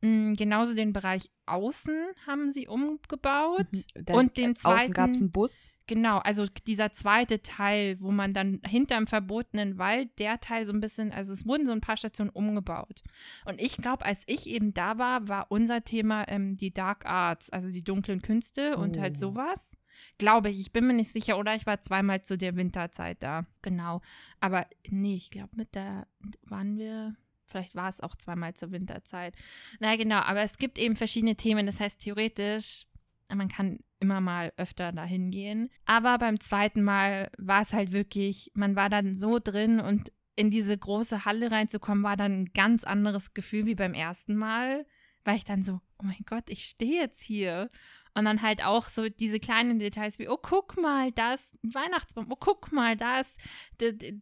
Mm, 0.04 0.34
Genauso 0.34 0.74
den 0.74 0.94
Bereich 0.94 1.30
Außen 1.46 1.94
haben 2.26 2.52
sie 2.52 2.68
umgebaut. 2.68 3.68
Mhm. 3.96 4.16
Und 4.16 4.38
den 4.38 4.56
Außen 4.64 4.94
gab 4.94 5.10
es 5.10 5.18
zweiten- 5.18 5.24
einen 5.26 5.32
Bus. 5.32 5.70
Genau, 5.88 6.20
also 6.20 6.46
dieser 6.66 6.92
zweite 6.94 7.42
Teil, 7.42 7.98
wo 8.00 8.12
man 8.12 8.34
dann 8.34 8.62
hinterm 8.66 9.08
verbotenen 9.08 9.78
Wald, 9.78 10.10
der 10.20 10.40
Teil 10.40 10.66
so 10.66 10.72
ein 10.72 10.80
bisschen, 10.80 11.12
also 11.12 11.34
es 11.34 11.46
wurden 11.46 11.66
so 11.66 11.74
ein 11.74 11.82
paar 11.82 11.98
Stationen 11.98 12.30
umgebaut. 12.30 13.04
Und 13.46 13.60
ich 13.62 13.76
glaube, 13.78 14.06
als 14.06 14.24
ich 14.28 14.48
eben 14.48 14.74
da 14.74 14.98
war, 14.98 15.28
war 15.28 15.48
unser 15.50 15.84
Thema 15.84 16.26
ähm, 16.30 16.56
die 16.56 16.74
Dark 16.74 17.06
Arts, 17.06 17.50
also 17.50 17.70
die 17.72 17.84
dunklen 17.84 18.22
Künste 18.22 18.78
und 18.78 18.98
halt 18.98 19.18
Oh. 19.18 19.20
sowas. 19.20 19.76
Glaube 20.18 20.50
ich, 20.50 20.60
ich 20.60 20.72
bin 20.72 20.88
mir 20.88 20.94
nicht 20.94 21.12
sicher, 21.12 21.38
oder 21.38 21.56
ich 21.56 21.66
war 21.66 21.82
zweimal 21.82 22.24
zu 22.24 22.38
der 22.38 22.56
Winterzeit 22.56 23.22
da. 23.22 23.46
Genau. 23.62 24.02
Aber 24.40 24.68
nee, 24.90 25.16
ich 25.16 25.32
glaube, 25.32 25.56
mit 25.56 25.76
der 25.76 26.08
waren 26.44 26.78
wir. 26.78 27.16
Vielleicht 27.46 27.76
war 27.76 27.90
es 27.90 28.00
auch 28.00 28.16
zweimal 28.16 28.54
zur 28.54 28.72
Winterzeit. 28.72 29.36
Na 29.80 29.98
genau, 29.98 30.20
aber 30.20 30.42
es 30.42 30.58
gibt 30.58 30.78
eben 30.78 30.96
verschiedene 30.96 31.36
Themen. 31.36 31.66
Das 31.66 31.82
heißt, 31.82 32.00
theoretisch, 32.00 32.88
man 33.28 33.50
kann 33.50 33.80
immer 34.00 34.22
mal 34.22 34.54
öfter 34.58 34.92
dahin 34.92 35.32
gehen. 35.32 35.70
Aber 35.86 36.18
beim 36.18 36.40
zweiten 36.40 36.82
Mal 36.82 37.30
war 37.38 37.62
es 37.62 37.74
halt 37.74 37.92
wirklich, 37.92 38.52
man 38.54 38.76
war 38.76 38.90
dann 38.90 39.16
so 39.16 39.40
drin 39.40 39.80
und 39.80 40.12
in 40.36 40.50
diese 40.50 40.78
große 40.78 41.26
Halle 41.26 41.52
reinzukommen, 41.52 42.04
war 42.04 42.18
dann 42.18 42.42
ein 42.42 42.54
ganz 42.54 42.84
anderes 42.84 43.34
Gefühl 43.34 43.66
wie 43.66 43.76
beim 43.76 43.94
ersten 43.94 44.36
Mal. 44.36 44.86
Weil 45.24 45.36
ich 45.36 45.46
dann 45.46 45.62
so, 45.62 45.82
oh 46.00 46.04
mein 46.04 46.24
Gott, 46.26 46.46
ich 46.48 46.66
stehe 46.66 47.02
jetzt 47.02 47.22
hier. 47.22 47.70
Und 48.14 48.26
dann 48.26 48.42
halt 48.42 48.64
auch 48.64 48.90
so 48.90 49.08
diese 49.08 49.40
kleinen 49.40 49.80
Details 49.80 50.20
wie, 50.20 50.28
oh, 50.28 50.38
guck 50.42 50.80
mal, 50.82 51.12
da 51.14 51.34
ist 51.34 51.54
ein 51.64 51.74
Weihnachtsbaum, 51.74 52.28
oh, 52.30 52.36
guck 52.38 52.72
mal, 52.72 52.98
da 52.98 53.22
ist, 53.22 53.38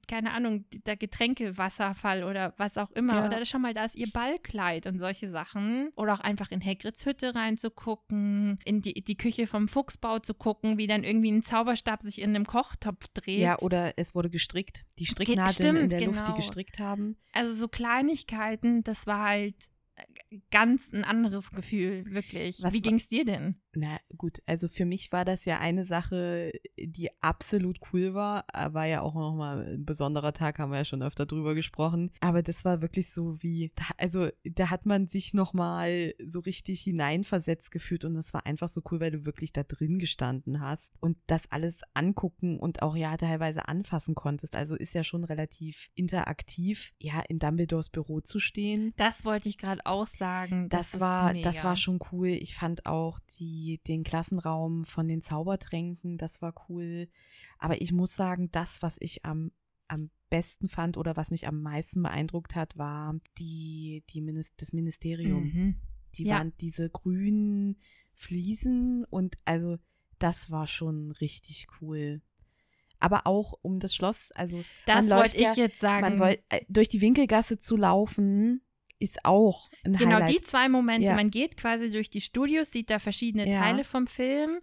keine 0.08 0.32
Ahnung, 0.32 0.66
der 0.86 0.96
Getränkewasserfall 0.96 2.24
oder 2.24 2.54
was 2.58 2.78
auch 2.78 2.92
immer. 2.92 3.16
Ja. 3.16 3.26
Oder 3.26 3.46
schau 3.46 3.58
mal, 3.60 3.74
da 3.74 3.86
ist 3.86 3.96
ihr 3.96 4.10
Ballkleid 4.14 4.86
und 4.86 5.00
solche 5.00 5.30
Sachen. 5.30 5.90
Oder 5.96 6.14
auch 6.14 6.20
einfach 6.20 6.52
in 6.52 6.64
Hagrids 6.64 7.06
Hütte 7.06 7.34
reinzugucken, 7.34 8.60
in 8.64 8.82
die, 8.82 8.94
die 8.94 9.18
Küche 9.18 9.48
vom 9.48 9.68
Fuchsbau 9.68 10.20
zu 10.20 10.34
gucken, 10.34 10.78
wie 10.78 10.88
dann 10.88 11.04
irgendwie 11.04 11.32
ein 11.32 11.44
Zauberstab 11.44 12.04
sich 12.04 12.20
in 12.22 12.30
einem 12.36 12.46
Kochtopf 12.46 13.08
dreht. 13.14 13.40
Ja, 13.40 13.60
oder 13.60 13.94
es 13.98 14.14
wurde 14.16 14.30
gestrickt. 14.30 14.86
Die 15.00 15.06
Stricknadeln 15.06 15.48
in 15.48 15.52
stimmt, 15.52 15.92
der 15.94 16.02
Luft, 16.02 16.20
die 16.20 16.26
genau. 16.26 16.36
gestrickt 16.36 16.80
haben. 16.80 17.18
Also 17.32 17.54
so 17.54 17.68
Kleinigkeiten, 17.68 18.84
das 18.84 19.08
war 19.08 19.24
halt 19.24 19.56
äh, 19.96 20.04
ganz 20.52 20.92
ein 20.92 21.04
anderes 21.04 21.52
Gefühl, 21.52 22.06
wirklich. 22.08 22.62
Was 22.62 22.74
Wie 22.74 22.78
wa- 22.78 22.82
ging's 22.90 23.10
dir 23.10 23.26
denn? 23.26 23.62
Na 23.76 24.00
gut, 24.18 24.42
also 24.48 24.68
für 24.68 24.86
mich 24.86 25.12
war 25.12 25.26
das 25.26 25.46
ja 25.46 25.60
eine 25.60 25.86
Sache, 25.86 26.52
die 26.80 27.10
absolut 27.22 27.78
cool 27.94 28.16
war. 28.16 28.46
Äh, 28.52 28.74
War 28.74 28.86
ja 28.88 29.02
auch 29.02 29.14
nochmal 29.14 29.64
ein 29.76 29.86
besonderer 29.86 30.34
Tag, 30.34 30.58
haben 30.58 30.72
wir 30.72 30.80
ja 30.80 30.86
schon 30.86 31.04
öfter 31.04 31.28
drüber 31.28 31.54
gesprochen. 31.54 32.12
Aber 32.20 32.42
das 32.42 32.66
war 32.66 32.82
wirklich 32.82 33.12
so 33.14 33.42
wie, 33.44 33.72
da- 33.76 33.84
also 33.98 34.30
da 34.44 34.72
hat 34.72 34.88
man 34.88 35.06
sich 35.06 35.36
nochmal 35.36 36.16
so 36.26 36.40
richtig 36.40 36.82
hineinversetzt 36.82 37.70
gefühlt 37.70 38.06
und 38.06 38.16
das 38.16 38.34
war 38.34 38.46
einfach 38.48 38.70
so 38.70 38.82
cool, 38.90 39.00
weil 39.02 39.12
du 39.12 39.26
wirklich 39.26 39.54
da 39.54 39.62
drin 39.64 40.00
gestanden 40.00 40.62
hast 40.62 40.96
und 41.00 41.18
das 41.28 41.44
alles 41.52 41.82
angucken 41.94 42.58
und 42.60 42.82
auch 42.82 42.96
ja 42.96 43.16
teilweise 43.18 43.68
anfassen 43.68 44.16
konntest. 44.16 44.56
Also 44.56 44.76
ist 44.76 44.96
ja 44.96 45.04
schon 45.04 45.24
relativ 45.24 45.90
interaktiv, 45.96 46.92
ja, 47.00 47.22
in 47.30 47.38
Dumbledores 47.38 47.90
Büro 47.90 48.20
zu 48.22 48.40
stehen. 48.40 48.94
Das 48.98 49.26
wollte 49.26 49.48
ich 49.48 49.58
gerade 49.60 49.86
auch 49.86 50.08
sagen. 50.08 50.70
Das, 50.70 50.94
ist 50.96 51.00
war, 51.00 51.34
das 51.44 51.64
war 51.64 51.76
schon 51.76 52.00
cool. 52.12 52.30
Ich 52.30 52.56
fand 52.56 52.86
auch 52.88 53.20
die, 53.38 53.59
den 53.88 54.04
Klassenraum 54.04 54.86
von 54.86 55.08
den 55.08 55.22
Zaubertränken, 55.22 56.18
das 56.18 56.42
war 56.42 56.54
cool. 56.70 57.08
Aber 57.58 57.82
ich 57.82 57.92
muss 57.92 58.16
sagen, 58.16 58.50
das, 58.52 58.82
was 58.82 58.98
ich 59.00 59.26
am, 59.26 59.52
am 59.88 60.10
besten 60.30 60.70
fand 60.70 60.98
oder 60.98 61.16
was 61.18 61.32
mich 61.32 61.48
am 61.48 61.62
meisten 61.62 62.04
beeindruckt 62.04 62.56
hat, 62.56 62.78
war 62.78 63.16
die, 63.38 64.04
die 64.12 64.22
Minis 64.22 64.52
das 64.58 64.74
Ministerium. 64.74 65.44
Mhm. 65.44 65.76
Die 66.16 66.24
Ja. 66.24 66.38
waren 66.38 66.54
diese 66.60 66.90
grünen 66.90 67.78
Fliesen 68.14 69.06
und 69.10 69.38
also 69.46 69.78
das 70.20 70.52
war 70.52 70.68
schon 70.68 71.12
richtig 71.12 71.68
cool. 71.82 72.22
Aber 73.00 73.26
auch 73.26 73.54
um 73.62 73.80
das 73.80 73.96
Schloss, 73.96 74.32
also 74.34 74.64
Das 74.86 75.10
wollte 75.10 75.38
ich 75.38 75.42
ja, 75.44 75.54
jetzt 75.54 75.80
sagen. 75.80 76.02
man 76.02 76.20
wollt, 76.20 76.44
äh, 76.50 76.62
durch 76.68 76.90
die 76.90 77.00
Winkelgasse 77.00 77.58
zu 77.58 77.78
laufen, 77.78 78.62
ist 79.00 79.24
auch 79.26 79.70
ein 79.84 79.94
genau, 79.94 80.16
Highlight. 80.18 80.30
die 80.30 80.42
zwei 80.42 80.70
Momente. 80.70 81.08
Ja. 81.08 81.16
Man 81.16 81.32
geht 81.32 81.58
quasi 81.58 81.90
durch 81.90 82.10
die 82.10 82.22
Studios, 82.22 82.72
sieht 82.72 82.90
da 82.90 83.00
verschiedene 83.00 83.48
Ja. 83.50 83.60
Teile 83.62 83.84
vom 83.84 84.08
Film 84.08 84.60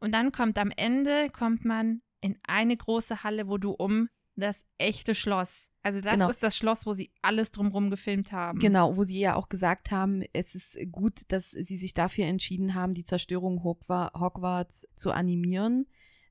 und 0.00 0.12
dann 0.14 0.32
kommt 0.32 0.58
am 0.58 0.70
Ende, 0.76 1.28
kommt 1.30 1.64
man 1.64 2.02
in 2.20 2.38
eine 2.46 2.76
große 2.76 3.22
Halle, 3.24 3.48
wo 3.48 3.58
du 3.58 3.72
um 3.72 4.08
das 4.36 4.64
echte 4.78 5.14
Schloss, 5.14 5.68
also 5.82 6.00
das 6.00 6.12
Genau. 6.14 6.30
ist 6.30 6.42
das 6.42 6.56
Schloss, 6.56 6.86
wo 6.86 6.92
sie 6.94 7.10
alles 7.20 7.50
drumrum 7.50 7.90
gefilmt 7.90 8.32
haben. 8.32 8.58
Genau, 8.58 8.96
wo 8.96 9.02
sie 9.04 9.18
ja 9.18 9.34
auch 9.34 9.48
gesagt 9.48 9.90
haben, 9.90 10.22
es 10.32 10.54
ist 10.54 10.78
gut, 10.92 11.22
dass 11.28 11.50
sie 11.50 11.76
sich 11.76 11.92
dafür 11.92 12.26
entschieden 12.26 12.74
haben, 12.74 12.92
die 12.92 13.04
Zerstörung 13.04 13.58
Hogwa- 13.64 14.12
Hogwarts 14.18 14.86
zu 14.94 15.10
animieren, 15.10 15.86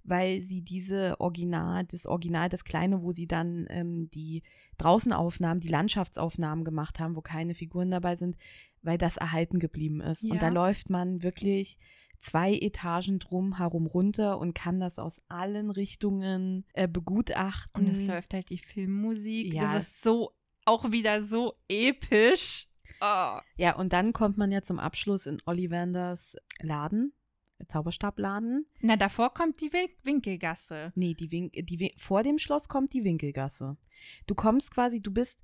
weil 0.10 0.42
sie 0.42 0.62
diese 0.62 1.20
Original, 1.20 1.86
das 1.86 2.06
Original, 2.06 2.50
das 2.50 2.64
kleine, 2.66 3.02
wo 3.04 3.12
sie 3.12 3.28
dann 3.28 3.66
ähm, 3.70 4.10
die 4.12 4.44
Draußenaufnahmen, 4.78 5.60
die 5.60 5.68
Landschaftsaufnahmen 5.68 6.64
gemacht 6.66 7.00
haben, 7.00 7.16
wo 7.16 7.22
keine 7.22 7.54
Figuren 7.54 7.92
dabei 7.92 8.16
sind, 8.16 8.36
weil 8.82 8.98
das 8.98 9.18
erhalten 9.18 9.60
geblieben 9.60 10.02
ist. 10.02 10.24
Und 10.24 10.42
da 10.42 10.48
Ja. 10.48 10.54
läuft 10.54 10.90
man 10.90 11.22
wirklich 11.22 11.78
zwei 12.20 12.54
Etagen 12.54 13.20
drum 13.20 13.58
herum 13.58 13.86
runter 13.88 14.40
und 14.40 14.54
kann 14.56 14.80
das 14.80 15.00
aus 15.00 15.22
allen 15.30 15.70
Richtungen 15.72 16.66
äh, 16.74 16.88
begutachten. 16.88 17.86
Und 17.86 17.92
es 17.92 18.00
läuft 18.06 18.34
halt 18.34 18.50
die 18.50 18.58
Filmmusik. 18.58 19.54
Ja. 19.54 19.74
Das 19.76 19.84
ist 19.84 20.02
so, 20.02 20.32
auch 20.66 20.92
wieder 20.92 21.22
so 21.24 21.54
episch. 21.70 22.68
Oh. 23.02 23.40
Ja, 23.56 23.76
und 23.78 23.94
dann 23.94 24.12
kommt 24.12 24.38
man 24.38 24.52
ja 24.52 24.62
zum 24.62 24.80
Abschluss 24.80 25.26
in 25.28 25.42
Ollivanders 25.46 26.36
Laden, 26.62 27.14
Zauberstabladen. 27.68 28.66
Na, 28.82 28.96
davor 28.96 29.34
kommt 29.34 29.60
die 29.62 29.72
Win 29.74 29.90
Winkelgasse. 30.04 30.92
Nee, 30.96 31.14
die 31.14 31.32
Wink 31.32 31.54
die 31.54 31.80
Win 31.80 31.92
vor 31.98 32.24
dem 32.24 32.38
Schloss 32.38 32.68
kommt 32.70 32.94
die 32.94 33.04
Winkelgasse. 33.04 33.78
Du 34.28 34.36
kommst 34.36 34.72
quasi, 34.72 35.02
du 35.02 35.12
bist 35.12 35.42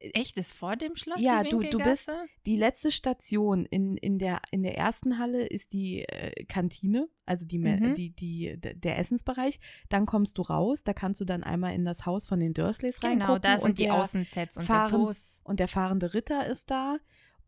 Echt, 0.00 0.36
ist 0.36 0.52
vor 0.52 0.76
dem 0.76 0.94
Schloss 0.94 1.20
Ja, 1.20 1.42
die 1.42 1.50
du- 1.50 1.58
du 1.58 1.78
bist- 1.78 2.08
die 2.46 2.56
letzte 2.56 2.92
Station 2.92 3.66
in, 3.66 3.96
in, 3.96 4.20
der, 4.20 4.40
in 4.52 4.62
der 4.62 4.76
ersten 4.78 5.18
Halle 5.18 5.44
ist 5.44 5.72
die 5.72 6.04
äh, 6.04 6.44
Kantine, 6.44 7.08
also 7.26 7.44
die, 7.48 7.58
Mhm. 7.58 7.96
die, 7.96 8.10
die, 8.14 8.56
der 8.60 8.96
Essensbereich. 9.00 9.58
Dann 9.88 10.06
kommst 10.06 10.38
du 10.38 10.42
raus, 10.42 10.84
da 10.84 10.92
kannst 10.92 11.20
du 11.20 11.24
dann 11.24 11.42
einmal 11.42 11.74
in 11.74 11.84
das 11.84 12.06
Haus 12.06 12.28
von 12.28 12.38
den 12.38 12.54
Dursleys 12.54 13.02
reingucken. 13.02 13.26
Genau, 13.26 13.38
da 13.40 13.58
sind 13.58 13.80
die 13.80 13.90
Außensets 13.90 14.56
und 14.58 14.68
der 14.68 14.88
Bus. 14.90 15.40
Und 15.42 15.58
der 15.58 15.66
fahrende 15.66 16.14
Ritter 16.14 16.46
ist 16.46 16.70
da. 16.70 16.98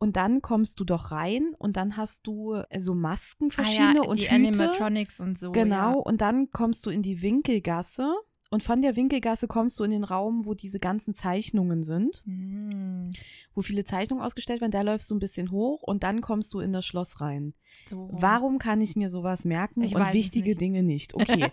Und 0.03 0.17
dann 0.17 0.41
kommst 0.41 0.81
du 0.81 0.85
doch 0.85 1.11
rein 1.13 1.55
und 1.59 1.77
dann 1.77 1.97
hast 1.99 2.27
du 2.27 2.55
äh, 2.71 2.81
so 2.81 2.95
Masken 2.95 3.51
verschiedene 3.51 4.01
ah, 4.01 4.05
ja, 4.05 4.09
und 4.09 4.17
die 4.19 4.23
Hüte. 4.31 4.35
Animatronics 4.35 5.21
und 5.21 5.39
so. 5.39 5.53
Genau, 5.53 5.99
und 6.01 6.23
dann 6.23 6.51
kommst 6.51 6.87
du 6.87 6.91
in 6.91 7.03
die 7.03 7.21
Winkelgasse 7.21 8.15
und 8.51 8.63
von 8.63 8.81
der 8.83 8.97
Winkelgasse 8.97 9.47
kommst 9.47 9.79
du 9.79 9.85
in 9.85 9.91
den 9.91 10.03
Raum, 10.03 10.47
wo 10.47 10.55
diese 10.55 10.81
ganzen 10.81 11.15
Zeichnungen 11.15 11.83
sind, 11.85 12.23
Ja. 12.27 12.33
Hm, 12.33 13.13
wo 13.55 13.61
viele 13.63 13.85
Zeichnungen 13.85 14.25
ausgestellt 14.25 14.61
werden. 14.63 14.73
Da 14.73 14.81
läufst 14.83 15.11
du 15.11 15.15
ein 15.17 15.19
bisschen 15.21 15.51
hoch 15.51 15.83
und 15.83 16.03
dann 16.03 16.21
kommst 16.23 16.53
du 16.55 16.61
in 16.61 16.73
das 16.73 16.87
Schloss 16.87 17.21
rein. 17.21 17.53
so. 17.87 18.09
Warum 18.13 18.59
kann 18.59 18.81
ich 18.81 18.97
mir 18.97 19.11
sowas 19.11 19.45
merken 19.45 19.83
Ich 19.85 19.95
und 19.95 20.13
wichtige 20.15 20.51
nicht. 20.51 20.61
Dinge 20.63 20.83
nicht? 20.83 21.13
Okay. 21.21 21.53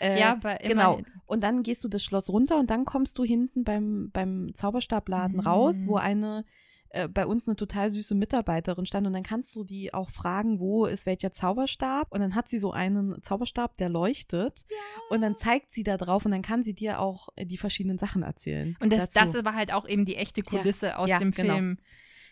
Äh, 0.00 0.20
ja, 0.20 0.32
aber 0.32 0.54
Genau. 0.62 1.00
Und 1.26 1.42
dann 1.42 1.64
gehst 1.64 1.82
du 1.82 1.88
das 1.88 2.04
Schloss 2.04 2.28
runter 2.30 2.56
und 2.60 2.70
dann 2.70 2.84
kommst 2.84 3.18
du 3.18 3.24
hinten 3.24 3.64
beim, 3.64 4.10
beim 4.12 4.52
Zauberstabladen 4.54 5.40
raus, 5.40 5.82
Mhm. 5.84 5.88
wo 5.88 5.96
eine 5.96 6.44
äh, 6.90 7.08
bei 7.08 7.26
uns 7.26 7.46
eine 7.46 7.56
total 7.56 7.90
süße 7.90 8.14
Mitarbeiterin 8.14 8.86
stand 8.86 9.06
und 9.06 9.12
dann 9.12 9.22
kannst 9.22 9.54
du 9.54 9.64
die 9.64 9.92
auch 9.92 10.10
fragen, 10.10 10.60
wo 10.60 10.86
ist 10.86 11.06
welcher 11.06 11.32
Zauberstab 11.32 12.12
und 12.12 12.20
dann 12.20 12.34
hat 12.34 12.48
sie 12.48 12.58
so 12.58 12.72
einen 12.72 13.22
Zauberstab, 13.22 13.76
der 13.76 13.88
leuchtet 13.88 14.64
Ja. 14.68 14.76
und 15.10 15.20
dann 15.20 15.36
zeigt 15.36 15.72
sie 15.72 15.82
da 15.82 15.96
drauf 15.96 16.24
und 16.24 16.32
dann 16.32 16.42
kann 16.42 16.62
sie 16.62 16.74
dir 16.74 17.00
auch 17.00 17.28
äh, 17.36 17.46
die 17.46 17.58
verschiedenen 17.58 17.98
Sachen 17.98 18.22
erzählen. 18.22 18.76
Und 18.80 18.92
das, 18.92 19.10
dazu. 19.10 19.34
das 19.34 19.44
war 19.44 19.54
halt 19.54 19.72
auch 19.72 19.88
eben 19.88 20.04
die 20.04 20.16
echte 20.16 20.42
Kulisse 20.42 20.98
aus 20.98 21.08
ja, 21.08 21.18
dem 21.18 21.30
genau. 21.32 21.76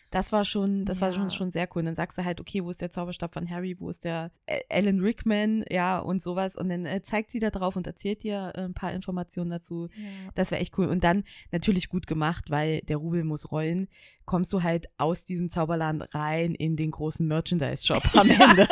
Das 0.09 0.31
war 0.31 0.45
schon, 0.45 0.85
das 0.85 1.01
war 1.01 1.09
Ja. 1.09 1.15
schon, 1.15 1.29
schon 1.29 1.51
sehr 1.51 1.67
cool. 1.75 1.79
Und 1.81 1.87
dann 1.87 1.95
sagst 1.95 2.17
du 2.17 2.23
halt, 2.23 2.39
okay, 2.39 2.63
wo 2.63 2.69
ist 2.69 2.81
der 2.81 2.91
Zauberstab 2.91 3.33
von 3.33 3.49
Harry, 3.49 3.75
wo 3.79 3.89
ist 3.89 4.05
der 4.05 4.31
äh, 4.45 4.61
Alan 4.69 5.01
Rickman, 5.01 5.65
ja, 5.69 5.99
und 5.99 6.21
sowas. 6.21 6.55
Und 6.55 6.69
dann 6.69 6.85
äh, 6.85 7.01
zeigt 7.01 7.31
sie 7.31 7.39
da 7.39 7.49
drauf 7.49 7.75
und 7.75 7.85
erzählt 7.87 8.23
dir 8.23 8.53
äh, 8.55 8.61
ein 8.61 8.73
paar 8.73 8.93
Informationen 8.93 9.49
dazu. 9.49 9.89
Ja. 9.95 10.31
Das 10.35 10.51
wäre 10.51 10.61
echt 10.61 10.77
cool. 10.77 10.87
Und 10.87 11.03
dann 11.03 11.23
natürlich 11.51 11.89
gut 11.89 12.07
gemacht, 12.07 12.49
weil 12.49 12.79
der 12.81 12.97
Rubel 12.97 13.23
muss 13.25 13.51
rollen, 13.51 13.87
kommst 14.25 14.51
du 14.53 14.63
halt 14.63 14.87
aus 14.97 15.23
diesem 15.25 15.49
Zauberladen 15.49 16.01
rein 16.01 16.55
in 16.55 16.75
den 16.77 16.91
großen 16.91 17.27
Merchandise-Shop 17.27 18.03
am 18.15 18.29
Ende. 18.29 18.67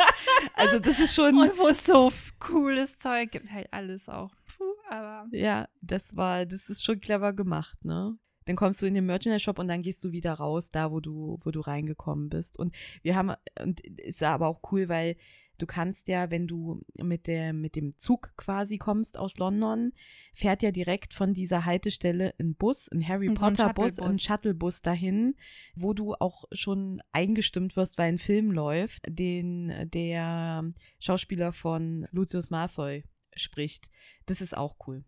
Also 0.54 0.78
das 0.78 0.98
ist 1.00 1.14
schon, 1.14 1.36
Und 1.38 1.58
wo 1.58 1.68
es 1.68 1.84
so 1.84 2.12
cooles 2.38 2.96
Zeug 2.98 3.30
gibt, 3.30 3.50
halt 3.50 3.66
alles 3.72 4.08
auch. 4.08 4.30
Puh, 4.56 4.64
aber 4.88 5.26
ja, 5.32 5.68
das 5.82 6.16
war, 6.16 6.46
das 6.46 6.68
ist 6.70 6.82
schon 6.82 6.98
clever 7.00 7.34
gemacht, 7.34 7.84
ne? 7.84 8.16
Dann 8.46 8.56
kommst 8.56 8.80
du 8.80 8.86
in 8.86 8.94
den 8.94 9.06
Merchandise-Shop 9.06 9.58
und 9.58 9.68
dann 9.68 9.82
gehst 9.82 10.02
du 10.02 10.12
wieder 10.12 10.34
raus, 10.34 10.70
da 10.70 10.90
wo 10.90 11.00
du, 11.00 11.38
wo 11.42 11.50
du 11.50 11.60
reingekommen 11.60 12.28
bist. 12.28 12.58
Und 12.58 12.74
wir 13.02 13.16
haben, 13.16 13.32
und 13.60 13.80
ist 13.80 14.22
aber 14.22 14.46
auch 14.46 14.60
cool, 14.72 14.88
weil 14.88 15.16
du 15.58 15.66
kannst 15.66 16.08
ja, 16.08 16.30
wenn 16.30 16.46
du 16.46 16.82
mit 17.02 17.26
der, 17.26 17.52
mit 17.52 17.76
dem 17.76 17.98
Zug 17.98 18.36
quasi 18.36 18.78
kommst 18.78 19.18
aus 19.18 19.36
London, 19.38 19.92
fährt 20.34 20.62
ja 20.62 20.70
direkt 20.70 21.14
von 21.14 21.32
dieser 21.32 21.64
Haltestelle 21.64 22.34
ein 22.38 22.54
Bus, 22.54 22.88
ein 22.92 23.06
Harry 23.06 23.28
Und 23.28 23.38
so 23.38 23.46
ein 23.46 23.54
Potter 23.54 23.74
Bus, 23.74 23.98
ein 23.98 24.18
Shuttlebus. 24.18 24.22
Shuttlebus 24.22 24.82
dahin, 24.82 25.34
wo 25.74 25.92
du 25.92 26.14
auch 26.14 26.44
schon 26.52 27.02
eingestimmt 27.12 27.76
wirst, 27.76 27.98
weil 27.98 28.08
ein 28.08 28.18
Film 28.18 28.52
läuft, 28.52 29.02
den 29.08 29.90
der 29.92 30.70
Schauspieler 30.98 31.52
von 31.52 32.06
Lucius 32.10 32.50
Malfoy 32.50 33.04
spricht. 33.34 33.90
Das 34.26 34.40
ist 34.40 34.56
auch 34.56 34.76
cool. 34.86 35.04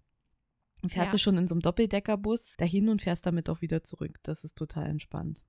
Dann 0.83 0.91
fährst 0.91 1.09
Ja. 1.09 1.13
du 1.13 1.19
schon 1.19 1.37
in 1.37 1.47
so 1.47 1.55
einem 1.55 1.63
Doppeldeckerbus 1.63 2.57
dahin 2.57 2.89
und 2.89 3.03
fährst 3.03 3.27
damit 3.27 3.49
auch 3.51 3.61
wieder 3.61 3.83
zurück. 3.83 4.19
Das 4.23 4.45
ist 4.45 4.57
total 4.57 4.87
entspannt. 4.89 5.43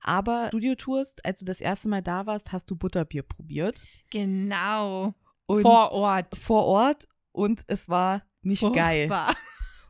Aber 0.00 0.48
Studiotours, 0.48 1.16
als 1.22 1.40
du 1.40 1.44
das 1.44 1.60
erste 1.60 1.88
Mal 1.88 2.02
da 2.02 2.26
warst, 2.26 2.50
hast 2.52 2.70
du 2.70 2.76
Butterbier 2.76 3.22
probiert. 3.22 3.82
genau. 4.10 5.14
Und 5.46 5.62
Vor 5.62 5.90
Ort. 5.90 6.36
vor 6.36 6.64
Ort 6.66 7.08
und 7.32 7.62
es 7.66 7.88
war 7.88 8.22
nicht 8.42 8.62
geil. 8.72 9.08
Furchtbar. 9.08 9.36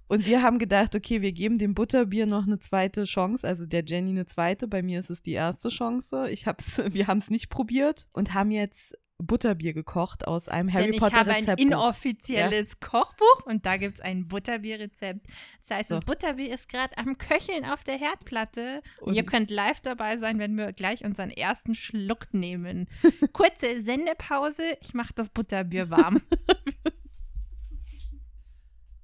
Und 0.08 0.26
wir 0.26 0.42
haben 0.42 0.58
gedacht, 0.58 0.96
okay, 0.96 1.20
wir 1.22 1.32
geben 1.32 1.56
dem 1.58 1.74
Butterbier 1.74 2.26
noch 2.26 2.44
eine 2.46 2.58
zweite 2.58 3.04
Chance, 3.04 3.46
also 3.46 3.64
der 3.66 3.84
Jenny 3.84 4.10
eine 4.10 4.26
zweite. 4.26 4.66
Bei 4.66 4.82
mir 4.82 4.98
ist 4.98 5.10
es 5.10 5.22
die 5.22 5.32
erste 5.34 5.68
Chance. 5.68 6.28
Ich 6.30 6.46
hab's, 6.46 6.78
wir 6.94 7.06
haben 7.06 7.18
es 7.18 7.30
nicht 7.30 7.48
probiert 7.50 8.08
und 8.12 8.34
haben 8.34 8.50
jetzt 8.50 8.96
Butterbier 9.22 9.72
gekocht 9.72 10.26
aus 10.26 10.48
einem 10.48 10.72
Harry 10.72 10.84
Denn 10.86 10.94
ich 10.94 11.00
Potter 11.00 11.16
habe 11.20 11.30
ein 11.30 11.40
Rezept. 11.44 11.60
inoffizielles 11.60 12.80
Kochbuch 12.80 13.44
und 13.46 13.66
da 13.66 13.76
gibt 13.76 13.94
es 13.96 14.00
ein 14.00 14.28
Butterbierrezept. 14.28 15.26
Das 15.60 15.76
heißt, 15.78 15.88
So. 15.90 15.96
das 15.96 16.04
Butterbier 16.04 16.52
ist 16.54 16.68
gerade 16.68 16.96
am 16.98 17.18
Köcheln 17.18 17.64
auf 17.64 17.84
der 17.84 17.96
Herdplatte 17.98 18.82
und, 19.00 19.08
Und- 19.08 19.14
ihr 19.14 19.24
könnt 19.24 19.50
live 19.50 19.80
dabei 19.80 20.18
sein, 20.18 20.38
wenn 20.38 20.54
wir 20.56 20.72
gleich 20.72 21.04
unseren 21.04 21.30
ersten 21.30 21.74
Schluck 21.74 22.32
nehmen. 22.32 22.88
Kurze 23.32 23.82
Sendepause, 23.82 24.62
ich 24.80 24.94
mache 24.94 25.12
das 25.14 25.28
Butterbier 25.28 25.90
warm. 25.90 26.20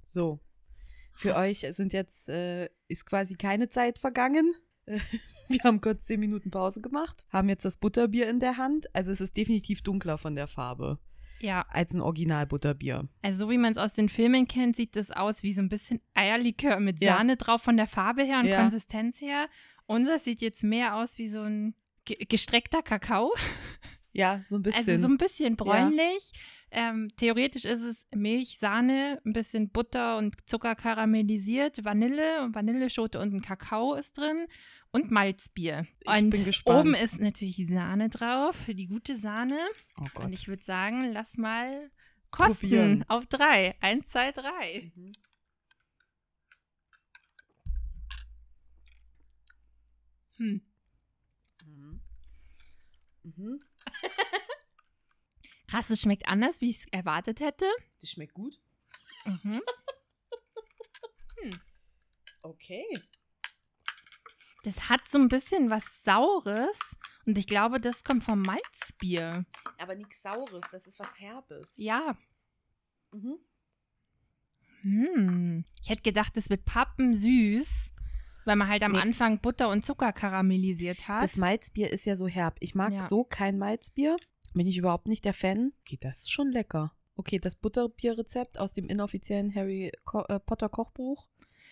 So. 0.09 0.41
Für 1.13 1.37
euch 1.37 1.67
sind 1.73 1.93
jetzt, 1.93 2.29
äh, 2.29 2.69
ist 2.89 3.05
quasi 3.07 3.35
keine 3.37 3.69
Zeit 3.69 3.99
vergangen. 3.99 4.55
Wir 5.49 5.61
haben 5.65 5.81
kurz 5.81 6.05
zehn 6.05 6.21
Minuten 6.21 6.51
Pause 6.51 6.81
gemacht, 6.81 7.25
haben 7.31 7.49
jetzt 7.49 7.65
das 7.65 7.77
Butterbier 7.77 8.29
in 8.29 8.41
der 8.41 8.57
Hand. 8.57 8.95
Also 8.95 9.13
es 9.13 9.21
ist 9.21 9.37
definitiv 9.37 9.83
dunkler 9.83 10.19
von 10.19 10.35
der 10.35 10.47
Farbe 10.47 10.99
ja, 11.41 11.67
als 11.69 11.93
ein 11.93 12.01
Original-Butterbier. 12.01 13.09
also 13.23 13.39
so 13.39 13.51
wie 13.51 13.59
man 13.59 13.73
es 13.73 13.79
aus 13.79 13.93
den 13.95 14.09
Filmen 14.09 14.49
kennt, 14.49 14.77
sieht 14.77 14.97
das 14.97 15.11
aus 15.11 15.43
wie 15.43 15.53
so 15.53 15.61
ein 15.61 15.69
bisschen 15.69 16.01
Eierlikör 16.15 16.81
mit 16.81 17.03
Ja. 17.03 17.17
Sahne 17.17 17.37
drauf 17.37 17.63
von 17.63 17.77
der 17.77 17.87
Farbe 17.87 18.23
her 18.25 18.41
und 18.41 18.47
Ja. 18.47 18.63
Konsistenz 18.63 19.21
her. 19.21 19.49
Unser 19.87 20.19
sieht 20.19 20.41
jetzt 20.41 20.65
mehr 20.65 20.97
aus 20.97 21.19
wie 21.19 21.29
so 21.29 21.43
ein 21.43 21.75
ge 22.05 22.17
gestreckter 22.29 22.83
Kakao. 22.83 23.33
Ja, 24.13 24.41
so 24.47 24.57
ein 24.57 24.63
bisschen. 24.63 24.89
Also 24.89 25.03
so 25.03 25.09
ein 25.09 25.19
bisschen 25.19 25.57
bräunlich. 25.57 26.33
Ähm, 26.71 27.11
theoretisch 27.19 27.67
ist 27.67 27.83
es 27.83 28.07
Milch, 28.15 28.59
Sahne, 28.59 29.21
ein 29.27 29.35
bisschen 29.35 29.69
Butter 29.69 30.17
und 30.17 30.37
Zucker 30.49 30.75
karamellisiert, 30.75 31.85
Vanille 31.85 32.43
und 32.43 32.55
Vanilleschote 32.55 33.21
und 33.21 33.35
ein 33.35 33.43
Kakao 33.43 33.93
ist 33.95 34.17
drin 34.17 34.47
und 34.97 35.11
Malzbier. 35.11 35.87
Ich 36.01 36.09
und 36.09 36.31
bin 36.31 36.45
gespannt. 36.45 36.79
oben 36.81 36.95
ist 36.95 37.21
natürlich 37.21 37.57
die 37.57 37.67
Sahne 37.67 38.09
drauf, 38.09 38.57
die 38.67 38.87
gute 38.87 39.15
Sahne. 39.15 39.59
oh. 40.01 40.23
Und 40.23 40.33
ich 40.33 40.49
würde 40.49 40.63
sagen, 40.63 41.13
lass 41.13 41.37
mal 41.37 41.91
kosten 42.31 42.69
Probieren. 42.69 43.05
auf 43.09 43.27
drei. 43.27 43.77
Eins, 43.81 44.09
zwei, 44.09 44.33
drei. 44.33 44.91
Mhm. 44.95 45.13
Hm. 50.39 50.61
Mhm. 51.67 52.01
Mhm. 53.23 53.61
Krass, 55.69 55.91
es 55.91 56.01
schmeckt 56.01 56.29
anders, 56.29 56.61
wie 56.61 56.71
ich 56.71 56.79
es 56.79 56.87
erwartet 56.93 57.41
hätte. 57.41 57.67
Das 58.01 58.11
schmeckt 58.11 58.35
gut. 58.35 58.59
Mhm. 59.25 59.61
Okay. 62.43 62.85
Das 64.67 64.89
hat 64.89 65.07
so 65.09 65.17
ein 65.19 65.29
bisschen 65.29 65.71
was 65.71 66.03
Saures 66.03 66.97
und 67.25 67.39
ich 67.39 67.47
glaube, 67.47 67.81
das 67.81 68.03
kommt 68.03 68.25
vom 68.25 68.43
Malzbier. 68.43 69.47
Aber 69.79 69.95
nichts 69.95 70.21
Saures, 70.23 70.65
das 70.73 70.89
ist 70.89 70.99
was 70.99 71.17
Herbes. 71.21 71.75
Ja. 71.77 72.17
Mhm. 73.13 73.39
Hm. 74.83 75.65
Ich 75.83 75.89
hätte 75.89 76.03
gedacht, 76.03 76.37
das 76.37 76.51
wird 76.51 76.65
pappensüß, 76.65 77.93
weil 78.45 78.57
man 78.57 78.69
halt 78.69 78.83
am 78.83 78.93
Nee. 78.93 78.99
Anfang 78.99 79.41
Butter 79.41 79.69
und 79.69 79.85
Zucker 79.87 80.13
karamellisiert 80.13 81.07
hat. 81.07 81.23
Das 81.23 81.37
Malzbier 81.37 81.93
ist 81.93 82.05
ja 82.05 82.17
so 82.17 82.27
herb. 82.27 82.57
Ich 82.59 82.75
mag 82.75 82.93
Ja. 82.93 83.07
so 83.07 83.23
kein 83.23 83.59
Malzbier. 83.59 84.17
Bin 84.53 84.67
ich 84.67 84.79
überhaupt 84.79 85.07
nicht 85.07 85.25
der 85.25 85.35
Fan. 85.35 85.73
Okay, 85.83 85.99
das 86.01 86.23
ist 86.23 86.33
schon 86.33 86.51
lecker. 86.51 86.93
Okay, 87.15 87.39
das 87.39 87.55
Butterbierrezept 87.55 88.59
aus 88.59 88.73
dem 88.73 88.89
inoffiziellen 88.89 89.55
Harry 89.55 89.93
äh, 90.29 90.41
Potter 90.41 90.69
Kochbuch. 90.69 91.29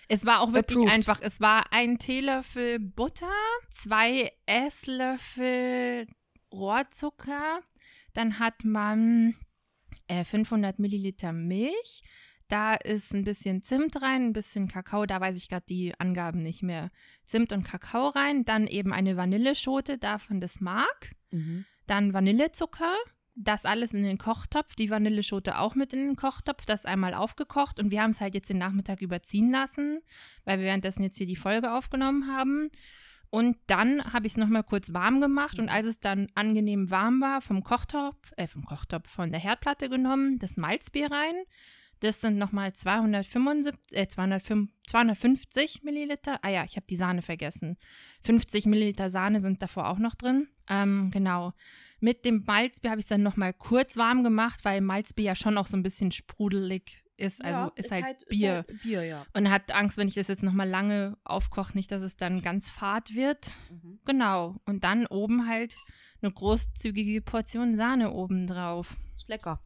Es 0.08 0.26
war 0.26 0.40
auch 0.40 0.52
wirklich 0.52 0.78
Approved. 0.78 0.94
einfach. 0.94 1.20
Es 1.22 1.40
war 1.40 1.72
ein 1.72 1.98
Teelöffel 1.98 2.78
Butter, 2.78 3.32
zwei 3.70 4.32
Esslöffel 4.46 6.06
Rohrzucker, 6.52 7.60
dann 8.12 8.38
hat 8.38 8.64
man 8.64 9.34
äh, 10.08 10.24
500 10.24 10.78
Milliliter 10.78 11.32
Milch. 11.32 12.02
Da 12.48 12.74
ist 12.74 13.12
ein 13.14 13.24
bisschen 13.24 13.62
Zimt 13.62 14.00
rein, 14.02 14.26
ein 14.26 14.32
bisschen 14.34 14.68
Kakao, 14.68 15.06
da 15.06 15.20
weiß 15.20 15.36
ich 15.36 15.48
gerade 15.48 15.64
die 15.66 15.98
Angaben 15.98 16.42
nicht 16.42 16.62
mehr. 16.62 16.90
Zimt 17.24 17.52
und 17.52 17.64
Kakao 17.64 18.08
rein, 18.08 18.44
dann 18.44 18.66
eben 18.66 18.92
eine 18.92 19.16
Vanilleschote, 19.16 19.96
davon 19.98 20.40
das 20.40 20.60
Mark. 20.60 21.12
Dann 21.86 22.12
Vanillezucker, 22.12 22.94
das 23.36 23.64
alles 23.64 23.92
in 23.92 24.02
den 24.02 24.18
Kochtopf, 24.18 24.74
die 24.74 24.90
Vanilleschote 24.90 25.58
auch 25.58 25.74
mit 25.74 25.92
in 25.92 26.06
den 26.06 26.16
Kochtopf, 26.16 26.64
das 26.64 26.84
einmal 26.84 27.14
aufgekocht 27.14 27.80
und 27.80 27.90
wir 27.90 28.02
haben 28.02 28.10
es 28.10 28.20
halt 28.20 28.34
jetzt 28.34 28.50
den 28.50 28.58
Nachmittag 28.58 29.02
überziehen 29.02 29.50
lassen, 29.50 30.00
weil 30.44 30.58
wir 30.58 30.66
währenddessen 30.66 31.02
jetzt 31.02 31.18
hier 31.18 31.26
die 31.26 31.36
Folge 31.36 31.72
aufgenommen 31.72 32.28
haben. 32.28 32.70
Und 33.30 33.56
dann 33.66 34.12
habe 34.12 34.28
ich 34.28 34.34
es 34.34 34.36
nochmal 34.36 34.62
kurz 34.62 34.92
warm 34.92 35.20
gemacht 35.20 35.58
und 35.58 35.68
als 35.68 35.86
es 35.86 35.98
dann 35.98 36.28
angenehm 36.36 36.90
warm 36.90 37.20
war, 37.20 37.40
vom 37.40 37.64
Kochtopf, 37.64 38.32
äh, 38.36 38.46
vom 38.46 38.64
Kochtopf, 38.64 39.08
von 39.10 39.32
der 39.32 39.40
Herdplatte 39.40 39.88
genommen, 39.88 40.38
das 40.38 40.56
Malzbier 40.56 41.10
rein. 41.10 41.34
Das 41.98 42.20
sind 42.20 42.38
nochmal 42.38 42.74
275, 42.74 43.74
äh, 43.92 44.06
205, 44.06 44.70
250 44.86 45.82
Milliliter. 45.82 46.38
Ah 46.42 46.50
ja, 46.50 46.64
ich 46.64 46.76
habe 46.76 46.86
die 46.88 46.96
Sahne 46.96 47.22
vergessen. 47.22 47.76
50 48.22 48.66
Milliliter 48.66 49.10
Sahne 49.10 49.40
sind 49.40 49.62
davor 49.62 49.88
auch 49.88 49.98
noch 49.98 50.14
drin. 50.14 50.48
Ähm, 50.68 51.10
genau. 51.12 51.54
Mit 52.04 52.24
dem 52.26 52.44
Malzbier 52.46 52.90
habe 52.90 53.00
ich 53.00 53.06
es 53.06 53.08
dann 53.08 53.22
nochmal 53.22 53.54
kurz 53.54 53.96
warm 53.96 54.22
gemacht, 54.24 54.60
weil 54.64 54.82
Malzbier 54.82 55.24
ja 55.24 55.34
schon 55.34 55.56
auch 55.56 55.66
so 55.66 55.76
ein 55.76 55.82
bisschen 55.82 56.12
sprudelig 56.12 57.02
ist. 57.16 57.42
Also 57.42 57.72
ist, 57.76 57.90
halt 57.90 58.26
Bier. 58.28 58.66
Bier, 58.82 59.04
ja. 59.04 59.24
Und 59.32 59.48
hat 59.48 59.72
Angst, 59.72 59.96
wenn 59.96 60.08
ich 60.08 60.14
das 60.14 60.28
jetzt 60.28 60.42
nochmal 60.42 60.68
lange 60.68 61.16
aufkoche, 61.24 61.74
nicht, 61.74 61.90
dass 61.90 62.02
es 62.02 62.16
dann 62.18 62.42
ganz 62.42 62.68
fad 62.68 63.14
wird. 63.14 63.58
Genau. 64.04 64.60
Und 64.66 64.84
dann 64.84 65.06
oben 65.06 65.48
halt 65.48 65.76
eine 66.20 66.30
großzügige 66.30 67.22
Portion 67.22 67.74
Sahne 67.74 68.12
oben 68.12 68.46
drauf. 68.46 68.96
Ist 69.16 69.28
lecker. 69.28 69.62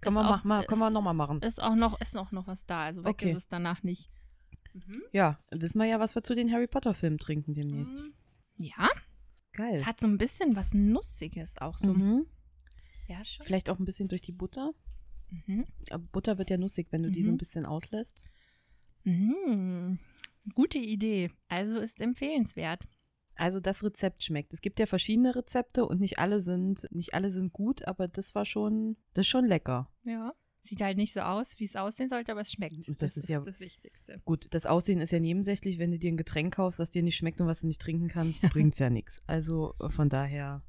Können 0.00 0.16
Ist 0.16 0.22
wir, 0.24 0.30
auch- 0.34 0.42
mal, 0.44 0.64
können 0.66 0.80
wir 0.80 0.88
ist- 0.88 0.92
nochmal 0.94 1.14
machen. 1.14 1.40
Ist 1.42 1.62
auch 1.62 1.76
noch, 1.76 2.00
ist 2.00 2.16
auch 2.16 2.32
noch 2.32 2.48
was 2.48 2.66
da. 2.66 2.82
Also 2.82 3.04
weg 3.04 3.10
Okay. 3.12 3.30
ist 3.30 3.36
es 3.36 3.48
danach 3.48 3.84
nicht. 3.84 4.10
Mhm. 4.72 5.02
Ja, 5.12 5.38
wissen 5.52 5.78
wir 5.78 5.86
ja, 5.86 6.00
was 6.00 6.16
wir 6.16 6.24
zu 6.24 6.34
den 6.34 6.50
Harry 6.50 6.66
Potter 6.66 6.94
Filmen 6.94 7.18
trinken 7.18 7.54
demnächst. 7.54 8.02
Ja, 8.56 8.88
Geil. 9.54 9.76
es 9.76 9.86
hat 9.86 10.00
so 10.00 10.06
ein 10.06 10.18
bisschen 10.18 10.54
was 10.56 10.74
Nussiges 10.74 11.56
auch 11.58 11.78
so. 11.78 11.94
Mhm. 11.94 12.26
Ja, 13.08 13.24
schon. 13.24 13.46
Vielleicht 13.46 13.70
auch 13.70 13.78
ein 13.78 13.84
bisschen 13.84 14.08
durch 14.08 14.22
die 14.22 14.32
Butter. 14.32 14.72
Mhm. 15.46 15.64
Aber 15.90 16.04
Butter 16.12 16.38
wird 16.38 16.50
ja 16.50 16.58
nussig, 16.58 16.88
wenn 16.90 17.02
du 17.02 17.10
die 17.10 17.22
so 17.22 17.30
Mhm. 17.30 17.34
ein 17.34 17.38
bisschen 17.38 17.66
auslässt. 17.66 18.24
Mhm. 19.04 19.98
Gute 20.54 20.78
Idee. 20.78 21.30
Also 21.48 21.78
ist 21.80 22.00
empfehlenswert. 22.00 22.86
Also 23.36 23.58
das 23.60 23.82
Rezept 23.82 24.22
schmeckt. 24.22 24.52
Es 24.52 24.60
gibt 24.60 24.78
ja 24.78 24.86
verschiedene 24.86 25.34
Rezepte 25.34 25.86
und 25.86 26.00
nicht 26.00 26.18
alle 26.18 26.40
sind, 26.40 26.86
nicht 26.92 27.14
alle 27.14 27.30
sind 27.30 27.52
gut, 27.52 27.84
aber 27.86 28.06
das 28.06 28.34
war 28.34 28.44
schon, 28.44 28.96
das 29.12 29.22
ist 29.26 29.30
schon 29.30 29.46
lecker. 29.46 29.90
Ja. 30.04 30.32
Sieht 30.64 30.80
halt 30.80 30.96
nicht 30.96 31.12
so 31.12 31.20
aus, 31.20 31.52
wie 31.58 31.64
es 31.66 31.76
aussehen 31.76 32.08
sollte, 32.08 32.32
aber 32.32 32.40
es 32.40 32.50
schmeckt. 32.50 32.88
Das, 32.88 32.96
das 32.96 33.16
ist 33.18 33.28
ja 33.28 33.38
das 33.40 33.60
Wichtigste. 33.60 34.22
Gut, 34.24 34.46
das 34.50 34.64
Aussehen 34.64 34.98
ist 34.98 35.12
ja 35.12 35.20
nebensächlich, 35.20 35.78
wenn 35.78 35.90
du 35.90 35.98
dir 35.98 36.10
ein 36.10 36.16
Getränk 36.16 36.54
kaufst, 36.54 36.78
was 36.78 36.88
dir 36.88 37.02
nicht 37.02 37.16
schmeckt 37.16 37.38
und 37.40 37.46
was 37.46 37.60
du 37.60 37.66
nicht 37.66 37.82
trinken 37.82 38.08
kannst, 38.08 38.40
bringt's 38.40 38.78
ja 38.78 38.88
nichts. 38.88 39.20
Also 39.26 39.74
von 39.88 40.08
daher 40.08 40.62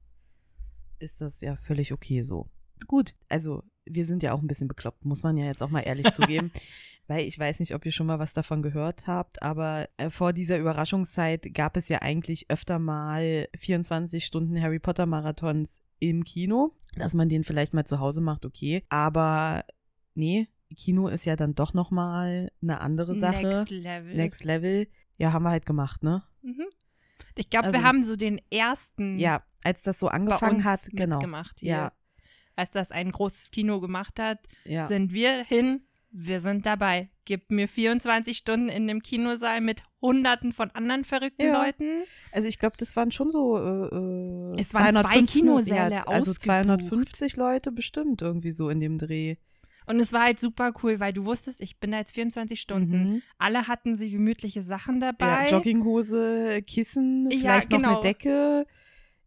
ist 0.99 1.21
das 1.21 1.39
ja 1.39 1.55
völlig 1.55 1.93
okay 1.93 2.23
so. 2.23 2.49
Gut, 2.87 3.15
also 3.29 3.63
wir 3.85 4.05
sind 4.05 4.21
ja 4.21 4.33
auch 4.33 4.41
ein 4.41 4.47
bisschen 4.47 4.67
bekloppt, 4.67 5.05
muss 5.05 5.23
man 5.23 5.37
ja 5.37 5.45
jetzt 5.45 5.63
auch 5.63 5.69
mal 5.69 5.81
ehrlich 5.81 6.11
zugeben. 6.11 6.51
Weil 7.07 7.25
ich 7.27 7.37
weiß 7.37 7.59
nicht, 7.59 7.75
ob 7.75 7.85
ihr 7.85 7.91
schon 7.91 8.07
mal 8.07 8.17
was 8.17 8.33
davon 8.33 8.63
gehört 8.63 9.05
habt, 9.05 9.43
aber 9.43 9.87
äh, 9.97 10.09
vor 10.09 10.33
dieser 10.33 10.57
Überraschungszeit 10.57 11.53
gab 11.53 11.77
es 11.77 11.87
ja 11.87 12.01
eigentlich 12.01 12.49
öfter 12.49 12.79
mal 12.79 13.47
24 13.57 14.25
Stunden 14.25 14.59
Harry 14.59 14.79
Potter 14.79 15.05
Marathons 15.05 15.81
im 15.99 16.23
Kino, 16.23 16.73
dass 16.97 17.13
man 17.13 17.29
den 17.29 17.43
vielleicht 17.43 17.75
mal 17.75 17.85
zu 17.85 17.99
Hause 17.99 18.21
macht, 18.21 18.43
okay. 18.43 18.83
Aber 18.89 19.63
nee, 20.15 20.47
Kino 20.75 21.07
ist 21.07 21.25
ja 21.25 21.35
dann 21.35 21.53
doch 21.55 21.73
noch 21.73 21.91
mal 21.91 22.51
eine 22.61 22.81
andere 22.81 23.15
Sache. 23.15 23.47
Next 23.65 23.69
Level. 23.71 24.15
Next 24.15 24.43
Level. 24.43 24.87
Ja, 25.17 25.31
haben 25.31 25.43
wir 25.43 25.51
halt 25.51 25.65
gemacht, 25.65 26.03
ne? 26.03 26.23
Mhm. 26.41 26.65
Ich 27.35 27.49
glaube, 27.49 27.67
Also- 27.67 27.79
wir 27.79 27.83
haben 27.85 28.03
so 28.03 28.15
den 28.15 28.41
ersten 28.51 29.19
Ja, 29.19 29.43
als 29.63 29.83
das 29.83 29.99
so 29.99 30.07
angefangen 30.07 30.63
hat, 30.63 30.81
genau. 30.91 31.17
mitgemacht 31.17 31.59
hier. 31.59 31.69
Ja, 31.69 31.91
Als 32.57 32.71
das 32.71 32.91
ein 32.91 33.11
großes 33.11 33.51
Kino 33.51 33.81
gemacht 33.81 34.17
hat, 34.19 34.39
ja. 34.63 34.87
sind 34.87 35.13
wir 35.13 35.43
hin. 35.43 35.81
Wir 36.09 36.39
sind 36.39 36.65
dabei. 36.65 37.09
Gib 37.25 37.51
mir 37.51 37.67
24 37.67 38.37
Stunden 38.37 38.69
in 38.69 38.87
dem 38.87 39.01
Kinosaal 39.01 39.59
mit 39.59 39.83
Hunderten 40.01 40.53
von 40.53 40.71
anderen 40.71 41.03
verrückten 41.03 41.47
Ja. 41.47 41.61
Leuten. 41.65 42.03
Also 42.31 42.47
ich 42.47 42.57
glaube, 42.57 42.77
das 42.77 42.95
waren 42.95 43.11
schon 43.11 43.29
so 43.31 43.57
äh, 43.57 43.61
äh, 43.61 44.61
Es 44.61 44.73
waren 44.73 44.95
zwei 44.95 45.01
205 45.01 45.31
Kinosäle 45.33 45.91
ja, 45.91 46.03
Also 46.07 46.31
ausgebucht. 46.31 46.41
250 46.41 47.35
Leute 47.35 47.71
bestimmt 47.73 48.21
irgendwie 48.21 48.51
so 48.51 48.69
in 48.69 48.79
dem 48.79 48.97
Dreh. 48.97 49.35
Und 49.87 49.99
es 49.99 50.11
war 50.13 50.23
halt 50.23 50.39
super 50.39 50.73
cool, 50.83 50.99
weil 50.99 51.13
du 51.13 51.25
wusstest, 51.25 51.61
ich 51.61 51.79
bin 51.79 51.91
da 51.91 51.99
jetzt 51.99 52.11
24 52.13 52.59
Stunden. 52.59 53.13
Mhm. 53.13 53.21
Alle 53.37 53.67
hatten 53.67 53.95
sie 53.97 54.09
gemütliche 54.09 54.61
Sachen 54.61 54.99
dabei. 54.99 55.45
Ja, 55.45 55.47
Jogginghose, 55.47 56.61
Kissen, 56.63 57.29
Ja, 57.31 57.37
vielleicht 57.39 57.71
noch 57.71 57.77
genau. 57.79 57.91
eine 57.93 58.01
Decke. 58.01 58.65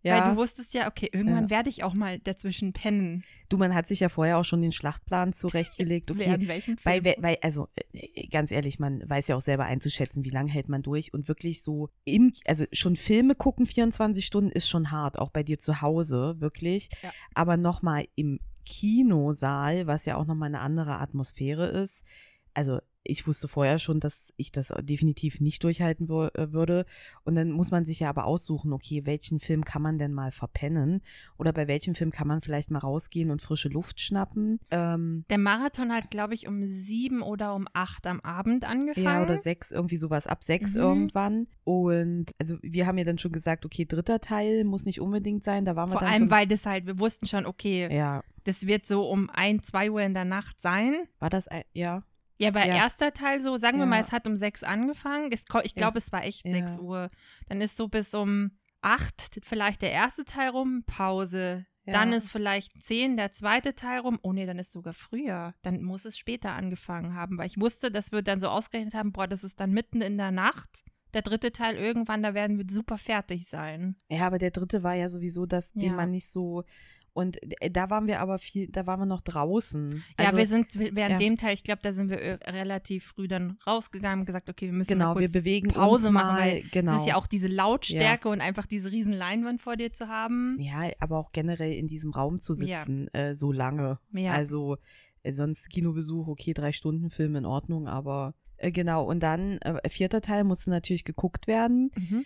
Weil 0.04 0.16
Ja, 0.16 0.30
du 0.30 0.36
wusstest 0.36 0.74
ja, 0.74 0.86
okay, 0.88 1.09
irgendwann 1.12 1.44
Ja. 1.44 1.50
werde 1.50 1.68
ich 1.70 1.82
auch 1.82 1.92
mal 1.92 2.20
dazwischen 2.20 2.72
pennen. 2.72 3.24
du, 3.48 3.56
man 3.56 3.74
hat 3.74 3.88
sich 3.88 3.98
ja 4.00 4.09
vorher 4.09 4.38
auch 4.38 4.44
schon 4.44 4.62
den 4.62 4.70
Schlachtplan 4.72 5.32
zurechtgelegt. 5.32 6.11
Okay, 6.12 6.20
Während 6.20 6.48
welchem 6.48 6.78
Film. 6.78 7.04
Weil, 7.04 7.14
weil, 7.18 7.36
also 7.42 7.66
äh, 7.92 8.28
ganz 8.28 8.52
ehrlich, 8.52 8.78
man 8.78 9.02
weiß 9.09 9.26
ja 9.28 9.36
auch 9.36 9.40
selber 9.40 9.64
einzuschätzen, 9.64 10.24
wie 10.24 10.30
lange 10.30 10.50
hält 10.50 10.68
man 10.68 10.82
durch 10.82 11.12
und 11.12 11.26
wirklich 11.28 11.62
so 11.62 11.88
im, 12.04 12.32
also 12.46 12.64
schon 12.72 12.94
Filme 12.94 13.34
gucken 13.34 13.66
24 13.66 14.24
Stunden 14.24 14.50
ist 14.50 14.68
schon 14.68 14.92
hart, 14.92 15.18
auch 15.18 15.30
bei 15.30 15.42
dir 15.42 15.59
zu 15.59 15.82
Hause, 15.82 16.36
wirklich. 16.38 16.90
Ja. 17.02 17.11
Aber 17.34 17.56
nochmal 17.56 18.06
im 18.14 18.38
Kinosaal, 18.68 19.86
was 19.86 20.04
ja 20.04 20.16
auch 20.16 20.26
nochmal 20.26 20.48
eine 20.48 20.60
andere 20.60 20.98
Atmosphäre 20.98 21.66
ist. 21.66 22.04
Also 22.52 22.80
ich 23.09 23.26
wusste 23.26 23.48
vorher 23.48 23.78
schon, 23.78 24.00
dass 24.00 24.32
ich 24.36 24.52
das 24.52 24.72
definitiv 24.82 25.40
nicht 25.40 25.64
durchhalten 25.64 26.06
äh, 26.06 26.52
würde. 26.52 26.84
Und 27.24 27.34
dann 27.36 27.50
muss 27.50 27.70
man 27.70 27.84
sich 27.86 28.00
ja 28.00 28.11
aber 28.11 28.26
aussuchen, 28.26 28.72
okay, 28.72 29.06
welchen 29.06 29.40
Film 29.40 29.64
kann 29.64 29.80
man 29.82 29.98
denn 29.98 30.12
mal 30.12 30.30
verpennen? 30.30 31.00
Oder 31.38 31.52
bei 31.54 31.66
welchem 31.68 31.94
Film 31.94 32.11
kann 32.11 32.28
man 32.28 32.42
vielleicht 32.42 32.70
mal 32.70 32.80
rausgehen 32.80 33.30
und 33.30 33.40
frische 33.40 33.70
Luft 33.70 34.00
schnappen? 34.00 34.61
Ähm, 34.70 35.24
Der 35.30 35.38
Marathon 35.38 35.90
hat, 35.90 36.11
glaube 36.11 36.34
ich, 36.34 36.46
um 36.46 36.66
sieben 36.66 37.22
oder 37.22 37.54
um 37.54 37.66
acht 37.72 38.06
am 38.06 38.20
Abend 38.20 38.64
angefangen. 38.64 39.06
Ja, 39.06 39.22
oder 39.22 39.38
sechs, 39.38 39.72
irgendwie 39.72 39.96
sowas, 39.96 40.26
ab 40.26 40.44
sechs 40.44 40.74
Mhm. 40.74 40.80
irgendwann. 40.80 41.46
Und 41.64 42.26
also 42.38 42.56
wir 42.62 42.86
haben 42.86 42.98
ja 42.98 43.04
dann 43.04 43.18
schon 43.18 43.32
gesagt, 43.32 43.64
okay, 43.64 43.86
dritter 43.86 44.20
Teil 44.20 44.64
muss 44.64 44.84
nicht 44.84 45.00
unbedingt 45.00 45.44
sein. 45.44 45.64
Da 45.64 45.76
waren 45.76 45.88
wir 45.90 45.98
Vor 45.98 46.06
allem, 46.06 46.24
so, 46.26 46.30
weil 46.30 46.46
das 46.46 46.66
halt, 46.66 46.86
wir 46.86 46.98
wussten 46.98 47.26
schon, 47.26 47.46
okay, 47.46 47.88
Ja, 47.90 48.22
das 48.44 48.66
wird 48.66 48.86
so 48.86 49.09
um 49.09 49.28
ein, 49.30 49.62
zwei 49.62 49.90
Uhr 49.90 50.00
in 50.02 50.14
der 50.14 50.24
Nacht 50.24 50.61
sein. 50.61 50.94
war 51.18 51.30
das, 51.30 51.48
ein, 51.48 51.64
ja. 51.72 52.02
Ja, 52.39 52.55
weil 52.55 52.68
Ja. 52.68 52.76
erster 52.76 53.12
Teil 53.12 53.41
so, 53.41 53.57
sagen 53.57 53.78
wir 53.78 53.84
Ja. 53.84 53.91
mal, 53.91 54.01
es 54.01 54.12
hat 54.12 54.26
um 54.26 54.36
sechs 54.36 54.62
angefangen. 54.62 55.30
Es, 55.32 55.43
ich 55.64 55.72
Ja. 55.72 55.76
glaube, 55.76 55.99
es 55.99 56.12
war 56.12 56.24
echt 56.24 56.45
Ja. 56.45 56.53
sechs 56.53 56.78
Uhr. 56.78 57.11
Dann 57.49 57.61
ist 57.61 57.76
so 57.76 57.89
bis 57.89 58.14
um 58.14 58.53
acht 58.80 59.41
vielleicht 59.43 59.82
der 59.82 59.91
erste 59.93 60.24
Teil 60.24 60.51
rum, 60.51 60.84
Pause. 60.86 61.66
Ja. 61.84 61.95
Dann 61.95 62.12
ist 62.12 62.30
vielleicht 62.30 62.80
zehn 62.84 63.16
der 63.16 63.32
zweite 63.32 63.74
Teil 63.74 64.01
rum. 64.01 64.18
Oh 64.22 64.32
nee, 64.32 64.45
dann 64.47 64.59
ist 64.59 64.72
sogar 64.72 64.93
früher. 64.93 65.55
Dann 65.62 65.82
muss 65.82 66.05
es 66.05 66.16
später 66.18 66.53
angefangen 66.53 67.14
haben, 67.14 67.39
weil 67.39 67.47
ich 67.47 67.59
wusste, 67.59 67.91
dass 67.91 68.12
wir 68.12 68.22
dann 68.22 68.41
so 68.41 68.49
ausgerechnet 68.49 68.95
haben, 68.95 69.12
boah, 69.12 69.26
das 69.26 69.43
ist 69.43 69.59
dann 69.59 69.72
mitten 69.72 70.01
in 70.03 70.16
der 70.18 70.30
Nacht. 70.30 70.84
Der 71.14 71.22
dritte 71.22 71.51
Teil 71.53 71.76
irgendwann, 71.76 72.22
da 72.22 72.34
werden 72.34 72.59
wir 72.59 72.66
super 72.68 72.99
fertig 72.99 73.49
sein. 73.49 73.97
Ja, 74.11 74.26
aber 74.26 74.36
der 74.36 74.51
dritte 74.51 74.82
war 74.82 74.95
ja 74.95 75.09
sowieso 75.09 75.47
das, 75.47 75.72
den 75.72 75.80
Ja. 75.91 75.93
man 75.95 76.11
nicht 76.11 76.28
so. 76.30 76.64
Und 77.12 77.38
äh, 77.61 77.70
da 77.70 77.90
waren 77.90 78.06
wir 78.06 78.20
aber 78.20 78.38
viel, 78.38 78.68
da 78.68 78.86
waren 78.86 79.00
wir 79.00 79.06
noch 79.06 79.20
draußen. 79.20 80.02
ja, 80.18 80.24
Also, 80.26 80.36
wir 80.36 80.46
sind 80.46 80.78
während 80.78 80.96
ja. 80.96 81.18
dem 81.18 81.36
Teil, 81.36 81.54
ich 81.54 81.64
glaube, 81.64 81.80
da 81.82 81.92
sind 81.92 82.11
wir 82.11 82.20
äh, 82.20 82.50
relativ 82.50 83.06
früh 83.06 83.28
dann 83.28 83.59
rausgegangen 83.66 84.20
und 84.20 84.26
gesagt, 84.26 84.48
okay, 84.48 84.66
wir 84.66 84.72
müssen 84.72 84.92
genau, 84.92 85.14
mal 85.14 85.20
wir 85.20 85.30
bewegen 85.30 85.68
Pause 85.68 86.06
uns 86.06 86.14
machen, 86.14 86.36
mal. 86.36 86.40
weil 86.40 86.62
genau. 86.70 86.94
Es 86.94 87.00
ist 87.00 87.06
ja 87.06 87.16
auch 87.16 87.26
diese 87.26 87.48
Lautstärke 87.48 88.28
und 88.28 88.40
einfach 88.40 88.66
diese 88.66 88.90
riesen 88.90 89.12
Leinwand 89.12 89.61
vor 89.61 89.76
dir 89.76 89.92
zu 89.92 90.09
haben. 90.09 90.56
Ja, 90.61 90.90
aber 91.00 91.18
auch 91.18 91.32
generell 91.32 91.72
in 91.72 91.86
diesem 91.88 92.12
Raum 92.12 92.38
zu 92.38 92.52
Ja. 92.54 92.78
sitzen, 92.78 93.09
äh, 93.14 93.34
so 93.34 93.52
lange. 93.52 93.98
Ja. 94.12 94.32
Also 94.32 94.76
äh, 95.22 95.32
sonst 95.32 95.70
Kinobesuch, 95.70 96.28
okay, 96.28 96.54
drei 96.54 96.72
Stunden 96.72 97.11
Film 97.11 97.36
in 97.36 97.44
Ordnung, 97.46 97.88
aber 97.88 98.34
äh, 98.56 98.70
genau. 98.70 99.04
Und 99.04 99.22
dann, 99.22 99.59
äh, 99.59 99.88
vierter 99.88 100.20
Teil 100.20 100.44
musste 100.44 100.70
natürlich 100.70 101.04
geguckt 101.04 101.46
werden. 101.46 101.90
Mhm. 101.96 102.24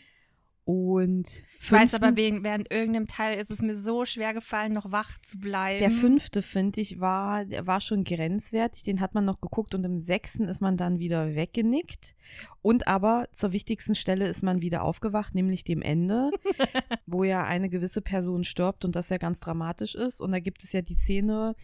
Und 0.64 1.28
Ich 1.58 1.72
weiß 1.72 1.94
aber, 1.94 2.14
wegen, 2.14 2.44
während 2.44 2.70
irgendeinem 2.70 3.08
Teil 3.08 3.40
ist 3.40 3.50
es 3.50 3.60
mir 3.60 3.76
so 3.76 4.04
schwer 4.04 4.32
gefallen, 4.32 4.72
noch 4.72 4.92
wach 4.92 5.20
zu 5.22 5.38
bleiben. 5.38 5.80
der 5.80 5.90
fünfte, 5.90 6.40
finde 6.40 6.80
ich, 6.80 7.00
war, 7.00 7.44
der 7.44 7.66
war 7.66 7.80
schon 7.80 8.04
grenzwertig. 8.04 8.84
Den 8.84 9.00
hat 9.00 9.14
man 9.14 9.24
noch 9.24 9.40
geguckt 9.40 9.74
und 9.74 9.82
im 9.82 9.98
sechsten 9.98 10.44
ist 10.44 10.60
man 10.60 10.76
dann 10.76 11.00
wieder 11.00 11.34
weggenickt. 11.34 12.14
Und 12.62 12.86
aber 12.86 13.26
zur 13.32 13.52
wichtigsten 13.52 13.96
Stelle 13.96 14.28
ist 14.28 14.44
man 14.44 14.62
wieder 14.62 14.84
aufgewacht, 14.84 15.34
nämlich 15.34 15.64
dem 15.64 15.82
Ende, 15.82 16.30
wo 17.06 17.24
ja 17.24 17.44
eine 17.44 17.68
gewisse 17.68 18.00
Person 18.00 18.44
stirbt 18.44 18.84
und 18.84 18.94
das 18.94 19.08
ja 19.08 19.16
ganz 19.16 19.40
dramatisch 19.40 19.96
ist. 19.96 20.20
Und 20.20 20.30
da 20.30 20.38
gibt 20.38 20.62
es 20.62 20.72
ja 20.72 20.80
die 20.80 20.94
Szene, 20.94 21.56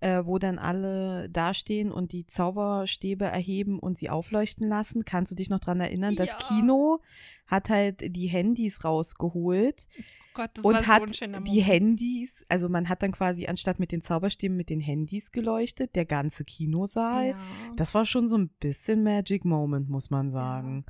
äh, 0.00 0.22
wo 0.24 0.38
dann 0.38 0.58
alle 0.58 1.28
dastehen 1.30 1.92
und 1.92 2.12
die 2.12 2.26
Zauberstäbe 2.26 3.26
erheben 3.26 3.78
und 3.78 3.98
sie 3.98 4.10
aufleuchten 4.10 4.68
lassen. 4.68 5.04
Kannst 5.04 5.30
du 5.32 5.36
dich 5.36 5.50
noch 5.50 5.60
dran 5.60 5.80
erinnern? 5.80 6.16
Das 6.16 6.28
Ja. 6.30 6.38
Kino 6.48 7.00
hat 7.46 7.68
halt 7.68 8.14
die 8.16 8.28
Handys 8.28 8.84
rausgeholt 8.84 9.86
Gott, 10.32 10.50
das 10.54 10.64
und 10.64 10.74
war 10.74 10.86
hat 10.86 11.10
so 11.10 11.24
ein 11.24 11.44
die. 11.44 11.60
Handys, 11.60 12.46
also 12.48 12.68
man 12.68 12.88
hat 12.88 13.02
dann 13.02 13.10
quasi 13.12 13.46
anstatt 13.46 13.80
mit 13.80 13.90
den 13.92 14.00
Zauberstäben 14.00 14.56
mit 14.56 14.70
den 14.70 14.80
Handys 14.80 15.32
geleuchtet, 15.32 15.96
der 15.96 16.04
ganze 16.06 16.44
Kinosaal. 16.44 17.30
Ja. 17.30 17.38
Das 17.76 17.92
war 17.94 18.06
schon 18.06 18.28
so 18.28 18.38
ein 18.38 18.48
bisschen 18.48 19.02
Magic 19.02 19.44
Moment, 19.44 19.90
muss 19.90 20.08
man 20.10 20.30
sagen. 20.30 20.84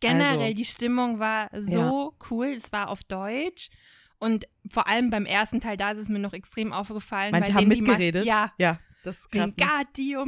Generell, 0.00 0.40
also- 0.40 0.54
die 0.54 0.64
Stimmung 0.64 1.18
war 1.20 1.48
so 1.54 2.14
cool. 2.30 2.48
Es 2.56 2.72
war 2.72 2.88
auf 2.88 3.04
Deutsch. 3.04 3.70
Und 4.20 4.46
vor 4.70 4.86
allem 4.86 5.10
beim 5.10 5.26
ersten 5.26 5.60
Teil, 5.60 5.76
da 5.76 5.90
ist 5.92 5.98
es 5.98 6.08
mir 6.08 6.18
noch 6.18 6.34
extrem 6.34 6.72
aufgefallen. 6.72 7.32
Manche 7.32 7.54
weil 7.54 7.62
haben 7.62 7.68
mitgeredet. 7.68 8.26
Ja, 8.26 8.52
Ja, 8.58 8.78
das 9.02 9.16
ist 9.16 9.30
krass. 9.30 9.50
ne? 9.56 9.56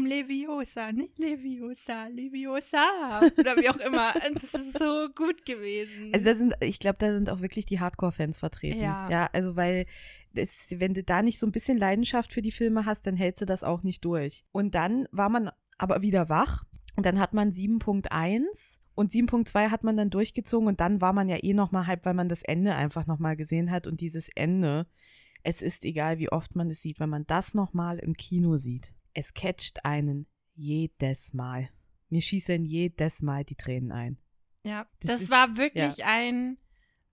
Leviosa, 0.07 0.93
nicht 0.93 1.18
Leviosa, 1.18 2.07
Leviosa. 2.07 3.20
Oder 3.38 3.57
wie 3.57 3.68
auch 3.68 3.76
immer. 3.76 4.14
Das 4.34 4.55
ist 4.55 4.78
so 4.78 5.09
gut 5.14 5.45
gewesen. 5.45 6.11
Also 6.14 6.24
da 6.24 6.34
sind, 6.34 6.55
ich 6.61 6.78
glaube, 6.78 6.97
da 6.99 7.12
sind 7.12 7.28
auch 7.28 7.40
wirklich 7.40 7.66
die 7.66 7.80
Hardcore-Fans 7.80 8.38
vertreten. 8.38 8.80
Ja. 8.80 9.09
ja 9.11 9.28
also 9.32 9.57
weil 9.57 9.86
das, 10.32 10.51
wenn 10.70 10.95
du 10.95 11.03
da 11.03 11.22
nicht 11.22 11.38
so 11.38 11.47
ein 11.47 11.53
bisschen 11.53 11.76
Leidenschaft 11.76 12.32
für 12.32 12.40
die 12.40 12.51
Filme 12.51 12.86
hast, 12.86 13.07
dann 13.07 13.16
hältst 13.16 13.43
du 13.43 13.47
das 13.47 13.62
auch 13.62 13.82
nicht 13.82 14.05
durch. 14.05 14.45
Und 14.53 14.74
dann 14.74 15.07
war 15.12 15.28
man 15.28 15.51
aber 15.76 16.01
wieder 16.01 16.30
wach 16.30 16.64
und 16.97 17.05
dann 17.05 17.18
hat 17.18 17.34
man 17.34 17.51
7.1 17.51 18.78
und 18.95 19.12
7.2 19.12 19.70
hat 19.70 19.84
man 19.84 19.97
dann 19.97 20.11
durchgezogen 20.11 20.68
und 20.68 20.80
dann 20.80 21.01
war 21.01 21.12
man 21.12 21.28
ja 21.28 21.43
eh 21.43 21.55
noch 21.55 21.72
mal 21.72 21.86
halb, 21.86 22.05
weil 22.05 22.14
man 22.14 22.28
das 22.28 22.43
Ende 22.43 22.74
einfach 22.74 23.07
noch 23.07 23.18
mal 23.18 23.36
gesehen 23.36 23.70
hat 23.70 23.86
und 23.86 24.01
dieses 24.01 24.28
Ende, 24.34 24.86
es 25.43 25.62
ist 25.62 25.84
egal, 25.84 26.18
wie 26.18 26.30
oft 26.30 26.55
man 26.57 26.70
es 26.70 26.82
sieht, 26.82 27.01
wenn 27.01 27.09
man 27.11 27.26
das 27.26 27.55
noch 27.55 27.72
mal 27.72 27.99
im 27.99 28.14
Kino 28.16 28.57
sieht, 28.57 28.95
es 29.14 29.34
catcht 29.34 29.84
einen 29.84 30.26
jedes 30.55 31.32
Mal. 31.34 31.68
Mir 32.11 32.20
schießen 32.20 32.64
jedes 32.66 33.22
Mal 33.22 33.45
die 33.45 33.57
Tränen 33.57 33.90
ein. 33.93 34.18
Ja, 34.64 34.86
Das 35.01 35.12
das, 35.12 35.20
ist- 35.22 35.30
war 35.30 35.57
wirklich 35.57 36.05
ein 36.05 36.59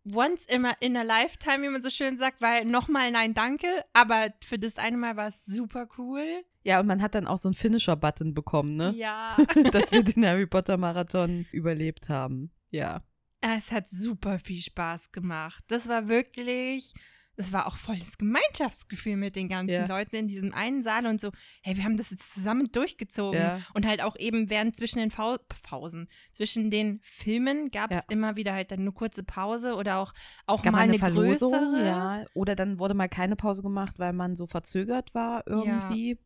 Once 0.05 0.45
in 0.45 0.65
a, 0.65 0.71
in 0.79 0.95
a 0.97 1.03
Lifetime, 1.03 1.61
wie 1.61 1.69
man 1.69 1.81
so 1.81 1.89
schön 1.89 2.17
sagt, 2.17 2.41
weil 2.41 2.65
nochmal 2.65 3.11
nein, 3.11 3.33
danke. 3.33 3.67
Aber 3.93 4.33
für 4.41 4.57
das 4.57 4.77
eine 4.77 4.97
Mal 4.97 5.15
war 5.17 5.27
es 5.27 5.45
super 5.45 5.87
cool. 5.97 6.43
Ja, 6.63 6.79
und 6.79 6.87
man 6.87 7.01
hat 7.01 7.15
dann 7.15 7.27
auch 7.27 7.37
so 7.37 7.49
einen 7.49 7.55
Finisher-Button 7.55 8.33
bekommen, 8.33 8.75
ne? 8.75 8.93
Ja. 8.95 9.37
Dass 9.71 9.91
wir 9.91 10.03
den 10.03 10.25
Harry 10.25 10.45
Potter-Marathon 10.45 11.45
überlebt 11.51 12.09
haben. 12.09 12.51
Ja. 12.71 13.01
es 13.41 13.71
hat 13.71 13.89
super 13.89 14.39
viel 14.39 14.61
Spaß 14.61 15.11
gemacht. 15.11 15.63
Das 15.67 15.87
war 15.87 16.07
wirklich 16.07 16.93
es 17.39 17.51
war 17.53 17.67
auch 17.67 17.77
volles 17.77 18.17
Gemeinschaftsgefühl 18.17 19.15
mit 19.15 19.35
den 19.35 19.47
ganzen 19.49 19.73
Ja. 19.73 19.85
Leuten 19.87 20.15
in 20.15 20.27
diesem 20.27 20.53
einen 20.53 20.83
Saal 20.83 21.05
und 21.07 21.21
so, 21.21 21.31
hey, 21.61 21.77
wir 21.77 21.83
haben 21.85 21.97
das 21.97 22.11
jetzt 22.11 22.33
zusammen 22.33 22.69
durchgezogen. 22.71 23.39
Ja. 23.39 23.59
Und 23.73 23.87
halt 23.87 24.01
auch 24.01 24.15
eben 24.17 24.49
während 24.49 24.75
zwischen 24.75 24.99
den 24.99 25.09
Pausen, 25.09 26.09
zwischen 26.33 26.69
den 26.69 26.99
Filmen 27.01 27.71
gab 27.71 27.91
es 27.91 27.97
Ja. 27.97 28.03
immer 28.09 28.35
wieder 28.35 28.53
halt 28.53 28.71
dann 28.71 28.81
eine 28.81 28.91
kurze 28.91 29.23
Pause 29.23 29.75
oder 29.75 29.99
auch, 29.99 30.13
auch 30.47 30.63
mal 30.65 30.75
eine 30.75 30.91
eine 30.91 30.99
Verlosung, 30.99 31.51
größere. 31.53 31.85
ja. 31.85 32.25
Oder 32.33 32.55
dann 32.55 32.77
wurde 32.77 32.93
mal 32.93 33.07
keine 33.09 33.35
Pause 33.35 33.61
gemacht, 33.61 33.99
weil 33.99 34.13
man 34.13 34.35
so 34.35 34.45
verzögert 34.45 35.13
war 35.15 35.43
irgendwie. 35.47 36.19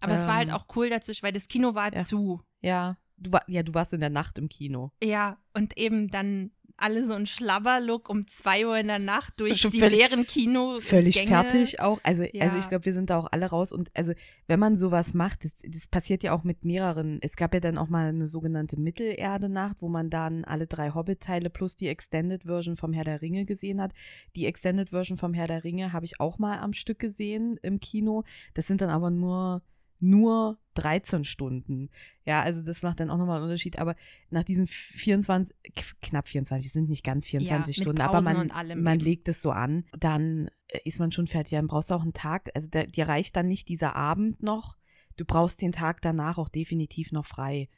Aber 0.00 0.12
es 0.12 0.26
war 0.26 0.34
halt 0.36 0.48
Ähm, 0.48 0.54
auch 0.54 0.66
cool 0.76 0.90
dazwischen, 0.90 1.22
weil 1.22 1.32
das 1.32 1.48
Kino 1.48 1.74
war 1.74 1.90
zu. 2.02 2.42
Ja. 2.60 2.98
Du, 3.16 3.32
war, 3.32 3.42
ja, 3.46 3.62
du 3.62 3.72
warst 3.74 3.92
in 3.94 4.00
der 4.00 4.10
Nacht 4.10 4.38
im 4.38 4.48
Kino. 4.48 4.90
Ja, 5.02 5.38
und 5.54 5.78
eben 5.78 6.08
dann 6.08 6.50
alle 6.76 7.06
so 7.06 7.12
ein 7.14 7.24
Schlabberlook 7.26 8.08
um 8.10 8.26
zwei 8.26 8.66
Uhr 8.66 8.76
in 8.76 8.88
der 8.88 8.98
Nacht 8.98 9.34
durch 9.38 9.60
Schon 9.60 9.70
die 9.70 9.78
völlig- 9.78 9.98
leeren 9.98 10.26
Kino. 10.26 10.78
Völlig 10.80 11.14
Gänge. 11.14 11.28
fertig 11.28 11.80
auch. 11.80 12.00
Also, 12.02 12.24
Ja. 12.32 12.42
also 12.42 12.58
ich 12.58 12.68
glaube, 12.68 12.84
wir 12.84 12.92
sind 12.92 13.10
da 13.10 13.18
auch 13.18 13.28
alle 13.30 13.46
raus. 13.46 13.70
Und 13.72 13.90
also, 13.94 14.12
wenn 14.48 14.58
man 14.58 14.76
sowas 14.76 15.14
macht, 15.14 15.44
das, 15.44 15.52
das 15.66 15.86
passiert 15.88 16.22
ja 16.24 16.32
auch 16.32 16.42
mit 16.44 16.64
mehreren. 16.64 17.18
Es 17.22 17.36
gab 17.36 17.54
ja 17.54 17.60
dann 17.60 17.78
auch 17.78 17.88
mal 17.88 18.08
eine 18.08 18.26
sogenannte 18.26 18.78
Mittelerde-Nacht, 18.78 19.82
wo 19.82 19.88
man 19.88 20.10
dann 20.10 20.44
alle 20.44 20.66
drei 20.66 20.90
Hobbit-Teile 20.90 21.48
plus 21.50 21.76
die 21.76 21.88
Extended 21.88 22.42
Version 22.44 22.76
vom 22.76 22.92
Herr 22.92 23.04
der 23.04 23.22
Ringe 23.22 23.44
gesehen 23.44 23.80
hat. 23.80 23.92
Die 24.34 24.46
Extended 24.46 24.90
Version 24.90 25.16
vom 25.16 25.32
Herr 25.34 25.46
der 25.46 25.64
Ringe 25.64 25.92
habe 25.92 26.04
ich 26.06 26.18
auch 26.20 26.38
mal 26.38 26.58
am 26.58 26.72
Stück 26.72 26.98
gesehen 26.98 27.56
im 27.62 27.78
Kino. 27.80 28.24
Das 28.54 28.66
sind 28.66 28.80
dann 28.80 28.90
aber 28.90 29.10
nur 29.10 29.62
nur 30.00 30.58
13 30.74 31.24
Stunden. 31.24 31.90
Ja, 32.24 32.42
also 32.42 32.62
das 32.62 32.82
macht 32.82 33.00
dann 33.00 33.10
auch 33.10 33.18
nochmal 33.18 33.36
einen 33.36 33.44
Unterschied. 33.44 33.78
Aber 33.78 33.94
nach 34.30 34.44
diesen 34.44 34.66
24, 34.66 35.54
k- 35.74 35.82
knapp 36.02 36.28
24, 36.28 36.72
sind 36.72 36.88
nicht 36.88 37.04
ganz 37.04 37.26
24 37.26 37.76
Ja, 37.76 37.82
Stunden, 37.82 38.00
aber 38.00 38.20
man, 38.20 38.48
man 38.82 38.98
legt 38.98 39.28
es 39.28 39.42
so 39.42 39.50
an, 39.50 39.84
dann 39.98 40.48
äh, 40.68 40.78
ist 40.84 40.98
man 40.98 41.12
schon 41.12 41.26
fertig. 41.26 41.52
Dann 41.52 41.66
brauchst 41.66 41.90
du 41.90 41.94
auch 41.94 42.02
einen 42.02 42.12
Tag, 42.12 42.50
also 42.54 42.68
der, 42.68 42.86
dir 42.86 43.08
reicht 43.08 43.36
dann 43.36 43.46
nicht 43.46 43.68
dieser 43.68 43.96
Abend 43.96 44.42
noch. 44.42 44.76
Du 45.16 45.24
brauchst 45.24 45.62
den 45.62 45.72
Tag 45.72 46.02
danach 46.02 46.38
auch 46.38 46.48
definitiv 46.48 47.12
noch 47.12 47.26
frei. 47.26 47.68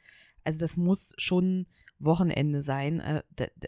Also 0.43 0.59
das 0.59 0.77
muss 0.77 1.13
schon 1.17 1.67
Wochenende 1.99 2.61
sein, 2.61 2.99
äh, 2.99 3.23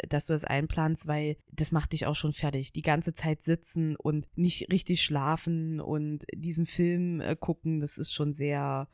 dass 0.08 0.28
du 0.28 0.34
das 0.34 0.44
einplanst, 0.44 1.08
weil 1.08 1.36
das 1.52 1.72
macht 1.72 1.94
dich 1.94 2.06
auch 2.06 2.16
schon 2.16 2.32
fertig. 2.32 2.72
Die 2.74 2.84
ganze 2.84 3.14
Zeit 3.16 3.42
sitzen 3.44 3.96
und 3.96 4.28
nicht 4.38 4.72
richtig 4.72 5.02
schlafen 5.02 5.80
und 5.82 6.26
diesen 6.34 6.66
Film 6.68 7.22
äh, 7.22 7.36
gucken, 7.36 7.80
das 7.80 7.98
ist 7.98 8.14
schon 8.14 8.34
sehr 8.34 8.88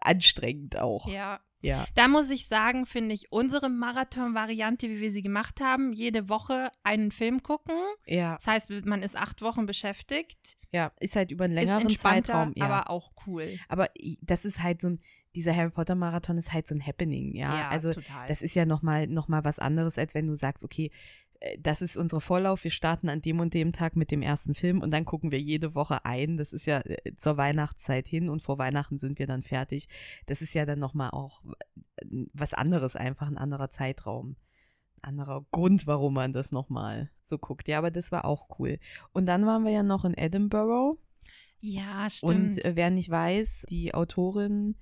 anstrengend 0.00 0.78
auch. 0.78 1.08
Ja. 1.08 1.40
Ja. 1.62 1.86
Da 1.94 2.06
muss 2.06 2.30
ich 2.30 2.46
sagen, 2.46 2.86
finde 2.86 3.14
ich 3.14 3.32
unsere 3.32 3.68
Marathon-Variante, 3.68 4.88
wie 4.88 5.00
wir 5.00 5.10
sie 5.10 5.22
gemacht 5.22 5.60
haben, 5.60 5.92
jede 5.92 6.28
Woche 6.28 6.70
einen 6.84 7.10
Film 7.10 7.42
gucken. 7.42 7.74
Ja, 8.06 8.36
Das 8.36 8.46
heißt, 8.46 8.70
man 8.84 9.02
ist 9.02 9.16
acht 9.16 9.42
Wochen 9.42 9.66
beschäftigt, 9.66 10.56
ja, 10.70 10.92
ist 11.00 11.16
halt 11.16 11.30
über 11.30 11.44
einen 11.44 11.54
längeren 11.54 11.88
Zeitraum. 11.90 12.52
Ja. 12.54 12.66
aber 12.66 12.90
auch 12.90 13.12
cool. 13.26 13.58
Aber 13.68 13.88
das 14.20 14.44
ist 14.44 14.62
halt 14.62 14.80
so 14.82 14.90
ein, 14.90 15.00
dieser 15.34 15.56
Harry 15.56 15.70
Potter 15.70 15.94
Marathon 15.94 16.36
ist 16.36 16.52
halt 16.52 16.66
so 16.66 16.74
ein 16.74 16.86
Happening, 16.86 17.34
ja. 17.34 17.68
also 17.68 17.92
total. 17.92 18.28
das 18.28 18.42
ist 18.42 18.54
ja 18.54 18.64
nochmal 18.66 19.06
noch 19.06 19.28
mal 19.28 19.44
was 19.44 19.58
anderes, 19.58 19.98
als 19.98 20.14
wenn 20.14 20.26
du 20.26 20.34
sagst, 20.34 20.62
okay, 20.64 20.90
das 21.58 21.82
ist 21.82 21.96
unsere 21.96 22.20
Vorlauf, 22.20 22.64
wir 22.64 22.70
starten 22.70 23.08
an 23.08 23.22
dem 23.22 23.40
und 23.40 23.54
dem 23.54 23.72
Tag 23.72 23.96
mit 23.96 24.10
dem 24.10 24.22
ersten 24.22 24.54
Film 24.54 24.80
und 24.80 24.90
dann 24.90 25.04
gucken 25.04 25.32
wir 25.32 25.40
jede 25.40 25.74
Woche 25.74 26.04
ein. 26.04 26.36
Das 26.36 26.52
ist 26.52 26.66
ja 26.66 26.80
äh, 26.80 27.14
zur 27.14 27.36
Weihnachtszeit 27.36 28.08
hin 28.08 28.28
und 28.28 28.42
vor 28.42 28.58
Weihnachten 28.58 28.98
sind 28.98 29.18
wir 29.18 29.26
dann 29.26 29.42
fertig. 29.42 29.88
Das 30.26 30.42
ist 30.42 30.54
ja 30.54 30.66
dann 30.66 30.78
nochmal 30.78 31.10
auch 31.10 31.42
äh, 31.96 32.06
was 32.32 32.54
anderes, 32.54 32.96
einfach 32.96 33.28
ein 33.28 33.38
anderer 33.38 33.68
Zeitraum. 33.68 34.36
Ein 35.02 35.10
anderer 35.10 35.44
Grund, 35.50 35.86
warum 35.86 36.14
man 36.14 36.32
das 36.32 36.52
nochmal 36.52 37.10
so 37.24 37.38
guckt. 37.38 37.68
Ja, 37.68 37.78
aber 37.78 37.90
das 37.90 38.12
war 38.12 38.24
auch 38.24 38.58
cool. 38.58 38.78
Und 39.12 39.26
dann 39.26 39.46
waren 39.46 39.64
wir 39.64 39.72
ja 39.72 39.82
noch 39.82 40.04
in 40.04 40.14
Edinburgh. 40.14 40.98
ja, 41.60 42.08
stimmt. 42.10 42.32
Und 42.32 42.64
äh, 42.64 42.76
wer 42.76 42.90
nicht 42.90 43.10
weiß, 43.10 43.66
die 43.68 43.94
Autorin 43.94 44.76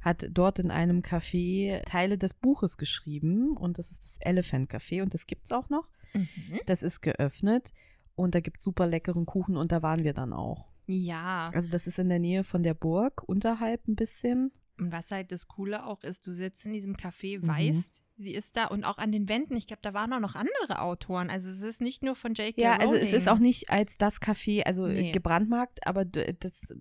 hat 0.00 0.26
dort 0.30 0.58
in 0.58 0.70
einem 0.70 1.00
Café 1.00 1.82
Teile 1.84 2.16
des 2.16 2.34
Buches 2.34 2.78
geschrieben 2.78 3.56
und 3.56 3.78
das 3.78 3.90
ist 3.90 4.04
das 4.04 4.16
Elephant 4.20 4.72
Café 4.72 5.02
und 5.02 5.12
das 5.12 5.26
gibt 5.26 5.44
es 5.44 5.52
auch 5.52 5.68
noch. 5.68 5.88
Mhm. 6.14 6.60
Das 6.66 6.82
ist 6.82 7.00
geöffnet 7.00 7.72
und 8.14 8.34
da 8.34 8.40
gibt 8.40 8.58
es 8.58 8.64
super 8.64 8.86
leckeren 8.86 9.26
Kuchen 9.26 9.56
und 9.56 9.72
da 9.72 9.82
waren 9.82 10.04
wir 10.04 10.12
dann 10.14 10.32
auch. 10.32 10.66
Ja. 10.86 11.46
Also 11.54 11.68
das 11.68 11.86
ist 11.86 11.98
in 11.98 12.08
der 12.08 12.18
Nähe 12.18 12.44
von 12.44 12.62
der 12.62 12.74
Burg, 12.74 13.22
unterhalb 13.26 13.86
ein 13.88 13.96
bisschen. 13.96 14.50
Und 14.78 14.92
was 14.92 15.10
halt 15.10 15.30
das 15.30 15.46
Coole 15.46 15.84
auch 15.86 16.02
ist, 16.04 16.26
du 16.26 16.32
sitzt 16.32 16.64
in 16.66 16.72
diesem 16.72 16.96
Café, 16.96 17.38
Mhm. 17.38 17.46
weißt, 17.48 18.02
sie 18.16 18.34
ist 18.34 18.56
da 18.56 18.66
und 18.66 18.84
auch 18.84 18.98
an 18.98 19.12
den 19.12 19.28
Wänden, 19.28 19.56
ich 19.56 19.66
glaube, 19.66 19.82
da 19.82 19.94
waren 19.94 20.12
auch 20.12 20.20
noch 20.20 20.34
andere 20.34 20.80
Autoren. 20.80 21.30
Also 21.30 21.48
es 21.50 21.62
ist 21.62 21.80
nicht 21.80 22.02
nur 22.02 22.14
von 22.16 22.34
J.K. 22.34 22.60
Ja, 22.60 22.74
Rowling. 22.76 22.88
also 22.88 22.96
es 22.96 23.12
ist 23.12 23.28
auch 23.28 23.38
nicht 23.38 23.70
als 23.70 23.96
das 23.98 24.20
Café, 24.20 24.62
also 24.64 24.86
Nee. 24.88 25.12
gebrandmarkt, 25.12 25.86
aber 25.86 26.04
das 26.04 26.74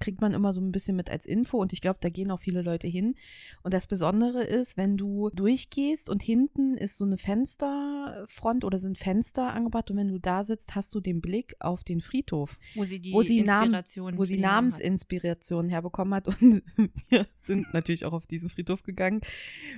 kriegt 0.00 0.20
man 0.20 0.32
immer 0.32 0.52
so 0.52 0.60
ein 0.60 0.72
bisschen 0.72 0.96
mit 0.96 1.10
als 1.10 1.26
Info 1.26 1.58
und 1.58 1.72
ich 1.72 1.80
glaube, 1.80 1.98
da 2.00 2.08
gehen 2.08 2.30
auch 2.30 2.40
viele 2.40 2.62
Leute 2.62 2.86
hin. 2.88 3.14
Und 3.62 3.74
das 3.74 3.86
Besondere 3.86 4.42
ist, 4.44 4.76
wenn 4.76 4.96
du 4.96 5.30
durchgehst 5.30 6.08
und 6.08 6.22
hinten 6.22 6.76
ist 6.76 6.96
so 6.96 7.04
eine 7.04 7.16
Fensterfront 7.16 8.64
oder 8.64 8.78
sind 8.78 8.98
Fenster 8.98 9.52
angebracht 9.54 9.90
und 9.90 9.96
wenn 9.96 10.08
du 10.08 10.18
da 10.18 10.44
sitzt, 10.44 10.74
hast 10.74 10.94
du 10.94 11.00
den 11.00 11.20
Blick 11.20 11.56
auf 11.60 11.84
den 11.84 12.00
Friedhof, 12.00 12.58
wo 12.74 12.84
sie 12.84 13.00
die 13.00 13.12
wo 13.12 13.22
sie 13.22 13.38
Inspiration 13.38 14.16
wo 14.16 14.22
für 14.22 14.28
sie 14.28 14.36
den 14.36 14.42
Namen 14.42 14.72
hat. 14.72 14.80
Namensinspiration 14.80 15.68
herbekommen 15.68 16.14
hat 16.14 16.28
und 16.40 16.62
wir 17.08 17.26
sind 17.42 17.72
natürlich 17.72 18.04
auch 18.04 18.12
auf 18.12 18.26
diesen 18.26 18.48
Friedhof 18.48 18.82
gegangen. 18.82 19.20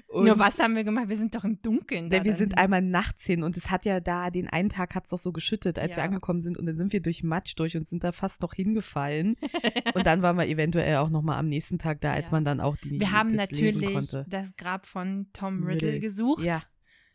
Und 0.08 0.24
Nur 0.24 0.38
was 0.38 0.58
haben 0.58 0.76
wir 0.76 0.84
gemacht? 0.84 1.08
Wir 1.08 1.16
sind 1.16 1.34
doch 1.34 1.44
im 1.44 1.60
Dunkeln. 1.62 2.10
Da 2.10 2.24
wir 2.24 2.36
sind 2.36 2.58
einmal 2.58 2.82
nachts 2.82 3.24
hin 3.24 3.42
und 3.42 3.56
es 3.56 3.70
hat 3.70 3.84
ja 3.84 4.00
da, 4.00 4.30
den 4.30 4.48
einen 4.48 4.68
Tag 4.68 4.94
hat 4.94 5.04
es 5.04 5.10
doch 5.10 5.18
so 5.18 5.32
geschüttet, 5.32 5.78
als 5.78 5.96
wir 5.96 6.02
Ja. 6.02 6.04
angekommen 6.08 6.40
sind 6.40 6.58
und 6.58 6.66
dann 6.66 6.76
sind 6.76 6.92
wir 6.92 7.00
durch 7.00 7.22
Matsch 7.22 7.54
durch 7.56 7.76
und 7.76 7.88
sind 7.88 8.04
da 8.04 8.12
fast 8.12 8.42
noch 8.42 8.54
hingefallen. 8.54 9.36
und 9.94 10.06
dann 10.11 10.22
waren 10.22 10.36
wir 10.36 10.46
eventuell 10.46 10.96
auch 10.96 11.08
nochmal 11.11 11.38
am 11.38 11.48
nächsten 11.48 11.78
Tag 11.78 12.00
da, 12.00 12.12
als 12.12 12.26
Ja. 12.30 12.32
man 12.36 12.44
dann 12.44 12.61
auch 12.61 12.76
die 12.76 12.98
Wir 13.00 13.11
haben 13.12 13.36
das 13.36 13.50
lesen 13.50 13.80
natürlich 13.80 14.24
das 14.28 14.56
Grab 14.56 14.86
von 14.86 15.28
Tom 15.32 15.64
Riddle 15.64 15.88
Riddle. 15.88 16.00
gesucht. 16.00 16.44
Ja. 16.44 16.61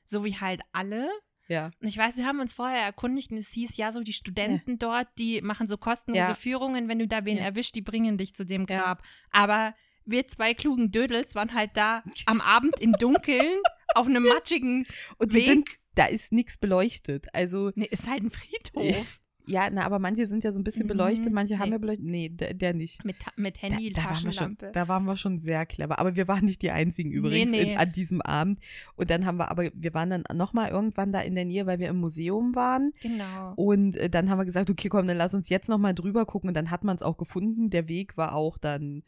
So 0.06 0.24
wie 0.24 0.36
halt 0.36 0.62
alle. 0.72 1.10
Ja. 1.48 1.72
Und 1.82 1.88
ich 1.88 1.98
weiß, 1.98 2.18
wir 2.18 2.26
haben 2.26 2.40
uns 2.40 2.54
vorher 2.54 2.80
erkundigt 2.82 3.32
und 3.32 3.38
es 3.38 3.50
hieß, 3.50 3.78
ja, 3.78 3.92
so 3.92 4.02
die 4.02 4.14
Studenten 4.14 4.80
dort, 4.80 5.08
die 5.20 5.42
machen 5.42 5.68
so 5.68 5.78
kostenlose 5.78 6.30
Ja. 6.30 6.34
Führungen. 6.34 6.88
Wenn 6.88 6.98
du 7.00 7.08
da 7.08 7.24
wen 7.26 7.38
Ja. 7.38 7.44
erwischt, 7.44 7.76
die 7.76 7.82
bringen 7.82 8.18
dich 8.18 8.34
zu 8.36 8.46
dem 8.46 8.66
Ja. 8.68 8.82
Grab. 8.82 9.04
Aber 9.32 9.76
wir 10.06 10.28
zwei 10.28 10.54
klugen 10.54 10.92
Dödels 10.92 11.36
waren 11.36 11.54
halt 11.54 11.72
da 11.76 12.02
am 12.26 12.42
Abend 12.42 12.80
im 12.80 12.94
Dunkeln 12.94 13.60
auf 13.94 14.08
einem 14.08 14.24
matschigen 14.24 14.86
Und 15.18 15.34
Weg. 15.34 15.46
sind, 15.46 15.70
da 15.96 16.06
ist 16.08 16.32
nichts 16.32 16.58
beleuchtet. 16.58 17.28
Also, 17.34 17.72
Nee, 17.76 17.88
ist 17.92 18.08
halt 18.10 18.24
ein 18.24 18.32
Friedhof. 18.32 19.20
Ja, 19.48 19.70
na, 19.72 19.86
aber 19.86 20.00
manche 20.00 20.28
sind 20.28 20.44
ja 20.44 20.52
so 20.52 20.60
ein 20.60 20.64
bisschen 20.64 20.84
Mhm. 20.84 20.90
beleuchtet, 20.90 21.32
manche 21.34 21.60
haben 21.60 21.70
Nee. 21.70 21.76
ja 21.76 21.78
beleuchtet. 21.80 22.06
Nee, 22.06 22.30
der, 22.30 22.54
der 22.54 22.74
nicht. 22.74 23.04
Mit, 23.06 23.18
mit 23.36 23.62
Handy, 23.62 23.92
da, 23.94 24.02
da, 24.02 24.08
waren 24.08 24.14
wir 24.14 24.18
schon, 24.18 24.32
Taschenlampe. 24.32 24.72
da 24.74 24.88
waren 24.88 25.06
wir 25.06 25.18
schon 25.18 25.40
sehr 25.40 25.66
clever. 25.66 26.00
Aber 26.00 26.16
wir 26.16 26.28
waren 26.28 26.46
nicht 26.46 26.62
die 26.62 26.72
einzigen 26.72 27.12
übrigens 27.12 27.52
nee. 27.52 27.74
In, 27.74 27.78
an 27.78 27.92
diesem 27.92 28.22
Abend. 28.22 28.60
Und 28.96 29.10
dann 29.10 29.26
haben 29.26 29.38
wir, 29.38 29.52
aber 29.52 29.70
wir 29.74 29.94
waren 29.94 30.10
dann 30.10 30.24
nochmal 30.34 30.70
irgendwann 30.70 31.12
da 31.12 31.22
in 31.22 31.36
der 31.36 31.46
Nähe, 31.46 31.66
weil 31.66 31.80
wir 31.80 31.90
im 31.90 31.98
Museum 31.98 32.56
waren. 32.56 32.92
genau. 33.02 33.54
Und 33.56 33.96
äh, 33.98 34.10
dann 34.10 34.30
haben 34.30 34.38
wir 34.40 34.46
gesagt, 34.46 34.70
okay, 34.70 34.90
komm, 34.90 35.08
dann 35.08 35.18
lass 35.18 35.34
uns 35.34 35.50
jetzt 35.50 35.70
nochmal 35.70 35.94
drüber 35.94 36.26
gucken. 36.26 36.48
Und 36.50 36.54
dann 36.56 36.72
hat 36.72 36.84
man 36.84 36.96
es 36.96 37.02
auch 37.02 37.18
gefunden. 37.18 37.70
Der 37.70 37.88
Weg 37.88 38.18
war 38.18 38.36
auch 38.36 38.58
dann 38.58 39.04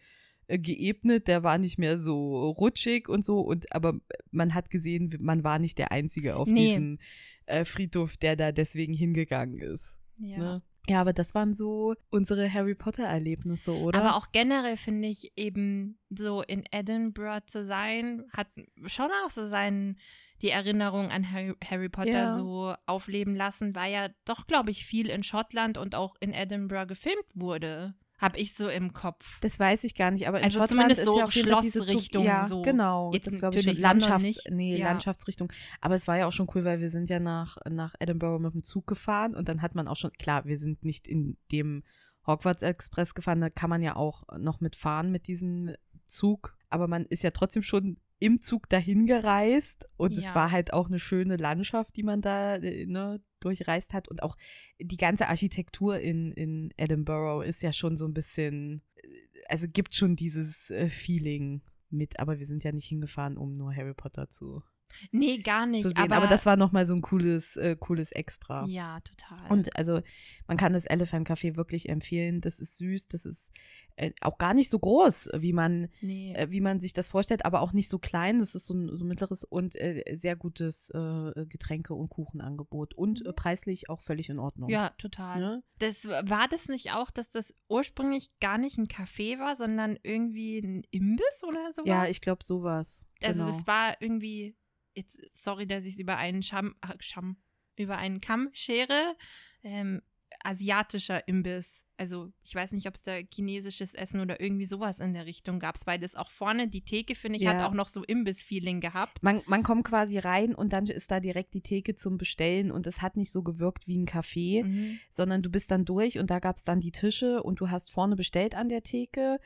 äh, 0.47 0.57
geebnet, 0.59 1.27
der 1.27 1.43
war 1.43 1.57
nicht 1.57 1.77
mehr 1.77 1.97
so 1.99 2.49
rutschig 2.51 3.09
und 3.09 3.25
so. 3.25 3.41
Und 3.41 3.73
aber 3.73 3.95
man 4.31 4.53
hat 4.53 4.69
gesehen, 4.69 5.17
man 5.21 5.43
war 5.43 5.59
nicht 5.59 5.77
der 5.77 5.91
Einzige 5.91 6.35
auf 6.37 6.47
Nee. 6.47 6.67
diesem 6.69 6.99
äh, 7.47 7.65
Friedhof, 7.65 8.17
der 8.17 8.35
da 8.35 8.51
deswegen 8.51 8.93
hingegangen 8.93 9.57
ist. 9.59 9.97
Ja. 10.19 10.37
Ne? 10.37 10.61
Ja, 10.89 11.01
aber 11.01 11.11
das 11.11 11.35
waren 11.35 11.53
so 11.53 11.95
unsere 12.09 12.51
Harry 12.51 12.73
Potter-Erlebnisse, 12.73 13.73
oder? 13.73 13.99
Aber 13.99 14.15
auch 14.15 14.31
generell 14.31 14.77
finde 14.77 15.09
ich 15.09 15.33
eben 15.35 15.99
so 16.09 16.41
in 16.41 16.63
Edinburgh 16.71 17.45
zu 17.47 17.65
sein, 17.65 18.23
hat 18.31 18.47
schon 18.85 19.09
auch 19.25 19.31
so 19.31 19.45
seinen, 19.45 19.99
die 20.41 20.49
Erinnerung 20.49 21.11
an 21.11 21.29
Harry, 21.29 21.55
Harry 21.63 21.89
Potter 21.89 22.09
Ja. 22.11 22.35
so 22.35 22.73
aufleben 22.85 23.35
lassen, 23.35 23.75
weil 23.75 23.91
ja 23.91 24.07
doch, 24.23 24.47
glaube 24.47 24.71
ich, 24.71 24.85
viel 24.85 25.09
in 25.09 25.23
Schottland 25.23 25.77
und 25.77 25.93
auch 25.93 26.15
in 26.21 26.33
Edinburgh 26.33 26.87
gefilmt 26.87 27.25
wurde. 27.33 27.93
Habe 28.19 28.39
ich 28.39 28.55
so 28.55 28.67
im 28.67 28.93
Kopf. 28.93 29.39
Das 29.41 29.59
weiß 29.59 29.83
ich 29.83 29.93
gar 29.95 30.09
nicht, 30.11 30.27
aber 30.27 30.39
in 30.39 30.45
Also 30.45 30.59
Schottland 30.59 30.71
zumindest 30.97 31.01
ist 31.01 31.05
so 31.05 31.19
ja 31.19 31.27
Fall 31.27 31.61
diese 31.61 31.79
Zug- 31.79 31.87
Schlossrichtung, 31.89 32.23
Ja, 32.25 32.47
so. 32.47 32.61
genau. 32.63 33.11
Jetzt 33.13 33.27
das 33.27 33.37
glaube 33.37 33.57
ich 33.57 33.63
schon. 33.63 33.75
Landschafts 33.77 34.23
nicht. 34.23 34.41
Nee, 34.49 34.77
Ja. 34.77 34.85
Landschaftsrichtung. 34.87 35.51
Aber 35.81 35.95
es 35.95 36.07
war 36.07 36.17
ja 36.17 36.25
auch 36.27 36.31
schon 36.31 36.47
cool, 36.55 36.65
weil 36.65 36.79
wir 36.79 36.89
sind 36.89 37.09
ja 37.09 37.19
nach, 37.19 37.57
nach 37.69 37.93
Edinburgh 37.99 38.39
mit 38.39 38.53
dem 38.53 38.63
Zug 38.63 38.87
gefahren 38.87 39.35
und 39.35 39.47
dann 39.49 39.61
hat 39.61 39.75
man 39.75 39.87
auch 39.87 39.95
schon, 39.95 40.11
klar, 40.13 40.45
wir 40.45 40.57
sind 40.57 40.83
nicht 40.83 41.07
in 41.07 41.37
dem 41.51 41.83
Hogwarts 42.25 42.61
Express 42.63 43.13
gefahren, 43.13 43.39
da 43.39 43.49
kann 43.49 43.69
man 43.69 43.81
ja 43.83 43.95
auch 43.95 44.23
noch 44.37 44.59
mitfahren 44.61 45.11
mit 45.11 45.27
diesem 45.27 45.75
Zug, 46.07 46.57
aber 46.69 46.87
man 46.87 47.05
ist 47.05 47.23
ja 47.23 47.31
trotzdem 47.31 47.63
schon 47.63 47.97
im 48.19 48.41
Zug 48.41 48.67
dahin 48.69 49.05
gereist 49.05 49.87
und 49.97 50.17
es 50.17 50.25
Ja. 50.25 50.35
war 50.35 50.51
halt 50.51 50.73
auch 50.73 50.87
eine 50.87 50.99
schöne 50.99 51.37
Landschaft, 51.37 51.95
die 51.95 52.03
man 52.03 52.21
da 52.21 52.55
äh, 52.55 52.85
ne, 52.85 53.21
durchreist 53.39 53.93
hat 53.93 54.07
und 54.07 54.23
auch 54.23 54.35
die 54.79 54.97
ganze 54.97 55.27
Architektur 55.27 55.99
in, 55.99 56.31
in 56.31 56.73
Edinburgh 56.77 57.45
ist 57.45 57.61
ja 57.61 57.71
schon 57.71 57.95
so 57.97 58.05
ein 58.05 58.13
bisschen, 58.13 58.81
äh, 58.95 59.07
also 59.49 59.67
gibt 59.71 59.93
schon 59.95 60.15
dieses 60.15 60.71
äh, 60.71 60.89
Feeling 60.89 61.61
mit, 61.89 62.19
aber 62.19 62.39
wir 62.39 62.45
sind 62.45 62.63
ja 62.63 62.71
nicht 62.71 62.87
hingefahren, 62.87 63.37
um 63.37 63.53
nur 63.53 63.73
Harry 63.75 63.93
Potter 63.93 64.29
zu 64.29 64.63
Nee, 65.11 65.39
gar 65.39 65.65
nicht. 65.65 65.83
zu 65.83 65.89
sehen. 65.89 65.97
aber, 65.97 66.17
Aber, 66.17 66.27
das 66.27 66.45
war 66.45 66.57
nochmal 66.57 66.85
so 66.85 66.93
ein 66.93 67.01
cooles, 67.01 67.55
äh, 67.57 67.75
cooles 67.79 68.11
Extra. 68.11 68.65
Ja, 68.65 68.99
total. 69.01 69.49
Und 69.49 69.75
also 69.75 70.01
man 70.47 70.57
kann 70.57 70.73
das 70.73 70.85
Elephant 70.85 71.29
Café 71.29 71.55
wirklich 71.55 71.89
empfehlen. 71.89 72.41
Das 72.41 72.59
ist 72.59 72.77
süß, 72.77 73.07
das 73.07 73.25
ist 73.25 73.51
äh, 73.95 74.11
auch 74.21 74.37
gar 74.37 74.53
nicht 74.53 74.69
so 74.69 74.79
groß, 74.79 75.29
wie 75.37 75.53
man, 75.53 75.89
nee. 76.01 76.33
äh, 76.33 76.51
wie 76.51 76.61
man 76.61 76.79
sich 76.79 76.93
das 76.93 77.09
vorstellt, 77.09 77.45
aber 77.45 77.61
auch 77.61 77.73
nicht 77.73 77.89
so 77.89 77.99
klein. 77.99 78.39
Das 78.39 78.55
ist 78.55 78.65
so 78.65 78.73
ein 78.73 78.95
so 78.95 79.05
mittleres 79.05 79.43
und 79.43 79.75
äh, 79.75 80.03
sehr 80.13 80.35
gutes 80.35 80.89
äh, 80.91 81.45
Getränke- 81.45 81.95
und 81.95 82.09
Kuchenangebot 82.09 82.93
und 82.93 83.25
äh, 83.25 83.33
preislich 83.33 83.89
auch 83.89 84.01
völlig 84.01 84.29
in 84.29 84.39
Ordnung. 84.39 84.67
Mhm. 84.67 84.73
ja, 84.73 84.89
total. 84.97 85.39
Ne? 85.39 85.63
Das 85.79 86.05
war 86.05 86.47
das 86.47 86.67
nicht 86.67 86.93
auch, 86.93 87.11
dass 87.11 87.29
das 87.29 87.53
ursprünglich 87.67 88.29
gar 88.39 88.57
nicht 88.57 88.77
ein 88.77 88.87
Café 88.87 89.39
war, 89.39 89.55
sondern 89.55 89.97
irgendwie 90.03 90.59
ein 90.59 90.83
Imbiss 90.91 91.43
oder 91.43 91.71
sowas? 91.71 91.87
Ja, 91.87 92.05
ich 92.05 92.21
glaube 92.21 92.43
sowas. 92.43 93.03
Also 93.21 93.39
genau. 93.39 93.51
das 93.51 93.67
war 93.67 94.01
irgendwie, 94.01 94.55
jetzt, 94.97 95.19
sorry, 95.31 95.65
dass 95.67 95.85
ich 95.85 95.93
es 95.93 95.99
über 95.99 96.17
einen 96.17 96.43
Scham, 96.43 96.75
ach, 96.81 96.95
Scham, 96.99 97.37
über 97.77 97.97
einen 97.97 98.19
Kamm 98.21 98.49
schere, 98.53 99.15
ähm, 99.63 100.01
asiatischer 100.43 101.27
Imbiss. 101.27 101.85
Also 101.97 102.31
ich 102.43 102.53
weiß 102.53 102.73
nicht, 102.73 102.87
ob 102.87 102.93
es 102.95 103.01
da 103.01 103.13
chinesisches 103.33 103.93
Essen 103.95 104.19
oder 104.19 104.39
irgendwie 104.39 104.65
sowas 104.65 104.99
in 104.99 105.13
der 105.13 105.25
Richtung 105.25 105.59
gab, 105.59 105.75
weil 105.87 105.99
das 105.99 106.15
auch 106.15 106.29
vorne, 106.29 106.67
die 106.67 106.83
Theke, 106.85 107.15
finde 107.15 107.37
ich, 107.37 107.43
Ja. 107.43 107.55
hat 107.55 107.63
auch 107.63 107.73
noch 107.73 107.87
so 107.87 108.03
Imbiss-Feeling 108.03 108.79
gehabt. 108.81 109.23
Man, 109.23 109.41
man 109.47 109.63
kommt 109.63 109.85
quasi 109.85 110.19
rein 110.19 110.53
und 110.53 110.73
dann 110.73 110.85
ist 110.85 111.09
da 111.09 111.19
direkt 111.19 111.53
die 111.55 111.61
Theke 111.61 111.95
zum 111.95 112.17
Bestellen 112.17 112.71
und 112.71 112.85
es 112.87 113.01
hat 113.01 113.17
nicht 113.17 113.31
so 113.31 113.41
gewirkt 113.41 113.87
wie 113.87 113.97
ein 113.97 114.05
Café, 114.05 114.63
Mhm. 114.63 114.99
sondern 115.09 115.41
du 115.41 115.49
bist 115.49 115.71
dann 115.71 115.85
durch 115.85 116.19
und 116.19 116.29
da 116.29 116.39
gab 116.39 116.57
es 116.57 116.63
dann 116.63 116.79
die 116.81 116.91
Tische 116.91 117.41
und 117.41 117.59
du 117.59 117.69
hast 117.71 117.89
vorne 117.89 118.15
bestellt 118.15 118.53
an 118.53 118.69
der 118.69 118.83
Theke, 118.83 119.39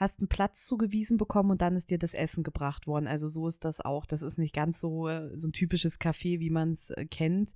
hast 0.00 0.20
einen 0.20 0.28
Platz 0.28 0.64
zugewiesen 0.66 1.16
bekommen 1.18 1.50
und 1.50 1.60
dann 1.60 1.76
ist 1.76 1.90
dir 1.90 1.98
das 1.98 2.14
Essen 2.14 2.42
gebracht 2.42 2.86
worden. 2.86 3.06
Also 3.06 3.28
so 3.28 3.46
ist 3.46 3.64
das 3.64 3.80
auch. 3.80 4.06
Das 4.06 4.22
ist 4.22 4.38
nicht 4.38 4.54
ganz 4.54 4.80
so, 4.80 5.08
äh, 5.08 5.36
so 5.36 5.46
ein 5.48 5.52
typisches 5.52 6.00
Café, 6.00 6.40
wie 6.40 6.50
man 6.50 6.70
es 6.72 6.90
äh, 6.90 7.04
kennt. 7.06 7.52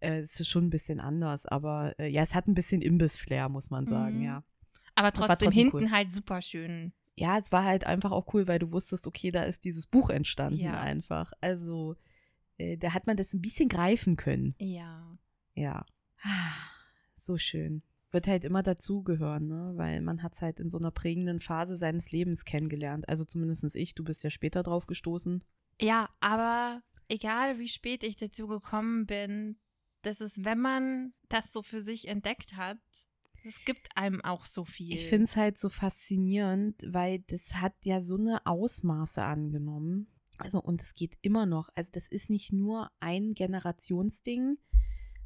Äh, 0.00 0.20
Es 0.20 0.40
ist 0.40 0.48
schon 0.48 0.64
ein 0.66 0.70
bisschen 0.70 0.98
anders, 1.00 1.46
aber 1.46 1.94
äh, 1.98 2.08
ja, 2.08 2.22
es 2.22 2.34
hat 2.34 2.48
ein 2.48 2.54
bisschen 2.54 2.82
Imbiss-Flair, 2.82 3.48
muss 3.48 3.70
man 3.70 3.86
sagen, 3.86 4.18
Mhm. 4.18 4.24
ja. 4.24 4.42
Aber 4.94 5.12
trotzdem, 5.12 5.26
trotzdem 5.46 5.52
hinten 5.52 5.76
cool. 5.76 5.90
halt 5.90 6.12
super 6.12 6.42
schön. 6.42 6.92
Ja, 7.14 7.36
es 7.38 7.52
war 7.52 7.64
halt 7.64 7.84
einfach 7.84 8.10
auch 8.10 8.32
cool, 8.34 8.48
weil 8.48 8.58
du 8.58 8.72
wusstest, 8.72 9.06
okay, 9.06 9.30
da 9.30 9.42
ist 9.44 9.64
dieses 9.64 9.86
Buch 9.86 10.08
entstanden 10.10 10.58
Ja. 10.60 10.80
einfach. 10.80 11.32
Also 11.40 11.94
äh, 12.58 12.76
da 12.78 12.94
hat 12.94 13.06
man 13.06 13.16
das 13.18 13.32
ein 13.34 13.42
bisschen 13.42 13.68
greifen 13.68 14.16
können. 14.16 14.54
Ja. 14.58 15.16
Ja. 15.54 15.84
So 17.16 17.38
schön. 17.38 17.82
Wird 18.12 18.26
halt 18.26 18.44
immer 18.44 18.62
dazugehören, 18.62 19.48
ne? 19.48 19.72
weil 19.76 20.00
man 20.02 20.22
hat 20.22 20.34
es 20.34 20.42
halt 20.42 20.60
in 20.60 20.68
so 20.68 20.78
einer 20.78 20.90
prägenden 20.90 21.40
Phase 21.40 21.76
seines 21.76 22.12
Lebens 22.12 22.44
kennengelernt. 22.44 23.08
Also 23.08 23.24
zumindest 23.24 23.74
ich, 23.74 23.94
du 23.94 24.04
bist 24.04 24.22
ja 24.22 24.30
später 24.30 24.62
drauf 24.62 24.86
gestoßen. 24.86 25.42
Ja, 25.80 26.08
aber 26.20 26.82
egal 27.08 27.58
wie 27.58 27.68
spät 27.68 28.04
ich 28.04 28.16
dazu 28.16 28.46
gekommen 28.46 29.06
bin, 29.06 29.56
das 30.02 30.20
ist, 30.20 30.44
wenn 30.44 30.58
man 30.58 31.14
das 31.28 31.52
so 31.52 31.62
für 31.62 31.80
sich 31.80 32.08
entdeckt 32.08 32.56
hat, 32.56 32.78
es 33.44 33.64
gibt 33.64 33.88
einem 33.96 34.20
auch 34.20 34.46
so 34.46 34.64
viel. 34.64 34.94
Ich 34.94 35.06
finde 35.06 35.24
es 35.24 35.36
halt 35.36 35.58
so 35.58 35.68
faszinierend, 35.68 36.82
weil 36.86 37.20
das 37.20 37.54
hat 37.54 37.74
ja 37.84 38.00
so 38.00 38.16
eine 38.16 38.46
Ausmaße 38.46 39.22
angenommen. 39.22 40.06
Also, 40.38 40.60
und 40.60 40.82
es 40.82 40.94
geht 40.94 41.16
immer 41.22 41.46
noch. 41.46 41.68
Also, 41.74 41.90
das 41.92 42.08
ist 42.08 42.30
nicht 42.30 42.52
nur 42.52 42.90
ein 43.00 43.34
Generationsding, 43.34 44.58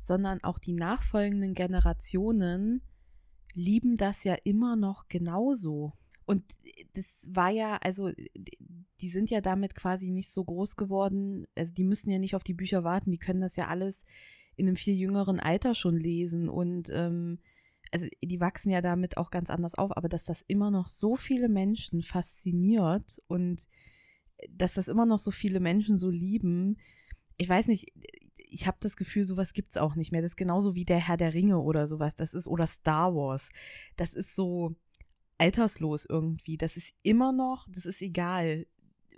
sondern 0.07 0.43
auch 0.43 0.59
die 0.59 0.73
nachfolgenden 0.73 1.55
Generationen 1.55 2.83
lieben 3.53 3.97
das 3.97 4.25
ja 4.25 4.37
immer 4.45 4.77
noch 4.77 5.09
genauso. 5.09 5.95
Und 6.27 6.45
das 6.95 7.27
war 7.29 7.51
ja, 7.51 7.77
also, 7.77 8.11
die 9.01 9.09
sind 9.09 9.31
ja 9.31 9.41
damit 9.41 9.75
quasi 9.75 10.11
nicht 10.11 10.31
so 10.31 10.45
groß 10.45 10.77
geworden. 10.77 11.47
Also, 11.55 11.73
die 11.73 11.85
müssen 11.85 12.11
ja 12.11 12.19
nicht 12.19 12.35
auf 12.35 12.43
die 12.43 12.55
Bücher 12.55 12.85
warten. 12.85 13.11
Die 13.11 13.19
können 13.19 13.41
das 13.41 13.57
ja 13.57 13.69
alles 13.69 14.05
in 14.57 14.67
einem 14.67 14.77
viel 14.77 14.95
jüngeren 14.95 15.39
Alter 15.39 15.75
schon 15.75 15.97
lesen 15.97 16.49
und, 16.49 16.89
ähm, 16.91 17.39
also 17.93 18.07
die 18.23 18.41
wachsen 18.41 18.71
ja 18.71 18.81
damit 18.81 19.17
auch 19.17 19.31
ganz 19.31 19.49
anders 19.49 19.75
auf, 19.75 19.97
aber 19.97 20.09
dass 20.09 20.25
das 20.25 20.43
immer 20.49 20.71
noch 20.71 20.89
so 20.89 21.15
viele 21.15 21.49
Menschen 21.49 22.03
fasziniert 22.03 23.21
und 23.29 23.63
dass 24.51 24.75
das 24.75 24.89
immer 24.89 25.07
noch 25.07 25.19
so 25.19 25.31
viele 25.31 25.61
Menschen 25.61 25.97
so 25.97 26.11
lieben, 26.11 26.79
ich 27.37 27.49
weiß 27.49 27.69
nicht, 27.69 27.93
ich 28.49 28.67
habe 28.67 28.77
das 28.81 28.97
Gefühl, 28.97 29.25
sowas 29.25 29.53
gibt 29.53 29.71
es 29.71 29.77
auch 29.77 29.95
nicht 29.95 30.13
mehr. 30.13 30.23
Das 30.23 30.33
ist 30.33 30.37
genauso 30.37 30.75
wie 30.75 30.85
der 30.85 30.99
Herr 30.99 31.17
der 31.17 31.35
Ringe 31.35 31.61
oder 31.61 31.87
sowas, 31.87 32.15
das 32.15 32.35
ist, 32.35 32.47
oder 32.47 32.67
Star 32.67 33.15
Wars. 33.15 33.51
Das 33.97 34.15
ist 34.15 34.35
so 34.35 34.75
alterslos 35.39 36.07
irgendwie. 36.09 36.57
Das 36.57 36.77
ist 36.77 36.95
immer 37.03 37.33
noch, 37.33 37.67
das 37.69 37.87
ist 37.87 38.03
egal, 38.03 38.67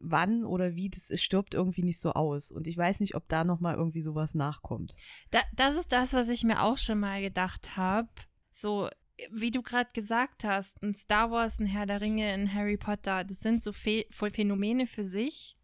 wann 0.01 0.45
oder 0.45 0.75
wie, 0.75 0.91
das 0.91 1.11
es 1.11 1.23
stirbt 1.23 1.55
irgendwie 1.55 1.83
nicht 1.83 2.01
so 2.01 2.13
aus. 2.13 2.51
Und 2.51 2.67
ich 2.67 2.77
weiß 2.77 3.01
nicht, 3.01 3.15
ob 3.15 3.29
da 3.29 3.45
nochmal 3.45 3.77
irgendwie 3.77 4.03
sowas 4.03 4.35
nachkommt. 4.35 4.95
Da, 5.31 5.41
das 5.55 5.77
ist 5.77 5.93
das, 5.93 6.13
was 6.13 6.29
ich 6.29 6.45
mir 6.45 6.63
auch 6.63 6.79
schon 6.79 7.01
mal 7.01 7.21
gedacht 7.21 7.77
habe. 7.77 8.09
So, 8.53 8.89
wie 9.31 9.51
du 9.51 9.63
gerade 9.63 9.91
gesagt 9.93 10.45
hast, 10.45 10.83
ein 10.83 10.95
Star 10.95 11.31
Wars, 11.31 11.59
ein 11.59 11.67
Herr 11.67 11.87
der 11.87 12.01
Ringe, 12.01 12.27
ein 12.33 12.53
Harry 12.53 12.77
Potter, 12.77 13.25
das 13.25 13.41
sind 13.41 13.63
so 13.63 13.73
Phe 13.73 14.07
Phänomene 14.11 14.87
für 14.87 15.05
sich, 15.05 15.57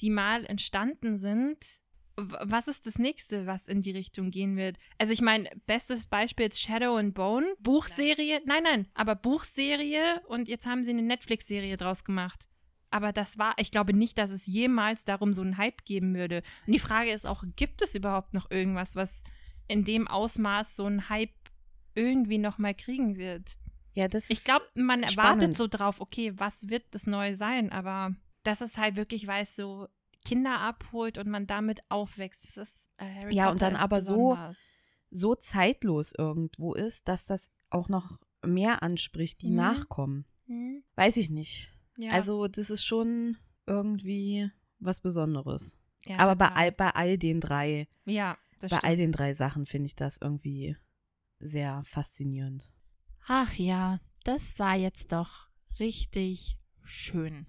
die 0.00 0.10
mal 0.10 0.44
entstanden 0.44 1.16
sind. 1.16 1.80
Was 2.16 2.66
ist 2.66 2.86
das 2.86 2.98
nächste, 2.98 3.46
was 3.46 3.68
in 3.68 3.82
die 3.82 3.90
Richtung 3.90 4.30
gehen 4.30 4.56
wird? 4.56 4.78
Also 4.98 5.12
ich 5.12 5.20
meine, 5.20 5.50
bestes 5.66 6.06
Beispiel 6.06 6.46
ist 6.46 6.60
Shadow 6.60 6.96
and 6.96 7.14
Bone, 7.14 7.46
Buchserie. 7.60 8.40
Nein, 8.46 8.62
nein, 8.62 8.88
aber 8.94 9.14
Buchserie 9.14 10.22
und 10.28 10.48
jetzt 10.48 10.66
haben 10.66 10.82
sie 10.82 10.90
eine 10.90 11.02
Netflix-Serie 11.02 11.76
draus 11.76 12.04
gemacht. 12.04 12.48
Aber 12.90 13.12
das 13.12 13.36
war, 13.36 13.54
ich 13.58 13.70
glaube 13.70 13.92
nicht, 13.92 14.16
dass 14.16 14.30
es 14.30 14.46
jemals 14.46 15.04
darum 15.04 15.32
so 15.34 15.42
einen 15.42 15.58
Hype 15.58 15.84
geben 15.84 16.14
würde. 16.14 16.42
Und 16.66 16.72
die 16.72 16.78
Frage 16.78 17.10
ist 17.10 17.26
auch, 17.26 17.44
gibt 17.56 17.82
es 17.82 17.94
überhaupt 17.94 18.32
noch 18.32 18.50
irgendwas, 18.50 18.96
was 18.96 19.22
in 19.68 19.84
dem 19.84 20.08
Ausmaß 20.08 20.76
so 20.76 20.84
einen 20.86 21.08
Hype 21.10 21.34
irgendwie 21.94 22.38
noch 22.38 22.58
mal 22.58 22.74
kriegen 22.74 23.16
wird? 23.16 23.56
Ja, 23.92 24.08
das 24.08 24.30
Ich 24.30 24.44
glaube, 24.44 24.64
man 24.74 25.00
spannend. 25.08 25.42
erwartet 25.42 25.56
so 25.56 25.66
drauf, 25.66 26.00
okay, 26.00 26.32
was 26.36 26.68
wird 26.68 26.84
das 26.92 27.06
Neue 27.06 27.36
sein? 27.36 27.72
Aber 27.72 28.14
dass 28.44 28.60
es 28.60 28.78
halt 28.78 28.96
wirklich, 28.96 29.26
weil 29.26 29.42
es 29.42 29.56
so 29.56 29.88
Kinder 30.26 30.60
abholt 30.60 31.18
und 31.18 31.28
man 31.28 31.46
damit 31.46 31.80
aufwächst, 31.88 32.44
das 32.44 32.56
ist 32.68 32.88
äh, 32.98 33.04
Harry 33.04 33.34
Ja, 33.34 33.44
Potter 33.44 33.52
und 33.52 33.62
dann 33.62 33.76
aber 33.76 34.02
so- 34.02 34.14
besonders. 34.30 34.58
so 35.10 35.34
zeitlos 35.34 36.12
irgendwo 36.16 36.74
ist, 36.74 37.06
dass 37.08 37.24
das 37.24 37.50
auch 37.70 37.88
noch 37.88 38.18
mehr 38.44 38.82
anspricht, 38.82 39.42
die 39.42 39.50
Mhm. 39.50 39.56
nachkommen. 39.56 40.24
Hm, 40.46 40.82
Weiß 40.94 41.16
ich 41.16 41.30
nicht. 41.30 41.72
ja, 41.96 42.10
Also, 42.12 42.46
das 42.48 42.70
ist 42.70 42.84
schon 42.84 43.36
irgendwie 43.66 44.50
was 44.78 45.00
Besonderes. 45.00 45.76
ja, 46.04 46.18
Aber 46.18 46.36
bei 46.36 46.48
all, 46.48 46.72
bei 46.72 46.90
all 46.90 47.18
den 47.18 47.40
drei, 47.40 47.88
ja, 48.04 48.36
das 48.60 48.70
bei 48.70 48.76
stimmt. 48.78 48.84
all 48.84 48.96
den 48.96 49.12
drei 49.12 49.32
Sachen 49.34 49.66
finde 49.66 49.86
ich 49.86 49.96
das 49.96 50.18
irgendwie 50.20 50.76
sehr 51.40 51.82
faszinierend. 51.86 52.70
Ach 53.26 53.52
ja, 53.54 54.00
das 54.24 54.58
war 54.58 54.76
jetzt 54.76 55.12
doch 55.12 55.48
richtig 55.80 56.56
schön. 56.84 57.46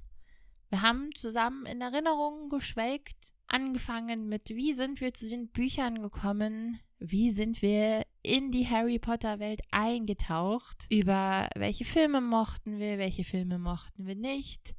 Wir 0.70 0.82
haben 0.82 1.09
zusammen 1.15 1.65
in 1.65 1.82
Erinnerungen 1.82 2.49
geschwelgt, 2.49 3.32
angefangen 3.47 4.28
mit, 4.28 4.49
wie 4.49 4.74
sind 4.74 4.99
wir 4.99 5.13
zu 5.13 5.30
den 5.30 5.47
Büchern 5.47 6.01
gekommen, 6.01 6.80
wie 6.99 7.32
sind 7.32 7.61
wir 7.61 8.05
in 8.22 8.51
die 8.51 8.68
Harry 8.68 8.99
Potter 8.99 9.39
Welt 9.39 9.61
eingetaucht, 9.72 10.86
über 10.89 11.49
welche 11.55 11.86
Filme 11.86 12.20
mochten 12.20 12.80
wir, 12.80 12.97
welche 12.97 13.24
Filme 13.24 13.59
mochten 13.59 14.05
wir 14.05 14.15
nicht? 14.15 14.76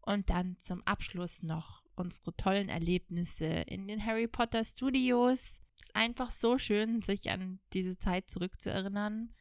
Und 0.00 0.30
dann 0.30 0.56
zum 0.62 0.82
Abschluss 0.84 1.42
noch 1.42 1.82
unsere 1.96 2.34
tollen 2.36 2.68
Erlebnisse 2.68 3.46
in 3.46 3.88
den 3.88 4.04
Harry 4.04 4.28
Potter 4.28 4.64
Studios. 4.64 5.60
Es 5.76 5.82
ist 5.82 5.96
einfach 5.96 6.30
so 6.30 6.58
schön, 6.58 7.02
sich 7.02 7.30
an 7.30 7.60
diese 7.72 7.96
Zeit 7.96 8.30
zurückzuerinnern 8.30 9.34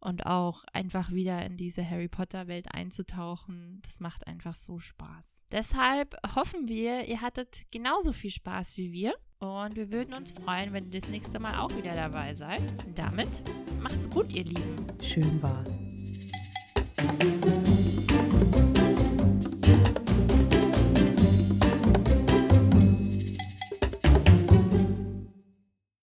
und 0.00 0.26
auch 0.26 0.64
einfach 0.72 1.10
wieder 1.12 1.44
in 1.44 1.56
diese 1.56 1.88
Harry 1.88 2.08
Potter 2.08 2.48
Welt 2.48 2.66
einzutauchen. 2.72 3.80
Das 3.82 4.00
macht 4.00 4.26
einfach 4.26 4.54
so 4.54 4.78
Spaß. 4.78 5.42
Deshalb 5.50 6.16
hoffen 6.34 6.68
wir, 6.68 7.06
ihr 7.06 7.20
hattet 7.20 7.66
genauso 7.70 8.12
viel 8.12 8.30
Spaß 8.30 8.76
wie 8.76 8.92
wir 8.92 9.14
und 9.38 9.76
wir 9.76 9.90
würden 9.90 10.14
uns 10.14 10.32
freuen, 10.32 10.72
wenn 10.72 10.86
ihr 10.86 11.00
das 11.00 11.08
nächste 11.08 11.38
Mal 11.38 11.58
auch 11.58 11.74
wieder 11.76 11.94
dabei 11.94 12.34
seid. 12.34 12.62
Damit 12.94 13.42
macht's 13.80 14.08
gut, 14.08 14.32
ihr 14.32 14.44
Lieben. 14.44 14.86
Schön 15.02 15.42
war's. 15.42 15.78